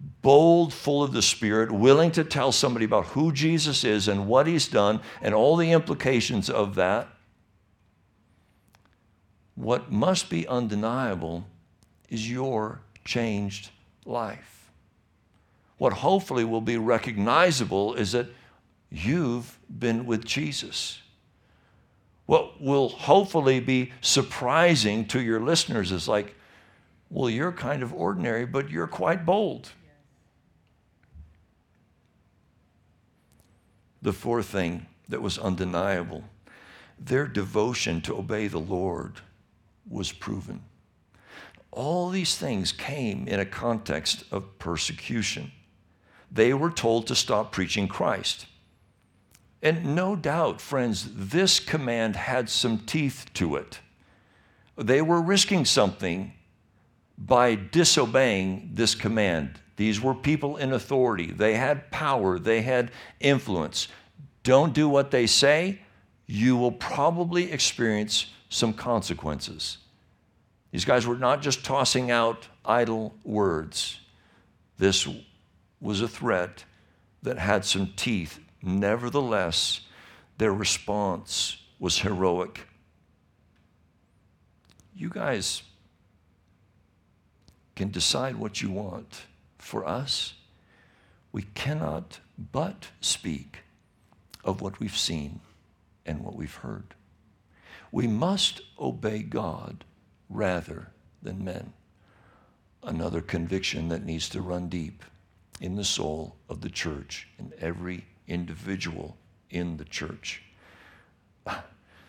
bold, 0.00 0.72
full 0.72 1.02
of 1.02 1.12
the 1.12 1.22
Spirit, 1.22 1.72
willing 1.72 2.10
to 2.12 2.24
tell 2.24 2.52
somebody 2.52 2.84
about 2.84 3.06
who 3.06 3.32
Jesus 3.32 3.84
is 3.84 4.08
and 4.08 4.26
what 4.26 4.46
he's 4.46 4.68
done 4.68 5.00
and 5.20 5.34
all 5.34 5.56
the 5.56 5.72
implications 5.72 6.48
of 6.48 6.74
that, 6.76 7.08
what 9.54 9.90
must 9.90 10.30
be 10.30 10.46
undeniable 10.46 11.44
is 12.08 12.30
your 12.30 12.80
changed 13.04 13.70
life. 14.04 14.70
What 15.78 15.92
hopefully 15.94 16.44
will 16.44 16.60
be 16.60 16.76
recognizable 16.76 17.94
is 17.94 18.12
that 18.12 18.26
you've 18.90 19.58
been 19.68 20.06
with 20.06 20.24
Jesus. 20.24 21.00
What 22.26 22.60
will 22.60 22.88
hopefully 22.88 23.58
be 23.60 23.92
surprising 24.00 25.06
to 25.06 25.20
your 25.20 25.40
listeners 25.40 25.92
is 25.92 26.06
like, 26.06 26.34
well, 27.10 27.30
you're 27.30 27.52
kind 27.52 27.82
of 27.82 27.94
ordinary, 27.94 28.44
but 28.44 28.70
you're 28.70 28.86
quite 28.86 29.24
bold. 29.24 29.70
The 34.02 34.12
fourth 34.12 34.46
thing 34.46 34.86
that 35.08 35.22
was 35.22 35.38
undeniable 35.38 36.24
their 36.98 37.26
devotion 37.26 38.00
to 38.02 38.16
obey 38.16 38.48
the 38.48 38.58
Lord 38.58 39.20
was 39.88 40.10
proven. 40.10 40.62
All 41.70 42.10
these 42.10 42.36
things 42.36 42.72
came 42.72 43.28
in 43.28 43.38
a 43.38 43.46
context 43.46 44.24
of 44.32 44.58
persecution. 44.58 45.52
They 46.30 46.52
were 46.52 46.70
told 46.70 47.06
to 47.06 47.14
stop 47.14 47.52
preaching 47.52 47.86
Christ. 47.88 48.46
And 49.62 49.94
no 49.94 50.16
doubt, 50.16 50.60
friends, 50.60 51.08
this 51.14 51.60
command 51.60 52.16
had 52.16 52.48
some 52.48 52.78
teeth 52.78 53.26
to 53.34 53.56
it. 53.56 53.80
They 54.76 55.02
were 55.02 55.20
risking 55.20 55.64
something 55.64 56.32
by 57.16 57.56
disobeying 57.56 58.70
this 58.74 58.94
command. 58.94 59.60
These 59.78 60.00
were 60.00 60.12
people 60.12 60.56
in 60.56 60.72
authority, 60.72 61.30
they 61.30 61.54
had 61.54 61.92
power, 61.92 62.40
they 62.40 62.62
had 62.62 62.90
influence. 63.20 63.86
Don't 64.42 64.74
do 64.74 64.88
what 64.88 65.12
they 65.12 65.28
say, 65.28 65.78
you 66.26 66.56
will 66.56 66.72
probably 66.72 67.52
experience 67.52 68.26
some 68.48 68.72
consequences. 68.72 69.78
These 70.72 70.84
guys 70.84 71.06
were 71.06 71.16
not 71.16 71.42
just 71.42 71.64
tossing 71.64 72.10
out 72.10 72.48
idle 72.64 73.14
words. 73.22 74.00
This 74.78 75.08
was 75.80 76.00
a 76.00 76.08
threat 76.08 76.64
that 77.22 77.38
had 77.38 77.64
some 77.64 77.92
teeth. 77.94 78.40
Nevertheless, 78.60 79.82
their 80.38 80.52
response 80.52 81.62
was 81.78 82.00
heroic. 82.00 82.66
You 84.96 85.08
guys 85.08 85.62
can 87.76 87.92
decide 87.92 88.34
what 88.34 88.60
you 88.60 88.72
want. 88.72 89.26
For 89.68 89.86
us, 89.86 90.32
we 91.30 91.42
cannot 91.42 92.20
but 92.38 92.88
speak 93.02 93.58
of 94.42 94.62
what 94.62 94.80
we've 94.80 94.96
seen 94.96 95.40
and 96.06 96.24
what 96.24 96.34
we've 96.34 96.54
heard. 96.54 96.94
We 97.92 98.06
must 98.06 98.62
obey 98.80 99.18
God 99.18 99.84
rather 100.30 100.88
than 101.22 101.44
men. 101.44 101.74
Another 102.82 103.20
conviction 103.20 103.90
that 103.90 104.06
needs 104.06 104.30
to 104.30 104.40
run 104.40 104.70
deep 104.70 105.04
in 105.60 105.76
the 105.76 105.84
soul 105.84 106.36
of 106.48 106.62
the 106.62 106.70
church, 106.70 107.28
and 107.36 107.52
every 107.60 108.06
individual 108.26 109.18
in 109.50 109.76
the 109.76 109.84
church. 109.84 110.44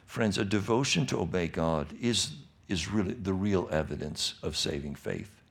Friends, 0.05 0.37
a 0.37 0.45
devotion 0.45 1.05
to 1.07 1.19
obey 1.19 1.49
God 1.49 1.87
is, 1.99 2.35
is 2.69 2.89
really 2.89 3.15
the 3.15 3.33
real 3.33 3.67
evidence 3.69 4.35
of 4.41 4.55
saving 4.55 4.95
faith. 4.95 5.41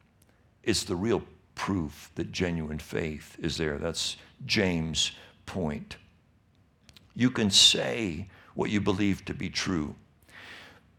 It's 0.62 0.84
the 0.84 0.96
real 0.96 1.22
proof 1.58 2.10
that 2.14 2.32
genuine 2.32 2.78
faith 2.78 3.36
is 3.40 3.58
there. 3.58 3.76
That's 3.76 4.16
James' 4.46 5.12
point. 5.44 5.96
You 7.14 7.30
can 7.30 7.50
say 7.50 8.28
what 8.54 8.70
you 8.70 8.80
believe 8.80 9.24
to 9.26 9.34
be 9.34 9.50
true, 9.50 9.94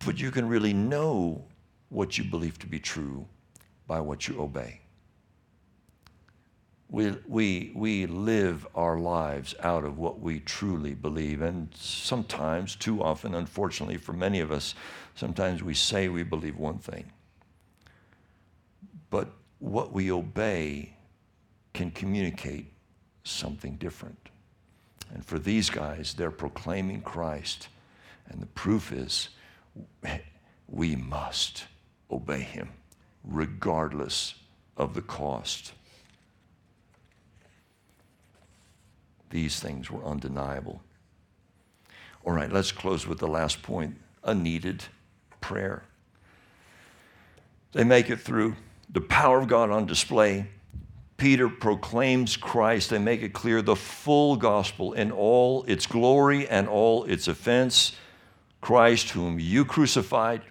but 0.06 0.20
you 0.20 0.30
can 0.30 0.48
really 0.48 0.74
know 0.74 1.46
what 1.88 2.18
you 2.18 2.26
believe 2.26 2.60
to 2.60 2.68
be 2.68 2.80
true 2.80 3.26
by 3.88 4.02
what 4.02 4.28
you 4.28 4.40
obey. 4.40 4.82
We, 6.92 7.16
we, 7.28 7.72
we 7.74 8.06
live 8.06 8.68
our 8.76 9.00
lives 9.00 9.56
out 9.62 9.86
of 9.86 9.98
what 9.98 10.20
we 10.20 10.40
truly 10.42 10.94
believe. 10.94 11.42
And 11.42 11.70
sometimes, 11.74 12.76
too 12.76 13.02
often, 13.02 13.34
unfortunately 13.34 13.98
for 13.98 14.14
many 14.14 14.40
of 14.40 14.52
us, 14.52 14.76
sometimes 15.16 15.64
we 15.64 15.74
say 15.74 16.10
we 16.10 16.24
believe 16.24 16.58
one 16.58 16.80
thing. 16.80 17.12
But 19.10 19.30
what 19.60 19.94
we 19.94 20.12
obey 20.12 20.94
can 21.74 21.92
communicate 21.92 22.72
something 23.24 23.76
different. 23.76 24.30
And 25.14 25.26
for 25.26 25.40
these 25.40 25.70
guys, 25.70 26.14
they're 26.14 26.32
proclaiming 26.32 27.02
Christ. 27.02 27.68
And 28.28 28.42
the 28.42 28.48
proof 28.48 28.92
is 28.92 29.30
we 30.68 30.96
must 30.96 31.66
obey 32.12 32.42
him, 32.42 32.70
regardless 33.24 34.36
of 34.78 34.94
the 34.94 35.02
cost. 35.02 35.74
These 39.30 39.60
things 39.60 39.92
were 39.92 40.04
undeniable. 40.04 40.82
All 42.26 42.34
right, 42.34 42.52
let's 42.52 42.72
close 42.72 43.08
with 43.08 43.20
the 43.20 43.28
last 43.28 43.62
point 43.62 43.96
a 44.24 44.34
needed 44.34 44.84
prayer. 45.42 45.84
They 47.72 47.84
make 47.84 48.10
it 48.10 48.20
through 48.20 48.56
the 48.92 49.02
power 49.02 49.40
of 49.40 49.48
God 49.48 49.70
on 49.70 49.86
display. 49.86 50.48
Peter 51.18 51.50
proclaims 51.50 52.38
Christ. 52.38 52.90
They 52.90 52.98
make 52.98 53.22
it 53.22 53.34
clear 53.34 53.62
the 53.62 53.76
full 53.76 54.36
gospel 54.36 54.94
in 54.94 55.12
all 55.12 55.64
its 55.64 55.86
glory 55.86 56.48
and 56.48 56.68
all 56.68 57.04
its 57.04 57.28
offense. 57.28 57.96
Christ, 58.62 59.12
whom 59.12 59.40
you 59.40 59.66
crucified, 59.66 60.42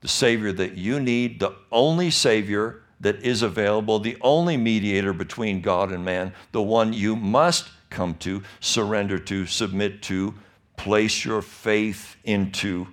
the 0.00 0.08
Savior 0.08 0.52
that 0.52 0.76
you 0.76 1.00
need, 1.00 1.40
the 1.40 1.54
only 1.70 2.10
Savior 2.10 2.82
that 3.00 3.22
is 3.22 3.42
available, 3.42 3.98
the 3.98 4.16
only 4.20 4.56
mediator 4.56 5.12
between 5.12 5.60
God 5.60 5.92
and 5.92 6.04
man, 6.04 6.32
the 6.52 6.62
one 6.62 6.92
you 6.92 7.14
must 7.14 7.68
come 7.90 8.14
to, 8.16 8.42
surrender 8.60 9.18
to, 9.18 9.46
submit 9.46 10.02
to, 10.02 10.34
place 10.76 11.24
your 11.24 11.42
faith 11.42 12.16
into. 12.24 12.86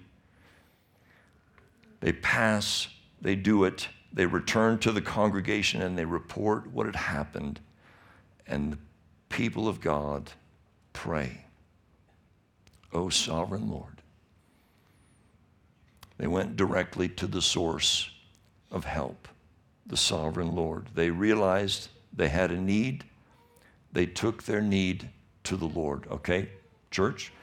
They 2.01 2.11
pass, 2.11 2.87
they 3.21 3.35
do 3.35 3.63
it, 3.63 3.87
they 4.13 4.27
return 4.27 4.77
to 4.79 4.91
the 4.91 5.01
congregation 5.01 5.81
and 5.81 5.97
they 5.97 6.05
report 6.05 6.67
what 6.67 6.85
had 6.85 6.95
happened, 6.95 7.59
and 8.45 8.73
the 8.73 8.77
people 9.29 9.67
of 9.67 9.81
God 9.81 10.31
pray. 10.93 11.45
O 12.93 13.09
sovereign 13.09 13.69
Lord. 13.69 14.01
They 16.17 16.27
went 16.27 16.55
directly 16.55 17.09
to 17.09 17.25
the 17.25 17.41
source 17.41 18.11
of 18.71 18.85
help, 18.85 19.27
the 19.87 19.97
sovereign 19.97 20.55
Lord. 20.55 20.87
They 20.93 21.09
realized 21.09 21.89
they 22.13 22.29
had 22.29 22.51
a 22.51 22.61
need. 22.61 23.03
They 23.91 24.05
took 24.05 24.43
their 24.43 24.61
need 24.61 25.09
to 25.45 25.57
the 25.57 25.67
Lord. 25.67 26.05
Okay, 26.11 26.49
church? 26.91 27.33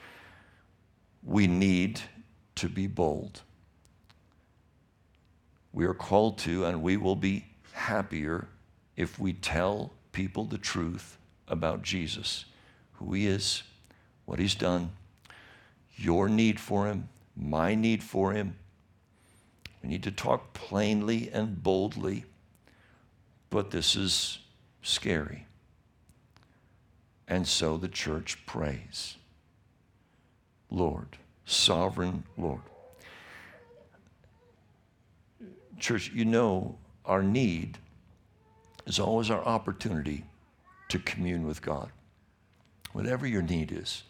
We 1.25 1.49
need 1.49 2.01
to 2.55 2.69
be 2.69 2.87
bold. 2.87 3.43
We 5.73 5.85
are 5.87 5.95
called 5.95 6.39
to, 6.39 6.65
and 6.65 6.83
we 6.83 6.97
will 6.97 7.17
be 7.17 7.47
happier 7.73 8.49
if 8.97 9.19
we 9.19 9.33
tell 9.33 9.93
people 10.13 10.45
the 10.45 10.59
truth 10.59 11.17
about 11.49 11.83
Jesus, 11.83 12.45
who 12.95 13.13
he 13.13 13.27
is, 13.27 13.63
what 14.25 14.39
he's 14.39 14.55
done, 14.55 14.91
your 15.97 16.29
need 16.29 16.59
for 16.59 16.87
him, 16.87 17.09
my 17.37 17.75
need 17.75 18.03
for 18.03 18.33
him, 18.33 18.57
we 19.83 19.89
need 19.89 20.03
to 20.03 20.11
talk 20.11 20.53
plainly 20.53 21.31
and 21.33 21.63
boldly, 21.63 22.25
but 23.49 23.71
this 23.71 23.97
is 23.97 24.39
scary. 24.83 25.47
And 27.27 27.47
so 27.47 27.77
the 27.77 27.89
church 27.89 28.45
prays 28.45 29.17
Lord, 30.71 31.17
sovereign 31.45 32.25
Lord. 32.37 32.63
Church, 35.81 36.11
you 36.15 36.25
know 36.25 36.77
our 37.05 37.23
need 37.23 37.79
is 38.87 38.99
always 38.99 39.31
our 39.31 39.43
opportunity 39.45 40.25
to 40.89 40.99
commune 40.99 41.47
with 41.47 41.63
God. 41.63 41.91
Whatever 42.93 43.27
your 43.27 43.43
need 43.43 43.73
is, 43.73 44.05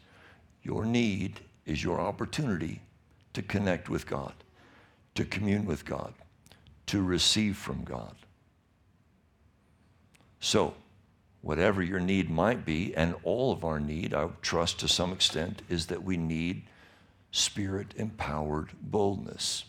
your 0.63 0.85
need 0.85 1.41
is 1.67 1.83
your 1.83 2.01
opportunity 2.01 2.81
to 3.33 3.43
connect 3.43 3.89
with 3.89 4.07
God 4.07 4.33
to 5.15 5.25
commune 5.25 5.67
with 5.67 5.85
God, 5.85 6.15
to 6.87 7.03
receive 7.03 7.57
from 7.57 7.85
God. 7.85 8.15
So, 10.41 10.75
whatever 11.43 11.83
your 11.83 12.01
need 12.01 12.31
might 12.31 12.65
be, 12.65 12.95
and 12.95 13.15
all 13.23 13.53
of 13.53 13.65
our 13.65 13.81
need, 13.81 14.15
I 14.15 14.29
trust 14.41 14.81
to 14.81 14.89
some 14.89 15.13
extent, 15.13 15.63
is 15.69 15.87
that 15.87 16.03
we 16.03 16.17
need 16.17 16.63
spirit 17.33 17.95
empowered 17.97 18.71
boldness. 18.81 19.65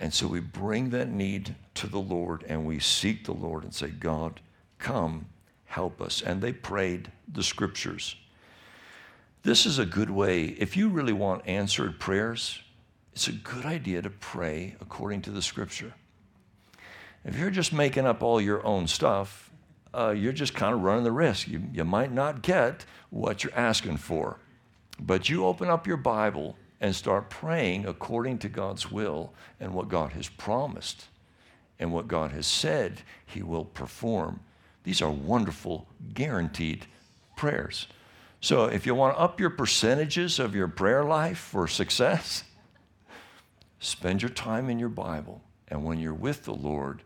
And 0.00 0.14
so 0.14 0.26
we 0.26 0.40
bring 0.40 0.90
that 0.90 1.10
need 1.10 1.54
to 1.74 1.86
the 1.86 1.98
Lord 1.98 2.44
and 2.48 2.66
we 2.66 2.80
seek 2.80 3.26
the 3.26 3.34
Lord 3.34 3.62
and 3.62 3.74
say, 3.74 3.88
God, 3.88 4.40
come, 4.78 5.26
help 5.66 6.00
us. 6.00 6.22
And 6.22 6.40
they 6.40 6.54
prayed 6.54 7.12
the 7.30 7.42
scriptures. 7.42 8.16
This 9.42 9.66
is 9.66 9.78
a 9.78 9.86
good 9.86 10.10
way, 10.10 10.44
if 10.44 10.76
you 10.76 10.88
really 10.88 11.12
want 11.12 11.46
answered 11.46 12.00
prayers, 12.00 12.60
it's 13.12 13.28
a 13.28 13.32
good 13.32 13.66
idea 13.66 14.00
to 14.00 14.10
pray 14.10 14.74
according 14.80 15.22
to 15.22 15.30
the 15.30 15.42
scripture. 15.42 15.92
If 17.24 17.38
you're 17.38 17.50
just 17.50 17.72
making 17.72 18.06
up 18.06 18.22
all 18.22 18.40
your 18.40 18.64
own 18.66 18.86
stuff, 18.86 19.50
uh, 19.92 20.14
you're 20.16 20.32
just 20.32 20.54
kind 20.54 20.74
of 20.74 20.80
running 20.80 21.04
the 21.04 21.12
risk. 21.12 21.46
You, 21.48 21.62
you 21.72 21.84
might 21.84 22.12
not 22.12 22.42
get 22.42 22.86
what 23.10 23.44
you're 23.44 23.54
asking 23.54 23.98
for. 23.98 24.38
But 24.98 25.28
you 25.28 25.44
open 25.44 25.68
up 25.68 25.86
your 25.86 25.96
Bible 25.96 26.56
and 26.80 26.94
start 26.94 27.30
praying 27.30 27.86
according 27.86 28.38
to 28.38 28.48
God's 28.48 28.90
will 28.90 29.32
and 29.58 29.74
what 29.74 29.88
God 29.88 30.12
has 30.12 30.28
promised 30.28 31.06
and 31.78 31.92
what 31.92 32.08
God 32.08 32.32
has 32.32 32.46
said 32.46 33.02
He 33.26 33.42
will 33.42 33.64
perform. 33.64 34.40
These 34.84 35.02
are 35.02 35.10
wonderful, 35.10 35.86
guaranteed 36.14 36.86
prayers. 37.36 37.86
So 38.40 38.64
if 38.64 38.86
you 38.86 38.94
want 38.94 39.14
to 39.14 39.20
up 39.20 39.38
your 39.38 39.50
percentages 39.50 40.38
of 40.38 40.54
your 40.54 40.68
prayer 40.68 41.04
life 41.04 41.38
for 41.38 41.68
success, 41.68 42.44
Spend 43.80 44.20
your 44.20 44.30
time 44.30 44.68
in 44.68 44.78
your 44.78 44.90
Bible. 44.90 45.40
And 45.68 45.84
when 45.84 45.98
you're 45.98 46.14
with 46.14 46.44
the 46.44 46.54
Lord, 46.54 47.02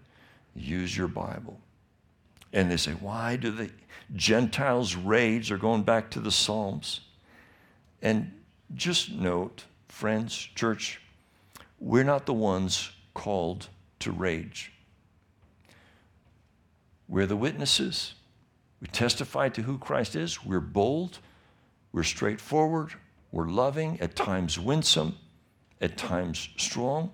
use 0.54 0.96
your 0.96 1.08
Bible. 1.08 1.60
And 2.52 2.70
they 2.70 2.76
say, 2.76 2.92
why 2.92 3.36
do 3.36 3.50
the 3.50 3.70
Gentiles 4.14 4.96
rage? 4.96 5.48
They're 5.48 5.58
going 5.58 5.84
back 5.84 6.10
to 6.10 6.20
the 6.20 6.32
Psalms. 6.32 7.00
And 8.02 8.32
just 8.74 9.12
note, 9.12 9.64
friends, 9.88 10.34
church, 10.54 11.00
we're 11.78 12.04
not 12.04 12.26
the 12.26 12.32
ones 12.32 12.90
called 13.12 13.68
to 14.00 14.10
rage. 14.12 14.72
We're 17.08 17.26
the 17.26 17.36
witnesses. 17.36 18.14
We 18.80 18.88
testify 18.88 19.50
to 19.50 19.62
who 19.62 19.78
Christ 19.78 20.16
is. 20.16 20.44
We're 20.44 20.60
bold. 20.60 21.18
We're 21.92 22.02
straightforward. 22.02 22.94
We're 23.32 23.48
loving, 23.48 24.00
at 24.00 24.16
times 24.16 24.58
winsome, 24.58 25.16
at 25.80 25.96
times 25.96 26.48
strong. 26.56 27.12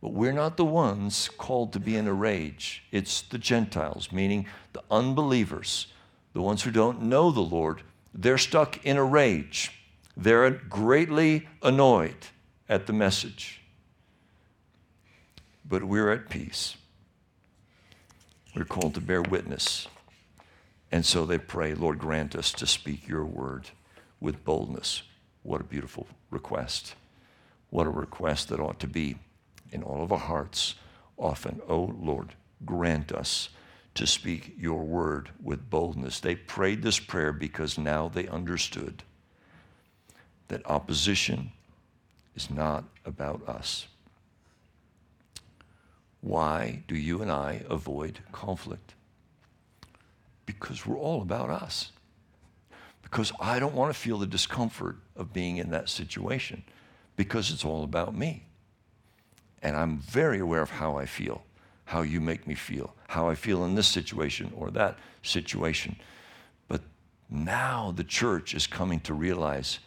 But 0.00 0.12
we're 0.12 0.32
not 0.32 0.56
the 0.56 0.64
ones 0.64 1.28
called 1.38 1.72
to 1.72 1.80
be 1.80 1.96
in 1.96 2.06
a 2.06 2.12
rage. 2.12 2.84
It's 2.92 3.22
the 3.22 3.38
Gentiles, 3.38 4.12
meaning 4.12 4.46
the 4.72 4.82
unbelievers, 4.90 5.88
the 6.34 6.42
ones 6.42 6.62
who 6.62 6.70
don't 6.70 7.02
know 7.02 7.30
the 7.30 7.40
Lord. 7.40 7.82
They're 8.14 8.38
stuck 8.38 8.84
in 8.84 8.96
a 8.96 9.04
rage. 9.04 9.77
They're 10.18 10.50
greatly 10.50 11.46
annoyed 11.62 12.26
at 12.68 12.86
the 12.86 12.92
message. 12.92 13.60
But 15.64 15.84
we're 15.84 16.10
at 16.10 16.28
peace. 16.28 16.76
We're 18.56 18.64
called 18.64 18.94
to 18.94 19.00
bear 19.00 19.22
witness. 19.22 19.86
And 20.90 21.06
so 21.06 21.24
they 21.24 21.38
pray, 21.38 21.74
Lord, 21.74 22.00
grant 22.00 22.34
us 22.34 22.50
to 22.54 22.66
speak 22.66 23.06
your 23.06 23.24
word 23.24 23.68
with 24.18 24.44
boldness. 24.44 25.02
What 25.44 25.60
a 25.60 25.64
beautiful 25.64 26.08
request. 26.30 26.96
What 27.70 27.86
a 27.86 27.90
request 27.90 28.48
that 28.48 28.58
ought 28.58 28.80
to 28.80 28.88
be 28.88 29.16
in 29.70 29.84
all 29.84 30.02
of 30.02 30.10
our 30.10 30.18
hearts 30.18 30.74
often. 31.16 31.60
Oh, 31.68 31.94
Lord, 31.96 32.34
grant 32.64 33.12
us 33.12 33.50
to 33.94 34.06
speak 34.06 34.54
your 34.58 34.82
word 34.82 35.30
with 35.40 35.70
boldness. 35.70 36.18
They 36.18 36.34
prayed 36.34 36.82
this 36.82 36.98
prayer 36.98 37.32
because 37.32 37.78
now 37.78 38.08
they 38.08 38.26
understood 38.26 39.04
that 40.48 40.66
opposition 40.66 41.52
is 42.34 42.50
not 42.50 42.84
about 43.04 43.46
us. 43.48 43.86
Why 46.20 46.82
do 46.88 46.96
you 46.96 47.22
and 47.22 47.30
I 47.30 47.62
avoid 47.68 48.20
conflict? 48.32 48.94
Because 50.46 50.86
we're 50.86 50.98
all 50.98 51.22
about 51.22 51.50
us. 51.50 51.92
Because 53.02 53.32
I 53.40 53.58
don't 53.58 53.74
want 53.74 53.92
to 53.92 53.98
feel 53.98 54.18
the 54.18 54.26
discomfort 54.26 54.96
of 55.16 55.32
being 55.32 55.58
in 55.58 55.70
that 55.70 55.88
situation 55.88 56.62
because 57.16 57.50
it's 57.50 57.64
all 57.64 57.84
about 57.84 58.14
me. 58.14 58.44
And 59.62 59.76
I'm 59.76 59.98
very 59.98 60.38
aware 60.38 60.62
of 60.62 60.70
how 60.70 60.96
I 60.96 61.06
feel, 61.06 61.42
how 61.86 62.02
you 62.02 62.20
make 62.20 62.46
me 62.46 62.54
feel, 62.54 62.94
how 63.08 63.28
I 63.28 63.34
feel 63.34 63.64
in 63.64 63.74
this 63.74 63.88
situation 63.88 64.52
or 64.54 64.70
that 64.70 64.98
situation. 65.22 65.96
But 66.68 66.82
now 67.28 67.92
the 67.94 68.04
church 68.04 68.54
is 68.54 68.66
coming 68.66 69.00
to 69.00 69.14
realize 69.14 69.80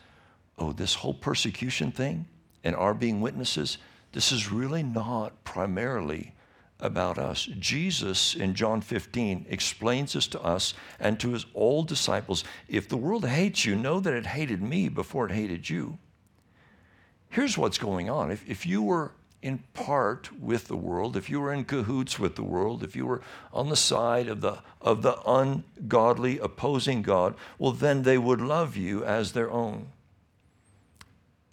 oh, 0.58 0.72
this 0.72 0.96
whole 0.96 1.14
persecution 1.14 1.92
thing 1.92 2.28
and 2.64 2.76
our 2.76 2.94
being 2.94 3.22
witnesses, 3.22 3.78
this 4.12 4.32
is 4.32 4.52
really 4.52 4.84
not 4.84 5.44
primarily 5.44 6.34
about 6.80 7.18
us. 7.18 7.48
Jesus 7.60 8.36
in 8.36 8.56
John 8.56 8.82
15 8.82 9.46
explains 9.50 10.14
this 10.14 10.28
to 10.28 10.42
us 10.42 10.74
and 11.00 11.20
to 11.20 11.32
his 11.32 11.46
old 11.54 11.88
disciples. 11.88 12.44
If 12.68 12.90
the 12.90 12.98
world 12.98 13.26
hates 13.26 13.66
you, 13.66 13.76
know 13.76 14.00
that 14.00 14.14
it 14.14 14.26
hated 14.26 14.62
me 14.62 14.90
before 14.90 15.28
it 15.28 15.32
hated 15.32 15.70
you. 15.70 16.00
Here's 17.30 17.58
what's 17.58 17.78
going 17.78 18.10
on. 18.10 18.32
If, 18.32 18.48
if 18.50 18.66
you 18.66 18.82
were 18.82 19.14
in 19.42 19.60
part 19.74 20.30
with 20.40 20.68
the 20.68 20.76
world, 20.76 21.16
if 21.16 21.30
you 21.30 21.40
were 21.40 21.54
in 21.54 21.66
cahoots 21.66 22.20
with 22.20 22.36
the 22.36 22.44
world, 22.44 22.84
if 22.84 22.96
you 22.96 23.06
were 23.06 23.22
on 23.54 23.70
the 23.70 23.76
side 23.76 24.28
of 24.28 24.42
the, 24.42 24.60
of 24.82 25.02
the 25.02 25.18
ungodly, 25.26 26.40
opposing 26.40 27.02
God, 27.02 27.36
well, 27.58 27.72
then 27.72 28.04
they 28.04 28.18
would 28.18 28.42
love 28.42 28.76
you 28.76 29.04
as 29.04 29.32
their 29.32 29.50
own. 29.50 29.88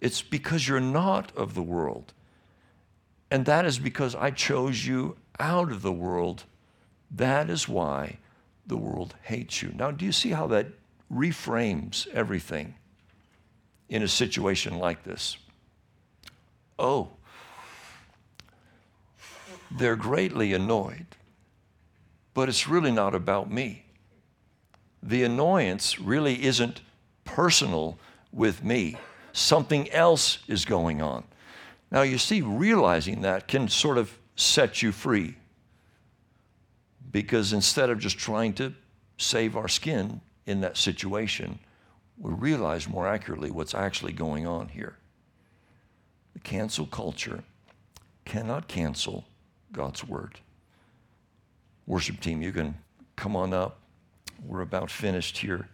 It's 0.01 0.21
because 0.21 0.67
you're 0.67 0.79
not 0.79 1.35
of 1.35 1.53
the 1.53 1.63
world. 1.63 2.13
And 3.31 3.45
that 3.45 3.65
is 3.65 3.79
because 3.79 4.15
I 4.15 4.31
chose 4.31 4.85
you 4.85 5.17
out 5.39 5.71
of 5.71 5.81
the 5.81 5.91
world. 5.91 6.45
That 7.11 7.49
is 7.49 7.67
why 7.67 8.17
the 8.65 8.77
world 8.77 9.15
hates 9.23 9.61
you. 9.61 9.71
Now, 9.75 9.91
do 9.91 10.05
you 10.05 10.11
see 10.11 10.29
how 10.29 10.47
that 10.47 10.67
reframes 11.11 12.07
everything 12.09 12.75
in 13.87 14.03
a 14.03 14.07
situation 14.07 14.77
like 14.77 15.03
this? 15.03 15.37
Oh, 16.77 17.09
they're 19.71 19.95
greatly 19.95 20.53
annoyed, 20.53 21.05
but 22.33 22.49
it's 22.49 22.67
really 22.67 22.91
not 22.91 23.13
about 23.13 23.51
me. 23.51 23.85
The 25.01 25.23
annoyance 25.23 25.99
really 25.99 26.43
isn't 26.43 26.81
personal 27.25 27.99
with 28.31 28.63
me. 28.63 28.97
Something 29.39 29.89
else 29.91 30.39
is 30.49 30.65
going 30.65 31.01
on. 31.01 31.23
Now, 31.91 32.01
you 32.01 32.17
see, 32.17 32.41
realizing 32.41 33.21
that 33.21 33.47
can 33.47 33.69
sort 33.69 33.97
of 33.97 34.19
set 34.35 34.81
you 34.81 34.91
free. 34.91 35.37
Because 37.09 37.53
instead 37.53 37.89
of 37.89 37.99
just 37.99 38.17
trying 38.17 38.51
to 38.55 38.73
save 39.17 39.55
our 39.55 39.69
skin 39.69 40.19
in 40.45 40.59
that 40.59 40.75
situation, 40.75 41.57
we 42.17 42.33
realize 42.33 42.89
more 42.89 43.07
accurately 43.07 43.49
what's 43.49 43.73
actually 43.73 44.11
going 44.11 44.45
on 44.45 44.67
here. 44.67 44.97
The 46.33 46.39
cancel 46.39 46.85
culture 46.85 47.45
cannot 48.25 48.67
cancel 48.67 49.23
God's 49.71 50.03
word. 50.03 50.39
Worship 51.87 52.19
team, 52.19 52.41
you 52.41 52.51
can 52.51 52.75
come 53.15 53.37
on 53.37 53.53
up. 53.53 53.79
We're 54.45 54.61
about 54.61 54.91
finished 54.91 55.37
here. 55.37 55.69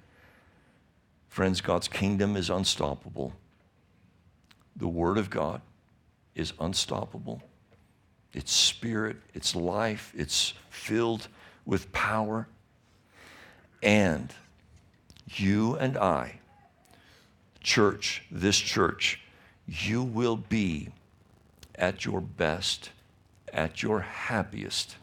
Friends, 1.29 1.61
God's 1.61 1.87
kingdom 1.87 2.37
is 2.37 2.51
unstoppable. 2.51 3.33
The 4.75 4.87
word 4.87 5.17
of 5.17 5.29
God 5.29 5.61
is 6.35 6.53
unstoppable. 6.59 7.41
It's 8.33 8.51
spirit, 8.51 9.17
it's 9.33 9.55
life, 9.55 10.11
it's 10.15 10.53
filled 10.69 11.27
with 11.65 11.91
power. 11.93 12.47
And 13.81 14.33
you 15.27 15.75
and 15.75 15.97
I, 15.97 16.39
church, 17.61 18.23
this 18.29 18.57
church, 18.57 19.21
you 19.67 20.03
will 20.03 20.35
be 20.35 20.89
at 21.75 22.05
your 22.05 22.21
best, 22.21 22.89
at 23.53 23.81
your 23.81 24.01
happiest, 24.01 24.97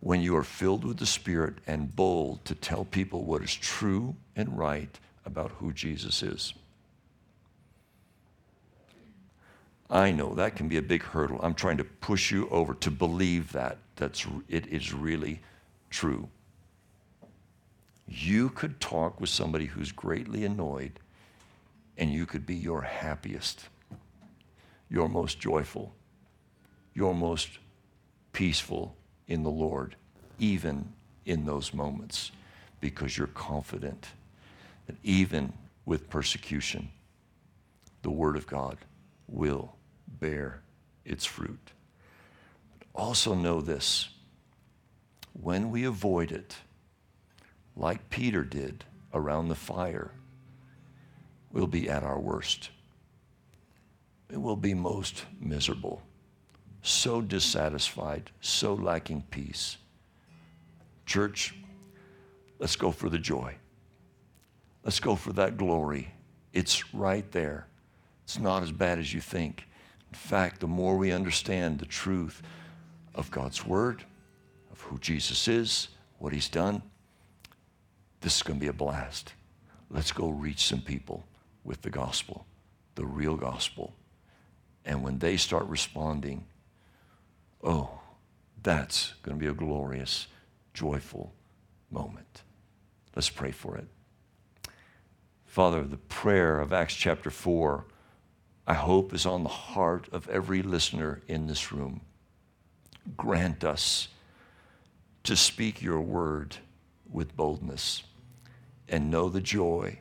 when 0.00 0.20
you 0.20 0.36
are 0.36 0.44
filled 0.44 0.84
with 0.84 0.98
the 0.98 1.06
Spirit 1.06 1.54
and 1.66 1.94
bold 1.94 2.44
to 2.44 2.54
tell 2.54 2.84
people 2.84 3.24
what 3.24 3.42
is 3.42 3.54
true 3.54 4.14
and 4.36 4.56
right 4.56 4.98
about 5.24 5.50
who 5.52 5.72
Jesus 5.72 6.22
is. 6.22 6.54
I 9.88 10.10
know 10.10 10.34
that 10.34 10.56
can 10.56 10.68
be 10.68 10.78
a 10.78 10.82
big 10.82 11.02
hurdle. 11.02 11.38
I'm 11.42 11.54
trying 11.54 11.76
to 11.76 11.84
push 11.84 12.30
you 12.30 12.48
over 12.48 12.74
to 12.74 12.90
believe 12.90 13.52
that 13.52 13.78
that's 13.94 14.26
it 14.48 14.66
is 14.66 14.92
really 14.92 15.40
true. 15.90 16.28
You 18.08 18.50
could 18.50 18.80
talk 18.80 19.20
with 19.20 19.30
somebody 19.30 19.66
who's 19.66 19.92
greatly 19.92 20.44
annoyed 20.44 20.98
and 21.96 22.12
you 22.12 22.26
could 22.26 22.46
be 22.46 22.54
your 22.54 22.82
happiest, 22.82 23.68
your 24.88 25.08
most 25.08 25.38
joyful, 25.40 25.94
your 26.94 27.14
most 27.14 27.58
peaceful 28.32 28.94
in 29.28 29.42
the 29.42 29.50
Lord, 29.50 29.96
even 30.38 30.92
in 31.24 31.46
those 31.46 31.72
moments, 31.72 32.32
because 32.80 33.16
you're 33.16 33.26
confident 33.28 34.08
that 34.86 34.96
even 35.02 35.52
with 35.84 36.10
persecution, 36.10 36.90
the 38.02 38.10
Word 38.10 38.36
of 38.36 38.46
God 38.46 38.76
will 39.26 39.75
bear 40.06 40.62
its 41.04 41.24
fruit. 41.24 41.72
But 42.78 42.88
also 42.94 43.34
know 43.34 43.60
this 43.60 44.08
when 45.32 45.70
we 45.70 45.84
avoid 45.84 46.32
it, 46.32 46.56
like 47.76 48.10
Peter 48.10 48.42
did 48.42 48.84
around 49.12 49.48
the 49.48 49.54
fire, 49.54 50.10
we'll 51.52 51.66
be 51.66 51.88
at 51.88 52.02
our 52.02 52.18
worst. 52.18 52.70
It 54.30 54.40
will 54.40 54.56
be 54.56 54.74
most 54.74 55.24
miserable, 55.40 56.02
so 56.82 57.20
dissatisfied, 57.20 58.30
so 58.40 58.74
lacking 58.74 59.24
peace. 59.30 59.76
Church, 61.04 61.54
let's 62.58 62.76
go 62.76 62.90
for 62.90 63.08
the 63.08 63.18
joy. 63.18 63.54
Let's 64.82 65.00
go 65.00 65.16
for 65.16 65.32
that 65.34 65.56
glory. 65.56 66.12
It's 66.52 66.94
right 66.94 67.30
there. 67.32 67.66
It's 68.24 68.38
not 68.38 68.62
as 68.62 68.72
bad 68.72 68.98
as 68.98 69.12
you 69.12 69.20
think. 69.20 69.65
In 70.16 70.30
fact, 70.30 70.60
the 70.60 70.66
more 70.66 70.96
we 70.96 71.12
understand 71.12 71.78
the 71.78 71.86
truth 71.86 72.42
of 73.14 73.30
God's 73.30 73.64
Word, 73.64 74.02
of 74.72 74.80
who 74.80 74.98
Jesus 74.98 75.46
is, 75.46 75.88
what 76.18 76.32
He's 76.32 76.48
done, 76.48 76.82
this 78.22 78.36
is 78.36 78.42
going 78.42 78.58
to 78.58 78.64
be 78.64 78.68
a 78.68 78.72
blast. 78.72 79.34
Let's 79.88 80.10
go 80.10 80.30
reach 80.30 80.64
some 80.64 80.80
people 80.80 81.24
with 81.64 81.82
the 81.82 81.90
gospel, 81.90 82.46
the 82.96 83.04
real 83.04 83.36
gospel, 83.36 83.92
And 84.86 85.02
when 85.02 85.18
they 85.18 85.36
start 85.36 85.66
responding, 85.66 86.46
oh, 87.62 87.90
that's 88.62 89.14
going 89.22 89.36
to 89.36 89.40
be 89.40 89.50
a 89.50 89.54
glorious, 89.54 90.28
joyful 90.72 91.32
moment. 91.90 92.42
Let's 93.14 93.28
pray 93.28 93.50
for 93.50 93.76
it. 93.76 93.86
Father, 95.44 95.82
the 95.82 95.96
prayer 95.96 96.60
of 96.60 96.72
Acts 96.72 96.94
chapter 96.94 97.30
4, 97.30 97.84
I 98.66 98.74
hope, 98.74 99.14
is 99.14 99.26
on 99.26 99.42
the 99.44 99.48
heart 99.48 100.08
of 100.10 100.28
every 100.28 100.62
listener 100.62 101.22
in 101.28 101.46
this 101.46 101.72
room. 101.72 102.00
Grant 103.16 103.62
us 103.62 104.08
to 105.24 105.36
speak 105.36 105.80
your 105.80 106.00
word 106.00 106.56
with 107.10 107.36
boldness 107.36 108.02
and 108.88 109.10
know 109.10 109.28
the 109.28 109.40
joy 109.40 109.98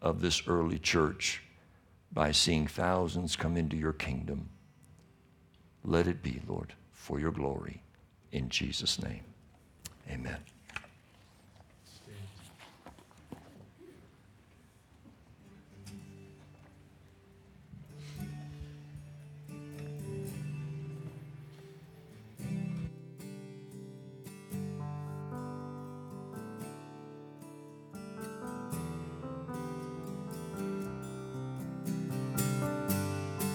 of 0.00 0.20
this 0.20 0.46
early 0.46 0.78
church 0.78 1.42
by 2.12 2.32
seeing 2.32 2.66
thousands 2.66 3.36
come 3.36 3.56
into 3.56 3.76
your 3.76 3.92
kingdom. 3.92 4.48
Let 5.84 6.06
it 6.06 6.22
be, 6.22 6.40
Lord, 6.46 6.72
for 6.92 7.20
your 7.20 7.32
glory. 7.32 7.82
In 8.32 8.48
Jesus' 8.48 9.02
name, 9.02 9.24
amen. 10.10 10.38